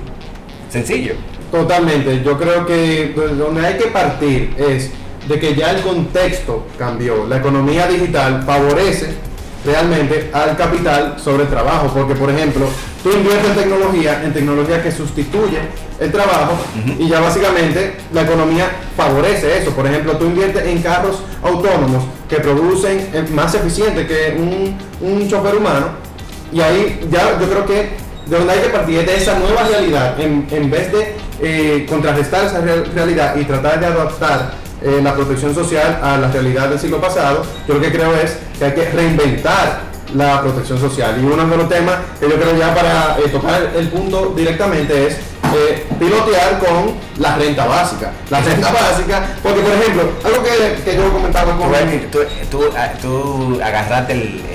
Sencillo. 0.71 1.15
Totalmente, 1.51 2.23
yo 2.25 2.39
creo 2.39 2.65
que 2.67 3.13
pues, 3.15 3.37
donde 3.37 3.67
hay 3.67 3.75
que 3.77 3.87
partir 3.87 4.55
es 4.59 4.91
de 5.29 5.39
que 5.39 5.55
ya 5.55 5.71
el 5.71 5.83
contexto 5.83 6.67
cambió. 6.79 7.27
La 7.27 7.37
economía 7.37 7.87
digital 7.87 8.43
favorece 8.45 9.15
realmente 9.65 10.31
al 10.33 10.57
capital 10.57 11.17
sobre 11.23 11.45
el 11.45 11.49
trabajo, 11.49 11.91
porque 11.95 12.15
por 12.15 12.31
ejemplo, 12.31 12.67
tú 13.03 13.11
inviertes 13.13 13.51
en 13.51 13.55
tecnología, 13.57 14.23
en 14.25 14.33
tecnología 14.33 14.83
que 14.83 14.91
sustituye 14.93 15.59
el 16.01 16.11
trabajo 16.11 16.53
y 16.99 17.09
ya 17.09 17.21
básicamente 17.21 17.97
la 18.13 18.23
economía 18.23 18.67
favorece 18.97 19.59
eso. 19.59 19.71
Por 19.71 19.87
ejemplo, 19.87 20.17
tú 20.17 20.25
inviertes 20.27 20.67
en 20.67 20.83
carros 20.83 21.23
autónomos 21.43 22.05
que 22.29 22.37
producen 22.37 23.09
eh, 23.13 23.25
más 23.33 23.55
eficiente 23.55 24.07
que 24.07 24.37
un, 24.39 24.77
un 25.01 25.29
chofer 25.29 25.57
humano 25.57 25.89
y 26.53 26.61
ahí 26.61 27.07
ya 27.11 27.39
yo 27.41 27.49
creo 27.49 27.67
que 27.67 27.91
de 28.27 28.39
donde 28.39 28.53
hay 28.53 28.61
que 28.61 28.69
partir 28.69 28.99
es 29.01 29.07
de 29.07 29.17
esa 29.17 29.39
nueva 29.39 29.63
realidad, 29.65 30.19
en, 30.21 30.47
en 30.51 30.71
vez 30.71 30.93
de 30.93 31.15
eh, 31.41 31.87
contrarrestar 31.89 32.45
esa 32.47 32.61
real- 32.61 32.87
realidad 32.95 33.35
y 33.37 33.45
tratar 33.45 33.81
de 33.81 33.87
adaptar 33.87 34.55
eh, 34.85 35.01
la 35.03 35.15
protección 35.15 35.55
social 35.55 36.01
a 36.03 36.19
la 36.19 36.29
realidad 36.29 36.69
del 36.69 36.79
siglo 36.79 37.01
pasado, 37.01 37.45
yo 37.67 37.75
lo 37.75 37.81
que 37.81 37.93
creo 37.93 38.15
es 38.15 38.37
que 38.59 38.65
hay 38.65 38.73
que 38.73 38.91
reinventar 38.91 39.93
la 40.15 40.43
protección 40.43 40.79
social. 40.79 41.19
Y 41.21 41.25
uno 41.25 41.37
de 41.45 41.57
los 41.57 41.69
temas 41.69 41.97
que 42.21 42.29
yo 42.29 42.37
creo 42.37 42.57
ya 42.57 42.75
para 42.75 43.17
eh, 43.19 43.29
tocar 43.31 43.73
el 43.77 43.89
punto 43.89 44.33
directamente 44.37 45.07
es 45.07 45.15
eh, 45.55 45.87
pilotear 45.99 46.59
con 46.59 46.95
la 47.19 47.37
renta 47.37 47.67
básica. 47.67 48.13
La 48.31 48.41
renta 48.41 48.73
básica, 48.73 49.37
porque 49.43 49.61
por 49.61 49.73
ejemplo, 49.73 50.03
algo 50.25 50.43
que, 50.43 50.83
que 50.83 50.97
yo 50.97 51.13
comentaba 51.13 51.57
con... 51.57 51.71
tú, 52.11 52.19
tú, 52.51 52.65
ah, 52.77 52.93
tú 53.01 53.61
agarraste 53.63 54.13
el 54.13 54.52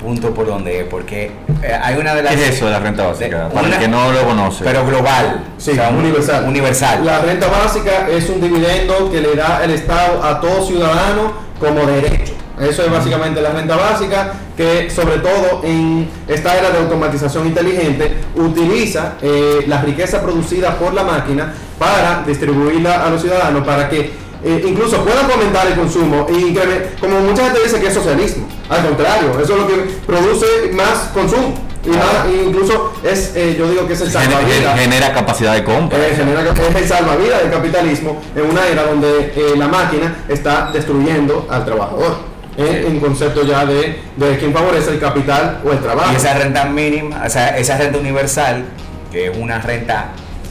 punto 0.00 0.32
por 0.34 0.46
donde, 0.46 0.86
porque 0.90 1.30
eh, 1.62 1.78
hay 1.82 1.96
una 1.96 2.14
de 2.14 2.22
las... 2.22 2.34
¿Qué 2.34 2.48
es 2.48 2.56
eso 2.56 2.66
de 2.66 2.72
la 2.72 2.78
renta 2.80 3.06
básica? 3.06 3.48
de- 3.48 3.54
Para 3.54 3.68
el 3.68 3.78
que 3.78 3.88
no 3.88 4.10
lo 4.12 4.22
conoce. 4.24 4.64
Pero 4.64 4.86
global. 4.86 5.44
Sí, 5.58 5.72
o 5.72 5.74
sea, 5.74 5.90
un- 5.90 5.96
universal. 5.98 6.44
Universal. 6.48 7.04
La 7.04 7.20
renta 7.20 7.46
básica 7.48 8.08
es 8.10 8.28
un 8.30 8.40
dividendo 8.40 9.10
que 9.10 9.20
le 9.20 9.34
da 9.36 9.62
el 9.64 9.70
Estado 9.72 10.22
a 10.24 10.40
todo 10.40 10.66
ciudadano 10.66 11.32
como 11.58 11.80
derecho. 11.86 12.32
Eso 12.60 12.84
es 12.84 12.90
básicamente 12.92 13.40
la 13.40 13.50
renta 13.50 13.74
básica 13.76 14.32
que 14.56 14.90
sobre 14.90 15.18
todo 15.18 15.62
en 15.64 16.08
esta 16.28 16.58
era 16.58 16.70
de 16.70 16.78
automatización 16.78 17.46
inteligente 17.46 18.16
utiliza 18.34 19.14
eh, 19.22 19.64
la 19.66 19.80
riqueza 19.80 20.20
producida 20.20 20.74
por 20.76 20.92
la 20.92 21.02
máquina 21.02 21.54
para 21.78 22.22
distribuirla 22.26 23.06
a 23.06 23.08
los 23.08 23.22
ciudadanos 23.22 23.64
para 23.66 23.88
que 23.88 24.10
eh, 24.44 24.64
incluso 24.66 25.04
puedan 25.04 25.28
fomentar 25.28 25.66
el 25.66 25.74
consumo 25.74 26.26
y 26.30 26.54
como 27.00 27.20
mucha 27.20 27.44
gente 27.44 27.60
dice 27.64 27.80
que 27.80 27.88
es 27.88 27.94
socialismo, 27.94 28.48
al 28.68 28.86
contrario, 28.86 29.38
eso 29.42 29.52
es 29.54 29.58
lo 29.60 29.66
que 29.66 29.74
produce 30.06 30.46
más 30.72 31.10
consumo 31.12 31.54
y 31.84 31.88
más- 31.90 32.26
e 32.28 32.44
incluso 32.46 32.92
es, 33.02 33.32
eh, 33.36 33.56
yo 33.58 33.68
digo 33.70 33.86
que 33.86 33.94
es 33.94 34.00
el 34.02 34.10
salvavidas. 34.10 34.78
genera 34.78 35.12
capacidad 35.14 35.54
de 35.54 35.64
compra. 35.64 35.98
Eh, 35.98 36.14
genera- 36.16 36.42
es 36.68 36.76
el 36.76 36.88
salvavidas 36.88 37.42
del 37.42 37.50
capitalismo 37.50 38.20
en 38.36 38.50
una 38.50 38.66
era 38.66 38.82
donde 38.84 39.32
eh, 39.34 39.54
la 39.56 39.66
máquina 39.68 40.24
está 40.28 40.70
destruyendo 40.72 41.46
al 41.50 41.64
trabajador. 41.64 42.30
en 42.56 43.00
concepto 43.00 43.42
ya 43.46 43.64
de, 43.64 44.00
de 44.16 44.36
quién 44.38 44.52
favorece 44.52 44.90
el 44.90 45.00
capital 45.00 45.60
o 45.64 45.70
el 45.72 45.78
trabajo. 45.78 46.12
Y 46.12 46.16
esa 46.16 46.34
renta 46.34 46.66
mínima, 46.66 47.22
o 47.24 47.30
sea, 47.30 47.56
esa 47.56 47.78
renta 47.78 47.96
universal, 47.98 48.64
que 49.10 49.28
es 49.28 49.38
una 49.38 49.60
renta, 49.60 50.08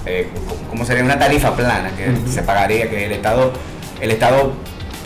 eh, 0.08 0.28
¿cómo 0.72 0.86
sería? 0.86 1.04
Una 1.04 1.20
tarifa 1.20 1.56
plana 1.56 1.92
que 1.96 2.12
se 2.32 2.42
pagaría, 2.42 2.90
que 2.90 3.06
el 3.06 3.12
Estado, 3.12 3.52
el 4.02 4.12
Estado 4.12 4.54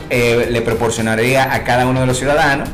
eh, 0.09 0.47
le 0.49 0.61
proporcionaría 0.61 1.53
a 1.53 1.63
cada 1.63 1.87
uno 1.87 2.01
de 2.01 2.05
los 2.05 2.17
ciudadanos 2.17 2.69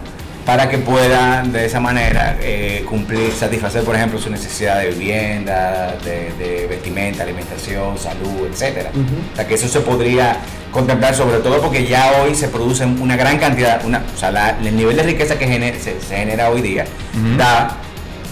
para 0.46 0.68
que 0.68 0.80
pueda 0.80 1.44
de 1.44 1.66
esa 1.66 1.80
manera 1.80 2.38
eh, 2.42 2.84
cumplir, 2.90 3.32
satisfacer, 3.32 3.84
por 3.84 3.96
ejemplo, 3.96 4.18
su 4.18 4.32
necesidad 4.32 4.80
de 4.80 4.90
vivienda, 4.90 5.96
de, 6.04 6.66
vestimenta, 6.68 7.22
alimentación, 7.22 7.98
salud, 8.00 8.48
etcétera. 8.52 8.90
O 9.32 9.36
sea, 9.36 9.48
que 9.48 9.54
eso 9.54 9.68
se 9.68 9.82
podría 9.82 10.38
contemplar 10.72 11.14
sobre 11.14 11.38
todo 11.38 11.62
porque 11.62 11.86
ya 11.86 12.22
hoy 12.22 12.34
se 12.34 12.48
produce 12.48 12.84
una 12.86 13.16
gran 13.16 13.38
cantidad, 13.38 13.86
una, 13.86 14.04
o 14.14 14.18
sea, 14.18 14.58
el 14.60 14.76
nivel 14.76 14.96
de 14.96 15.04
riqueza 15.04 15.38
que 15.38 15.46
se, 15.80 16.16
genera 16.16 16.50
hoy 16.50 16.62
día 16.62 16.86
da 17.38 17.78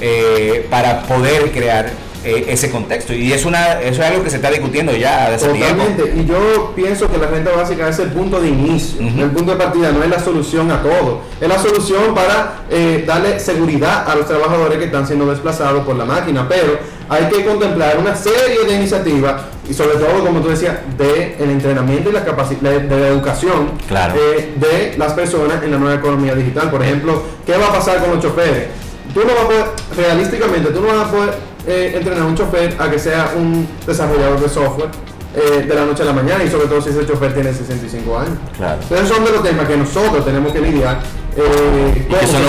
eh, 0.02 0.66
para 0.70 1.04
poder 1.04 1.52
crear 1.52 1.92
eh, 2.24 2.46
ese 2.50 2.70
contexto. 2.70 3.14
Y 3.14 3.32
es 3.32 3.46
una 3.46 3.80
eso 3.82 4.02
es 4.02 4.08
algo 4.10 4.24
que 4.24 4.30
se 4.30 4.38
está 4.38 4.50
discutiendo 4.50 4.96
ya 4.96 5.28
hace 5.28 5.48
Totalmente. 5.48 6.14
Y 6.16 6.26
yo 6.26 6.74
pienso 6.76 7.10
que 7.10 7.18
la 7.18 7.28
renta 7.28 7.52
básica 7.52 7.88
es 7.88 8.00
el 8.00 8.10
punto 8.10 8.40
de 8.40 8.50
inicio, 8.50 9.00
el 9.02 9.32
punto 9.32 9.52
de 9.52 9.58
partida, 9.58 9.92
no 9.92 10.04
es 10.04 10.10
la 10.10 10.20
solución 10.20 10.72
a 10.72 10.82
todo. 10.82 11.22
Es 11.40 11.48
la 11.48 11.60
solución 11.60 12.14
para 12.16 12.64
eh, 12.70 13.04
darle 13.06 13.40
seguridad 13.40 14.10
a 14.10 14.16
los 14.16 14.28
trabajadores 14.28 14.78
que 14.78 14.86
están 14.86 15.06
siendo 15.06 15.26
desplazados 15.28 15.86
por 15.86 15.96
la 15.96 16.06
máquina. 16.06 16.48
Pero 16.50 16.80
hay 17.10 17.26
que 17.26 17.46
contemplar 17.46 17.98
una 17.98 18.16
serie 18.16 18.66
de 18.68 18.76
iniciativas 18.76 19.44
y 19.70 19.74
sobre 19.74 19.98
todo, 19.98 20.26
como 20.26 20.40
tú 20.42 20.50
decías, 20.50 20.78
de 20.98 21.36
el 21.40 21.52
entrenamiento 21.52 22.10
y 22.10 22.14
la 22.14 22.24
capacidad 22.24 22.72
de, 22.72 23.00
la 23.00 23.08
educación 23.08 23.72
eh, 23.90 24.54
de 24.56 24.98
las 24.98 25.14
personas 25.14 25.62
en 25.64 25.72
la 25.72 25.78
nueva 25.78 25.96
economía 25.96 26.36
digital. 26.36 26.70
Por 26.70 26.84
ejemplo, 26.84 27.22
¿qué 27.46 27.58
va 27.58 27.68
a 27.68 27.74
pasar 27.74 28.00
con 28.00 28.12
los 28.12 28.22
choferes? 28.22 28.68
Tú 29.14 29.22
no 29.22 29.34
vas 29.34 29.44
a 29.44 29.48
poder, 29.48 29.66
realísticamente, 29.96 30.72
tú 30.72 30.82
no 30.82 30.88
vas 30.88 31.08
a 31.08 31.12
poder 31.12 31.47
eh, 31.68 31.94
entrenar 31.96 32.24
a 32.24 32.26
un 32.26 32.36
chofer 32.36 32.76
a 32.80 32.90
que 32.90 32.98
sea 32.98 33.34
un 33.36 33.68
desarrollador 33.86 34.40
de 34.40 34.48
software 34.48 34.90
eh, 35.36 35.66
de 35.68 35.76
la 35.76 35.86
noche 35.86 36.02
a 36.02 36.06
la 36.06 36.14
mañana 36.14 36.44
y 36.44 36.50
sobre 36.50 36.68
todo 36.68 36.82
si 36.82 36.90
ese 36.90 37.06
chofer 37.06 37.34
tiene 37.34 37.54
65 37.54 38.18
años. 38.18 38.38
Claro. 38.56 38.80
Entonces 38.82 39.08
son 39.08 39.26
de 39.26 39.32
los 39.32 39.44
temas 39.44 39.68
que 39.68 39.76
nosotros 39.78 40.26
tenemos 40.26 40.54
que 40.54 40.62
lidiar. 40.62 41.02
Eh, 41.36 42.08
que 42.10 42.26
son 42.26 42.42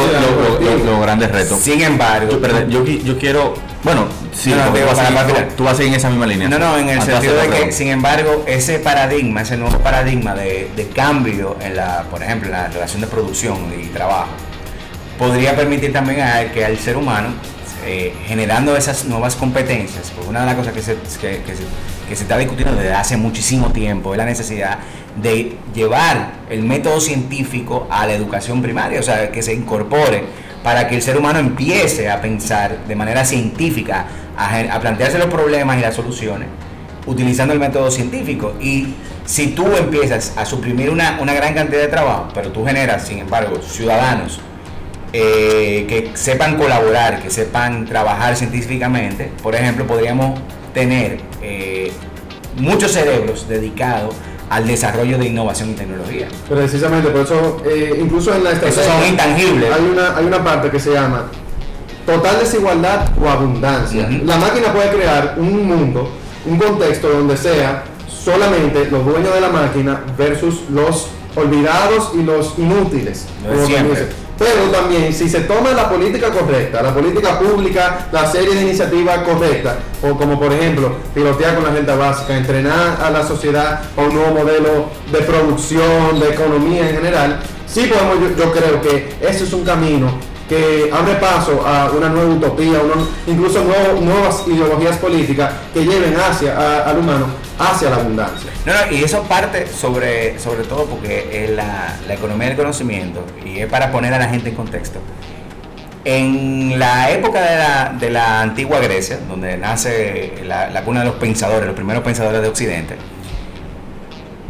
los 0.87 1.01
grandes 1.03 1.31
retos. 1.31 1.59
Sin 1.59 1.83
embargo, 1.83 2.39
yo, 2.69 2.85
yo, 2.87 3.19
quiero, 3.19 3.53
bueno, 3.83 4.07
sí, 4.33 4.55
tú, 5.55 5.65
vas 5.65 5.75
a 5.75 5.77
seguir 5.77 5.93
en 5.93 5.99
esa 5.99 6.09
misma 6.09 6.27
línea. 6.27 6.49
No, 6.49 6.59
no, 6.59 6.79
en 6.79 6.89
el 6.89 7.03
sentido 7.03 7.35
de 7.35 7.49
que, 7.49 7.73
sin 7.73 7.89
embargo, 7.89 8.45
ese 8.47 8.79
paradigma, 8.79 9.43
ese 9.43 9.59
nuevo 9.59 9.79
paradigma 9.81 10.35
de, 10.35 10.71
de 10.75 10.89
cambio 10.89 11.57
en 11.61 11.77
la, 11.77 12.05
por 12.11 12.23
ejemplo, 12.23 12.47
en 12.47 12.53
la 12.53 12.69
relación 12.69 13.03
de 13.03 13.09
producción 13.09 13.59
y 13.79 13.89
trabajo, 13.89 14.29
podría 15.19 15.55
permitir 15.55 15.93
también 15.93 16.23
a 16.23 16.51
que 16.53 16.65
al 16.65 16.79
ser 16.79 16.97
humano 16.97 17.35
eh, 17.91 18.13
generando 18.27 18.77
esas 18.77 19.07
nuevas 19.07 19.35
competencias, 19.35 20.11
porque 20.11 20.29
una 20.29 20.41
de 20.41 20.47
las 20.47 20.57
cosas 20.57 20.75
que 20.75 20.83
se, 20.83 20.97
que, 21.23 21.41
se, 22.07 22.23
está 22.23 22.37
discutiendo 22.37 22.77
desde 22.77 22.93
hace 22.93 23.17
muchísimo 23.17 23.73
tiempo 23.73 24.13
es 24.13 24.19
la 24.19 24.27
necesidad 24.27 24.81
de 25.17 25.57
llevar 25.75 26.33
el 26.51 26.65
método 26.65 27.01
científico 27.01 27.89
a 27.91 28.07
la 28.07 28.13
educación 28.13 28.61
primaria, 28.61 29.01
o 29.01 29.03
sea, 29.03 29.33
que 29.33 29.41
se 29.41 29.55
incorpore 29.55 30.25
para 30.63 30.87
que 30.87 30.97
el 30.97 31.03
ser 31.03 31.17
humano 31.17 31.39
empiece 31.39 32.11
a 32.11 32.21
pensar 32.21 32.77
de 32.87 32.95
manera 32.95 33.25
científica, 33.25 34.05
a, 34.37 34.79
plantearse 34.81 35.17
los 35.17 35.29
problemas 35.29 35.79
y 35.79 35.81
las 35.81 35.95
soluciones, 35.95 36.49
utilizando 37.07 37.55
el 37.55 37.59
método 37.59 37.91
científico. 37.91 38.53
Y 38.61 38.97
si 39.25 39.53
tú 39.53 39.67
empiezas 39.75 40.35
a 40.37 40.45
suprimir 40.45 40.91
una, 40.91 41.19
una 41.23 41.33
gran 41.33 41.55
cantidad 41.55 41.81
de 41.81 41.89
trabajo, 41.89 42.29
pero 42.35 42.53
tú 42.53 42.67
generas, 42.67 43.07
sin 43.09 43.21
embargo, 43.21 43.63
ciudadanos 43.63 44.43
eh, 45.13 45.87
que 45.89 46.11
sepan 46.15 46.57
colaborar, 46.57 47.23
que 47.23 47.31
sepan 47.31 47.87
trabajar 47.87 48.37
científicamente. 48.37 49.31
Por 49.43 49.55
ejemplo, 49.55 49.87
podríamos 49.87 50.39
tener 50.75 51.21
eh, 51.43 51.93
muchos 52.57 52.93
cerebros 52.93 53.49
dedicados 53.49 54.15
al 54.51 54.67
desarrollo 54.67 55.19
de 55.19 55.27
innovación 55.27 55.71
y 55.71 55.75
tecnología. 55.75 56.29
Precisamente, 56.49 57.11
por 57.11 57.23
eso, 57.23 57.63
eh, 57.67 57.99
incluso 58.01 58.35
en 58.35 58.45
la 58.45 58.53
estrategia... 58.53 58.85
son 58.85 59.09
intangibles. 59.09 59.73
Hay 59.73 59.83
una, 59.83 60.17
hay 60.17 60.25
una 60.25 60.43
parte 60.43 60.71
que 60.71 60.81
se 60.81 60.93
llama 60.93 61.31
total 62.07 62.39
desigualdad 62.41 63.09
o 63.23 63.29
abundancia. 63.29 64.09
La 64.25 64.37
máquina 64.37 64.73
puede 64.73 64.91
crear 64.91 65.35
un 65.37 65.67
mundo, 65.67 66.11
un 66.47 66.59
contexto 66.59 67.09
donde 67.09 67.37
sea 67.37 67.85
solamente 68.09 68.87
los 68.91 69.05
dueños 69.05 69.35
de 69.35 69.41
la 69.41 69.51
máquina 69.51 70.01
versus 70.17 70.63
los 70.71 71.09
olvidados 71.37 72.13
y 72.15 72.23
los 72.23 72.55
inútiles. 72.59 73.27
Pero 74.39 74.71
también, 74.71 75.13
si 75.13 75.29
se 75.29 75.41
toma 75.41 75.73
la 75.73 75.89
política 75.89 76.31
correcta, 76.31 76.81
la 76.81 76.95
política 76.95 77.41
pública, 77.41 78.07
la 78.13 78.31
serie 78.31 78.55
de 78.55 78.63
iniciativas 78.63 79.19
correctas, 79.19 79.75
o 80.01 80.17
como 80.17 80.39
por 80.39 80.53
ejemplo, 80.53 80.93
pilotear 81.13 81.57
con 81.57 81.65
la 81.65 81.71
renta 81.71 81.97
básica, 81.97 82.37
entrenar 82.37 82.99
a 83.03 83.11
la 83.11 83.27
sociedad 83.27 83.81
a 83.97 84.01
un 84.01 84.15
nuevo 84.15 84.39
modelo 84.39 84.91
de 85.11 85.19
producción, 85.21 86.21
de 86.21 86.29
economía 86.29 86.89
en 86.89 86.97
general, 86.97 87.41
sí 87.67 87.91
podemos, 87.93 88.39
yo, 88.39 88.53
creo 88.53 88.81
que 88.81 89.17
ese 89.21 89.43
es 89.43 89.53
un 89.53 89.65
camino 89.65 90.09
que 90.49 90.89
abre 90.93 91.15
paso 91.17 91.67
a 91.67 91.91
una 91.91 92.09
nueva 92.09 92.33
utopía, 92.33 92.81
incluso 93.27 93.65
nuevas 93.65 94.45
ideologías 94.47 94.97
políticas 94.99 95.53
que 95.75 95.85
lleven 95.85 96.15
hacia 96.17 96.89
al 96.89 96.99
humano 96.99 97.48
hacia 97.59 97.91
la 97.91 97.97
abundancia. 97.97 98.51
No, 98.65 98.73
no, 98.73 98.93
y 98.93 99.03
eso 99.03 99.23
parte 99.25 99.67
sobre, 99.67 100.39
sobre 100.39 100.65
todo 100.65 100.87
porque 100.87 101.45
es 101.45 101.51
la, 101.51 101.97
economía 102.09 102.49
del 102.49 102.57
conocimiento 102.57 103.25
y 103.45 103.59
es 103.61 103.67
para 103.67 103.91
poner 103.91 104.15
a 104.15 104.19
la 104.19 104.29
gente 104.29 104.51
en 104.51 104.55
contexto. 104.55 105.01
En 106.05 106.79
la 106.79 107.11
época 107.11 107.41
de 107.43 107.59
la, 107.59 107.95
de 107.99 108.11
la 108.11 108.41
antigua 108.41 108.79
Grecia, 108.81 109.19
donde 109.29 109.59
nace 109.59 110.35
la, 110.45 110.71
la, 110.71 110.83
cuna 110.85 111.01
de 111.01 111.07
los 111.07 111.17
pensadores, 111.17 111.67
los 111.67 111.75
primeros 111.75 112.03
pensadores 112.03 112.41
de 112.41 112.49
Occidente, 112.49 112.97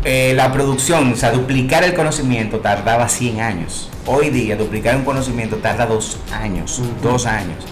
eh, 0.04 0.32
la 0.34 0.52
producción, 0.52 1.12
o 1.12 1.16
sea, 1.16 1.32
duplicar 1.32 1.82
el 1.82 1.94
conocimiento 1.94 2.60
tardaba 2.60 3.08
100 3.08 3.40
años. 3.40 3.90
Hoy 4.06 4.30
día, 4.30 4.56
duplicar 4.56 4.94
un 4.96 5.04
conocimiento 5.04 5.56
tarda 5.56 5.86
dos 5.86 6.18
años, 6.32 6.80
dos 7.02 7.26
años. 7.26 7.64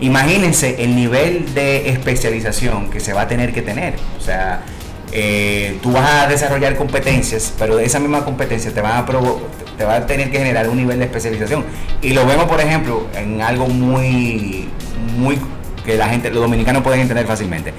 Imagínense 0.00 0.82
el 0.82 0.96
nivel 0.96 1.54
de 1.54 1.90
especialización 1.90 2.90
que 2.90 3.00
se 3.00 3.12
va 3.12 3.22
a 3.22 3.28
tener 3.28 3.52
que 3.52 3.62
tener. 3.62 3.94
O 4.18 4.20
sea, 4.20 4.62
eh, 5.12 5.78
tú 5.82 5.92
vas 5.92 6.24
a 6.24 6.28
desarrollar 6.28 6.76
competencias, 6.76 7.52
pero 7.58 7.78
esa 7.78 7.98
misma 7.98 8.24
competencia 8.24 8.72
te 8.72 8.80
va, 8.80 8.98
a 8.98 9.06
te 9.76 9.84
va 9.84 9.96
a 9.96 10.06
tener 10.06 10.30
que 10.30 10.38
generar 10.38 10.68
un 10.68 10.76
nivel 10.76 10.98
de 10.98 11.04
especialización. 11.04 11.64
Y 12.02 12.10
lo 12.10 12.26
vemos, 12.26 12.46
por 12.46 12.60
ejemplo, 12.60 13.06
en 13.14 13.40
algo 13.40 13.66
muy, 13.66 14.68
muy 15.16 15.38
que 15.84 15.96
la 15.96 16.08
gente, 16.08 16.30
los 16.30 16.42
dominicanos 16.42 16.82
pueden 16.82 17.00
entender 17.00 17.26
fácilmente, 17.26 17.72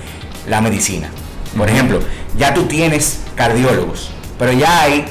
la 0.48 0.62
medicina. 0.62 1.10
Por 1.58 1.70
ejemplo, 1.70 2.00
ya 2.38 2.54
tú 2.54 2.64
tienes 2.64 3.22
cardiólogos, 3.36 4.12
pero 4.38 4.52
ya 4.52 4.82
hay 4.82 5.06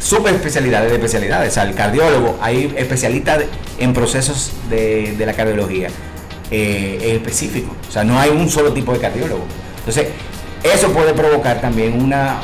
super 0.00 0.34
especialidades 0.34 0.90
de 0.90 0.96
especialidades. 0.96 1.50
O 1.50 1.54
sea, 1.54 1.64
el 1.64 1.74
cardiólogo, 1.74 2.38
hay 2.40 2.72
especialistas 2.76 3.44
en 3.78 3.92
procesos 3.92 4.52
de, 4.70 5.14
la 5.18 5.34
cardiología 5.34 5.88
eh, 6.50 7.14
específicos. 7.16 7.76
O 7.88 7.92
sea, 7.92 8.04
no 8.04 8.18
hay 8.18 8.30
un 8.30 8.48
solo 8.48 8.72
tipo 8.72 8.92
de 8.92 9.00
cardiólogo. 9.00 9.44
Entonces, 9.78 10.08
eso 10.62 10.92
puede 10.92 11.14
provocar 11.14 11.60
también 11.60 12.00
una, 12.02 12.40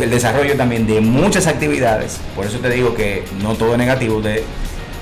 el 0.00 0.10
desarrollo 0.10 0.56
también 0.56 0.86
de 0.86 1.00
muchas 1.00 1.46
actividades. 1.46 2.18
Por 2.34 2.46
eso 2.46 2.58
te 2.58 2.70
digo 2.70 2.94
que 2.94 3.24
no 3.42 3.54
todo 3.54 3.72
es 3.72 3.78
negativo. 3.78 4.20
De, 4.20 4.44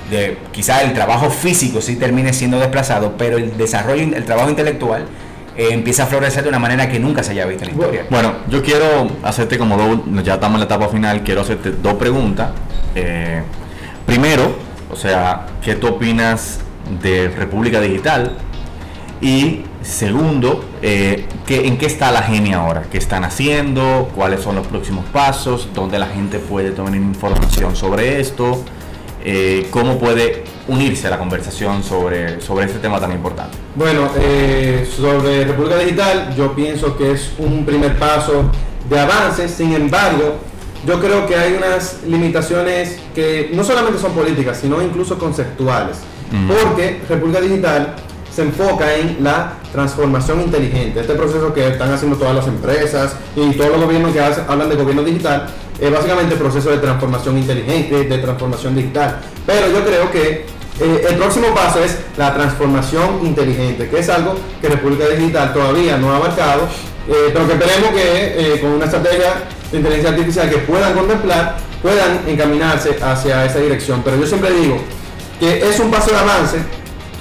de 0.09 0.37
el 0.83 0.93
trabajo 0.93 1.29
físico 1.29 1.81
sí 1.81 1.95
termine 1.95 2.33
siendo 2.33 2.59
desplazado, 2.59 3.15
pero 3.17 3.37
el 3.37 3.57
desarrollo, 3.57 4.15
el 4.15 4.25
trabajo 4.25 4.49
intelectual 4.49 5.05
eh, 5.55 5.69
empieza 5.71 6.03
a 6.03 6.05
florecer 6.07 6.43
de 6.43 6.49
una 6.49 6.59
manera 6.59 6.89
que 6.89 6.99
nunca 6.99 7.23
se 7.23 7.31
haya 7.31 7.45
visto 7.45 7.63
en 7.63 7.71
la 7.71 7.75
historia. 7.75 8.05
Bueno, 8.09 8.33
yo 8.49 8.61
quiero 8.61 9.09
hacerte 9.23 9.57
como 9.57 9.77
dos, 9.77 9.99
ya 10.23 10.35
estamos 10.35 10.55
en 10.55 10.59
la 10.61 10.65
etapa 10.65 10.89
final, 10.89 11.23
quiero 11.23 11.41
hacerte 11.41 11.71
dos 11.71 11.93
preguntas. 11.95 12.51
Eh, 12.95 13.41
primero, 14.05 14.55
o 14.89 14.95
sea, 14.95 15.47
¿qué 15.63 15.75
tú 15.75 15.87
opinas 15.87 16.59
de 17.01 17.29
República 17.29 17.79
Digital? 17.79 18.37
Y 19.21 19.61
segundo, 19.83 20.63
eh, 20.81 21.25
¿en 21.47 21.77
qué 21.77 21.85
está 21.85 22.11
la 22.11 22.21
genia 22.21 22.59
ahora? 22.59 22.83
¿Qué 22.91 22.97
están 22.97 23.23
haciendo? 23.23 24.09
¿Cuáles 24.15 24.41
son 24.41 24.55
los 24.55 24.67
próximos 24.67 25.05
pasos? 25.05 25.69
¿Dónde 25.73 25.99
la 25.99 26.07
gente 26.07 26.39
puede 26.39 26.71
tomar 26.71 26.95
información 26.95 27.75
sobre 27.75 28.19
esto? 28.19 28.63
Eh, 29.23 29.67
¿Cómo 29.69 29.99
puede 29.99 30.43
unirse 30.67 31.07
a 31.07 31.11
la 31.11 31.19
conversación 31.19 31.83
sobre, 31.83 32.41
sobre 32.41 32.65
este 32.65 32.79
tema 32.79 32.99
tan 32.99 33.11
importante? 33.11 33.57
Bueno, 33.75 34.09
eh, 34.19 34.87
sobre 34.95 35.45
República 35.45 35.77
Digital, 35.77 36.33
yo 36.35 36.55
pienso 36.55 36.97
que 36.97 37.11
es 37.11 37.31
un 37.37 37.65
primer 37.65 37.97
paso 37.97 38.45
de 38.89 38.99
avance, 38.99 39.47
sin 39.47 39.73
embargo, 39.73 40.37
yo 40.85 40.99
creo 40.99 41.27
que 41.27 41.35
hay 41.35 41.53
unas 41.53 41.99
limitaciones 42.07 42.99
que 43.13 43.51
no 43.53 43.63
solamente 43.63 43.99
son 43.99 44.13
políticas, 44.13 44.57
sino 44.59 44.81
incluso 44.81 45.17
conceptuales. 45.19 45.97
Porque 46.47 47.01
República 47.09 47.41
Digital 47.41 47.93
se 48.33 48.43
enfoca 48.43 48.95
en 48.95 49.17
la 49.23 49.53
transformación 49.71 50.41
inteligente. 50.41 51.01
Este 51.01 51.13
proceso 51.15 51.53
que 51.53 51.67
están 51.67 51.91
haciendo 51.91 52.17
todas 52.17 52.35
las 52.35 52.47
empresas 52.47 53.15
y 53.35 53.51
todos 53.51 53.71
los 53.71 53.81
gobiernos 53.81 54.13
que 54.13 54.21
hablan 54.21 54.69
de 54.69 54.75
gobierno 54.75 55.03
digital 55.03 55.47
es 55.79 55.91
básicamente 55.91 56.35
el 56.35 56.39
proceso 56.39 56.69
de 56.69 56.77
transformación 56.77 57.37
inteligente, 57.37 58.03
de 58.03 58.17
transformación 58.19 58.75
digital. 58.75 59.19
Pero 59.45 59.67
yo 59.71 59.83
creo 59.83 60.11
que 60.11 60.45
eh, 60.79 61.05
el 61.09 61.15
próximo 61.15 61.53
paso 61.53 61.83
es 61.83 61.97
la 62.17 62.33
transformación 62.33 63.25
inteligente, 63.25 63.89
que 63.89 63.99
es 63.99 64.09
algo 64.09 64.35
que 64.61 64.69
República 64.69 65.07
Digital 65.07 65.53
todavía 65.53 65.97
no 65.97 66.11
ha 66.11 66.17
abarcado, 66.17 66.63
eh, 67.07 67.29
pero 67.33 67.47
que 67.47 67.53
esperemos 67.53 67.89
que 67.91 68.55
eh, 68.55 68.61
con 68.61 68.71
una 68.71 68.85
estrategia 68.85 69.43
de 69.71 69.77
inteligencia 69.77 70.11
artificial 70.11 70.49
que 70.49 70.57
puedan 70.59 70.93
contemplar, 70.93 71.57
puedan 71.81 72.21
encaminarse 72.27 72.97
hacia 73.01 73.45
esa 73.45 73.59
dirección. 73.59 74.01
Pero 74.03 74.17
yo 74.17 74.27
siempre 74.27 74.51
digo, 74.51 74.77
que 75.39 75.67
es 75.67 75.79
un 75.79 75.89
paso 75.91 76.11
de 76.11 76.17
avance, 76.17 76.59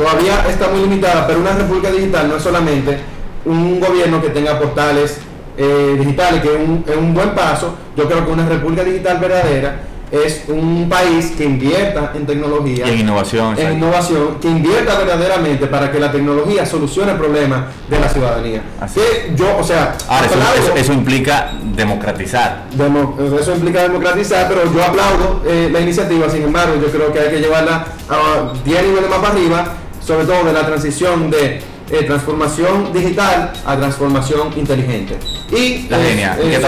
todavía 0.05 0.46
está 0.48 0.68
muy 0.68 0.80
limitada, 0.80 1.26
pero 1.26 1.40
una 1.40 1.53
república 1.53 1.90
digital 1.90 2.26
no 2.28 2.36
es 2.36 2.42
solamente 2.42 2.98
un 3.44 3.78
gobierno 3.80 4.20
que 4.22 4.30
tenga 4.30 4.59
portales 4.59 5.18
eh, 5.59 5.96
digitales, 5.98 6.40
que 6.40 6.48
es 6.55 6.59
un, 6.59 6.84
es 6.88 6.96
un 6.96 7.12
buen 7.12 7.30
paso. 7.34 7.74
Yo 7.96 8.09
creo 8.09 8.24
que 8.24 8.32
una 8.32 8.48
república 8.48 8.82
digital 8.82 9.18
verdadera 9.18 9.82
es 10.11 10.42
un 10.48 10.88
país 10.88 11.32
que 11.36 11.44
invierta 11.44 12.12
en 12.16 12.26
tecnología, 12.26 12.84
Y 12.86 12.90
en 12.90 12.98
innovación. 13.01 13.57
en 13.59 13.74
innovación, 13.74 14.38
que 14.40 14.48
invierta 14.48 14.98
verdaderamente 14.98 15.66
para 15.66 15.92
que 15.92 16.01
la 16.01 16.11
tecnología 16.11 16.64
solucione 16.66 17.12
problemas 17.14 17.66
de 17.88 18.01
la 18.01 18.09
ciudadanía. 18.09 18.62
Así 18.80 18.98
Que 18.98 19.32
yo, 19.36 19.57
o 19.59 19.62
sea, 19.62 19.96
Ahora, 20.09 20.26
eso, 20.26 20.34
aplaudo- 20.34 20.64
eso- 20.64 20.74
eso 20.76 20.92
implica 20.94 21.53
democratizar. 21.76 22.64
Demo- 22.74 23.16
eso 23.40 23.53
implica 23.55 23.82
democratizar, 23.82 24.48
pero 24.48 24.62
yo 24.72 24.82
aplaudo 24.82 25.42
eh, 25.46 25.68
la 25.72 25.80
iniciativa, 25.80 26.28
sin 26.28 26.42
embargo, 26.42 26.74
yo 26.82 26.88
creo 26.90 27.12
que 27.12 27.20
hay 27.20 27.28
que 27.30 27.38
llevarla 27.40 27.86
a 28.09 28.53
10 28.64 28.82
niveles 28.82 29.09
más 29.11 29.18
para 29.20 29.32
arriba, 29.34 29.74
sobre 30.05 30.24
todo 30.26 30.44
de 30.44 30.53
la 30.53 30.66
transición 30.66 31.30
de 31.30 31.61
eh, 31.92 32.05
transformación 32.05 32.92
digital 32.92 33.53
a 33.66 33.76
transformación 33.76 34.51
inteligente. 34.57 35.16
Y 35.51 35.88
La 35.88 35.98
genia, 35.98 36.36
eh, 36.40 36.61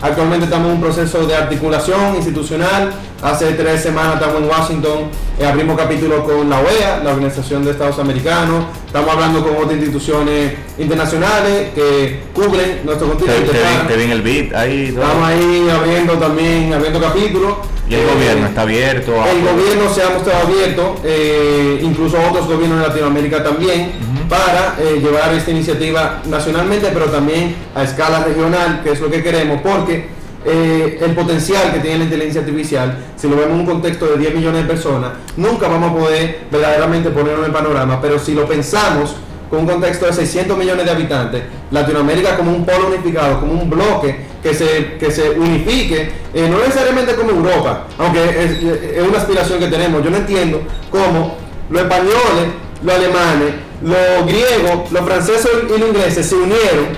actualmente 0.00 0.46
estamos 0.46 0.68
en 0.70 0.76
un 0.76 0.80
proceso 0.80 1.26
de 1.26 1.34
articulación 1.36 2.16
institucional. 2.16 2.92
Hace 3.22 3.52
tres 3.52 3.82
semanas 3.82 4.14
estamos 4.14 4.40
en 4.42 4.48
Washington, 4.48 4.98
eh, 5.38 5.44
abrimos 5.44 5.76
capítulo 5.76 6.24
con 6.24 6.48
la 6.48 6.60
OEA, 6.60 7.02
la 7.04 7.10
Organización 7.12 7.62
de 7.64 7.72
Estados 7.72 7.98
Americanos. 7.98 8.64
Estamos 8.86 9.10
hablando 9.12 9.42
con 9.42 9.54
otras 9.56 9.72
instituciones 9.74 10.54
internacionales 10.78 11.68
que 11.74 12.22
cubren 12.34 12.80
nuestro 12.84 13.08
Te, 13.08 13.12
continente. 13.18 13.50
te 13.52 13.58
vi, 13.58 13.64
para- 13.64 13.86
te 13.88 13.96
vi 13.96 14.02
en 14.04 14.10
el 14.12 14.22
ahí. 14.56 14.86
Estamos 14.88 15.28
ahí 15.28 15.68
abriendo 15.70 16.14
también, 16.14 16.72
abriendo 16.72 17.00
capítulos. 17.00 17.52
Y 17.92 17.94
el 17.94 18.06
gobierno 18.06 18.46
está 18.46 18.62
abierto. 18.62 19.20
a- 19.22 19.30
El 19.30 19.42
gobierno 19.42 19.92
se 19.92 20.02
ha 20.02 20.08
mostrado 20.08 20.46
abierto, 20.46 20.96
eh, 21.04 21.78
incluso 21.82 22.16
otros 22.30 22.46
gobiernos 22.46 22.80
de 22.80 22.88
Latinoamérica 22.88 23.42
también, 23.44 23.92
para 24.30 24.76
eh, 24.80 24.98
llevar 25.02 25.34
esta 25.34 25.50
iniciativa 25.50 26.22
nacionalmente, 26.24 26.88
pero 26.90 27.06
también 27.06 27.54
a 27.74 27.82
escala 27.82 28.24
regional, 28.24 28.80
que 28.82 28.92
es 28.92 29.00
lo 29.00 29.10
que 29.10 29.22
queremos, 29.22 29.60
porque 29.60 30.06
eh, 30.46 30.98
el 31.02 31.14
potencial 31.14 31.70
que 31.70 31.80
tiene 31.80 31.98
la 31.98 32.04
inteligencia 32.04 32.40
artificial, 32.40 32.96
si 33.14 33.28
lo 33.28 33.36
vemos 33.36 33.52
en 33.52 33.60
un 33.60 33.66
contexto 33.66 34.06
de 34.06 34.16
10 34.16 34.34
millones 34.36 34.62
de 34.62 34.68
personas, 34.68 35.10
nunca 35.36 35.68
vamos 35.68 35.90
a 35.90 35.94
poder 35.94 36.38
verdaderamente 36.50 37.10
ponerlo 37.10 37.40
en 37.40 37.44
el 37.46 37.52
panorama, 37.52 38.00
pero 38.00 38.18
si 38.18 38.32
lo 38.32 38.46
pensamos 38.48 39.16
con 39.50 39.60
un 39.60 39.66
contexto 39.66 40.06
de 40.06 40.14
600 40.14 40.56
millones 40.56 40.86
de 40.86 40.90
habitantes, 40.92 41.42
Latinoamérica 41.70 42.36
como 42.38 42.52
un 42.52 42.64
polo 42.64 42.88
unificado, 42.88 43.38
como 43.38 43.52
un 43.52 43.68
bloque 43.68 44.31
que 44.42 44.54
se, 44.54 44.96
que 44.98 45.10
se 45.10 45.30
unifique, 45.30 46.10
eh, 46.34 46.48
no 46.48 46.58
necesariamente 46.58 47.14
como 47.14 47.30
Europa, 47.30 47.86
aunque 47.98 48.20
es, 48.24 49.06
una 49.06 49.18
aspiración 49.18 49.60
que 49.60 49.68
tenemos. 49.68 50.02
Yo 50.02 50.10
no 50.10 50.16
entiendo 50.16 50.62
cómo 50.90 51.36
los 51.70 51.82
españoles, 51.82 52.48
los 52.82 52.94
alemanes, 52.94 53.54
los 53.82 54.26
griegos, 54.26 54.90
los 54.90 55.04
franceses 55.04 55.50
y 55.64 55.78
los 55.78 55.88
ingleses 55.88 56.26
se 56.26 56.34
unieron 56.34 56.88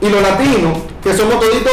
y 0.00 0.08
los 0.08 0.22
latinos, 0.22 0.78
que 1.02 1.14
somos 1.14 1.40
toditos 1.40 1.72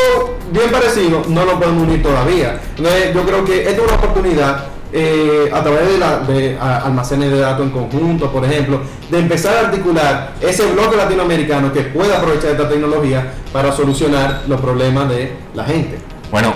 bien 0.52 0.70
parecidos, 0.72 1.28
no 1.28 1.46
nos 1.46 1.56
podemos 1.56 1.84
unir 1.84 2.04
todavía. 2.04 2.60
Entonces, 2.78 3.14
yo 3.14 3.24
creo 3.24 3.46
que 3.46 3.68
esta 3.68 3.82
es 3.82 3.88
una 3.88 3.96
oportunidad 3.96 4.75
eh, 4.98 5.50
a 5.54 5.62
través 5.62 5.90
de, 5.90 5.98
la, 5.98 6.20
de 6.20 6.58
a- 6.58 6.78
almacenes 6.86 7.30
de 7.30 7.40
datos 7.40 7.66
en 7.66 7.72
conjunto, 7.72 8.32
por 8.32 8.46
ejemplo, 8.46 8.80
de 9.12 9.20
empezar 9.20 9.58
a 9.58 9.60
articular 9.68 10.34
ese 10.40 10.66
bloque 10.68 10.96
latinoamericano 10.96 11.74
que 11.74 11.82
pueda 11.82 12.18
aprovechar 12.20 12.52
esta 12.52 12.70
tecnología 12.70 13.34
para 13.52 13.72
solucionar 13.74 14.44
los 14.48 14.62
problemas 14.62 15.10
de 15.10 15.34
la 15.54 15.66
gente. 15.66 15.98
Bueno, 16.32 16.54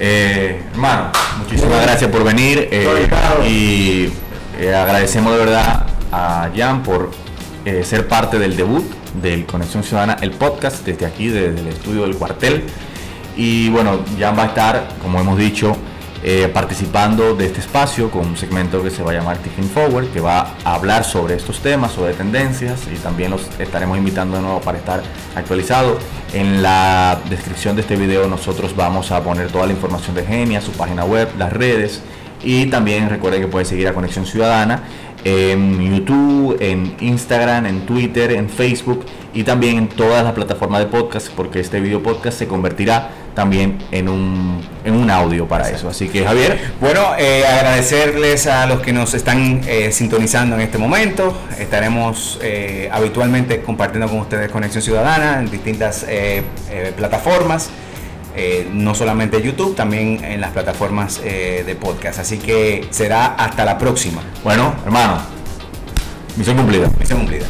eh, 0.00 0.60
hermano, 0.72 1.10
muchísimas 1.38 1.68
Bueno. 1.70 1.82
gracias 1.84 2.10
por 2.10 2.24
venir 2.24 2.68
eh, 2.70 3.08
y 3.46 4.66
agradecemos 4.66 5.32
de 5.34 5.38
verdad 5.38 5.86
a 6.10 6.48
Jan 6.56 6.82
por 6.82 7.10
ser 7.84 8.08
parte 8.08 8.38
del 8.38 8.56
debut 8.56 8.84
del 9.22 9.44
Conexión 9.46 9.84
Ciudadana, 9.84 10.16
el 10.20 10.30
podcast 10.32 10.84
desde 10.84 11.06
aquí, 11.06 11.28
desde 11.28 11.60
el 11.60 11.68
estudio 11.68 12.02
del 12.02 12.16
cuartel. 12.16 12.64
Y 13.36 13.68
bueno, 13.68 14.00
Jan 14.18 14.36
va 14.36 14.44
a 14.44 14.46
estar, 14.46 14.88
como 15.02 15.20
hemos 15.20 15.38
dicho, 15.38 15.76
eh, 16.22 16.50
participando 16.52 17.36
de 17.36 17.46
este 17.46 17.60
espacio 17.60 18.10
con 18.10 18.26
un 18.26 18.36
segmento 18.36 18.82
que 18.82 18.90
se 18.90 19.04
va 19.04 19.12
a 19.12 19.14
llamar 19.14 19.38
Tiffin 19.38 19.68
Forward, 19.68 20.08
que 20.08 20.20
va 20.20 20.54
a 20.64 20.74
hablar 20.74 21.04
sobre 21.04 21.36
estos 21.36 21.60
temas, 21.60 21.92
sobre 21.92 22.12
tendencias 22.14 22.88
y 22.92 22.96
también 22.98 23.30
los 23.30 23.42
estaremos 23.60 23.96
invitando 23.96 24.36
de 24.36 24.42
nuevo 24.42 24.60
para 24.60 24.78
estar 24.78 25.02
actualizado. 25.36 25.98
En 26.32 26.60
la 26.60 27.20
descripción 27.30 27.76
de 27.76 27.82
este 27.82 27.94
video 27.94 28.26
nosotros 28.26 28.74
vamos 28.74 29.12
a 29.12 29.22
poner 29.22 29.48
toda 29.52 29.66
la 29.66 29.72
información 29.72 30.16
de 30.16 30.24
Genia, 30.24 30.60
su 30.60 30.72
página 30.72 31.04
web, 31.04 31.28
las 31.38 31.52
redes 31.52 32.02
y 32.42 32.66
también 32.66 33.08
recuerde 33.08 33.40
que 33.40 33.46
puede 33.46 33.64
seguir 33.64 33.86
a 33.86 33.94
Conexión 33.94 34.26
Ciudadana 34.26 34.82
en 35.24 35.80
YouTube, 35.80 36.56
en 36.60 36.96
Instagram, 37.00 37.66
en 37.66 37.86
Twitter, 37.86 38.32
en 38.32 38.48
Facebook 38.48 39.04
y 39.34 39.44
también 39.44 39.78
en 39.78 39.88
todas 39.88 40.24
las 40.24 40.32
plataformas 40.32 40.80
de 40.80 40.86
podcast 40.86 41.28
porque 41.30 41.60
este 41.60 41.80
video 41.80 42.02
podcast 42.02 42.38
se 42.38 42.48
convertirá 42.48 43.10
también 43.38 43.78
en 43.92 44.08
un, 44.08 44.60
en 44.84 44.94
un 44.94 45.08
audio 45.12 45.46
para 45.46 45.70
eso. 45.70 45.88
Así 45.88 46.08
que 46.08 46.24
Javier, 46.24 46.72
Bueno, 46.80 47.12
eh, 47.16 47.46
agradecerles 47.46 48.48
a 48.48 48.66
los 48.66 48.80
que 48.80 48.92
nos 48.92 49.14
están 49.14 49.60
eh, 49.64 49.92
sintonizando 49.92 50.56
en 50.56 50.62
este 50.62 50.76
momento. 50.76 51.40
Estaremos 51.56 52.40
eh, 52.42 52.88
habitualmente 52.90 53.60
compartiendo 53.60 54.08
con 54.08 54.18
ustedes 54.18 54.50
Conexión 54.50 54.82
Ciudadana 54.82 55.38
en 55.38 55.48
distintas 55.52 56.04
plataformas, 56.96 57.70
no 58.72 58.96
solamente 58.96 59.40
YouTube, 59.40 59.76
también 59.76 60.24
en 60.24 60.40
las 60.40 60.50
plataformas 60.50 61.22
de 61.22 61.76
podcast. 61.80 62.18
Así 62.18 62.38
que 62.38 62.88
será 62.90 63.36
hasta 63.36 63.64
la 63.64 63.78
próxima. 63.78 64.20
bueno, 64.42 64.74
hermano, 64.84 65.20
misión 66.36 66.56
cumplida. 66.56 66.90
Misión 66.98 67.20
cumplida. 67.20 67.46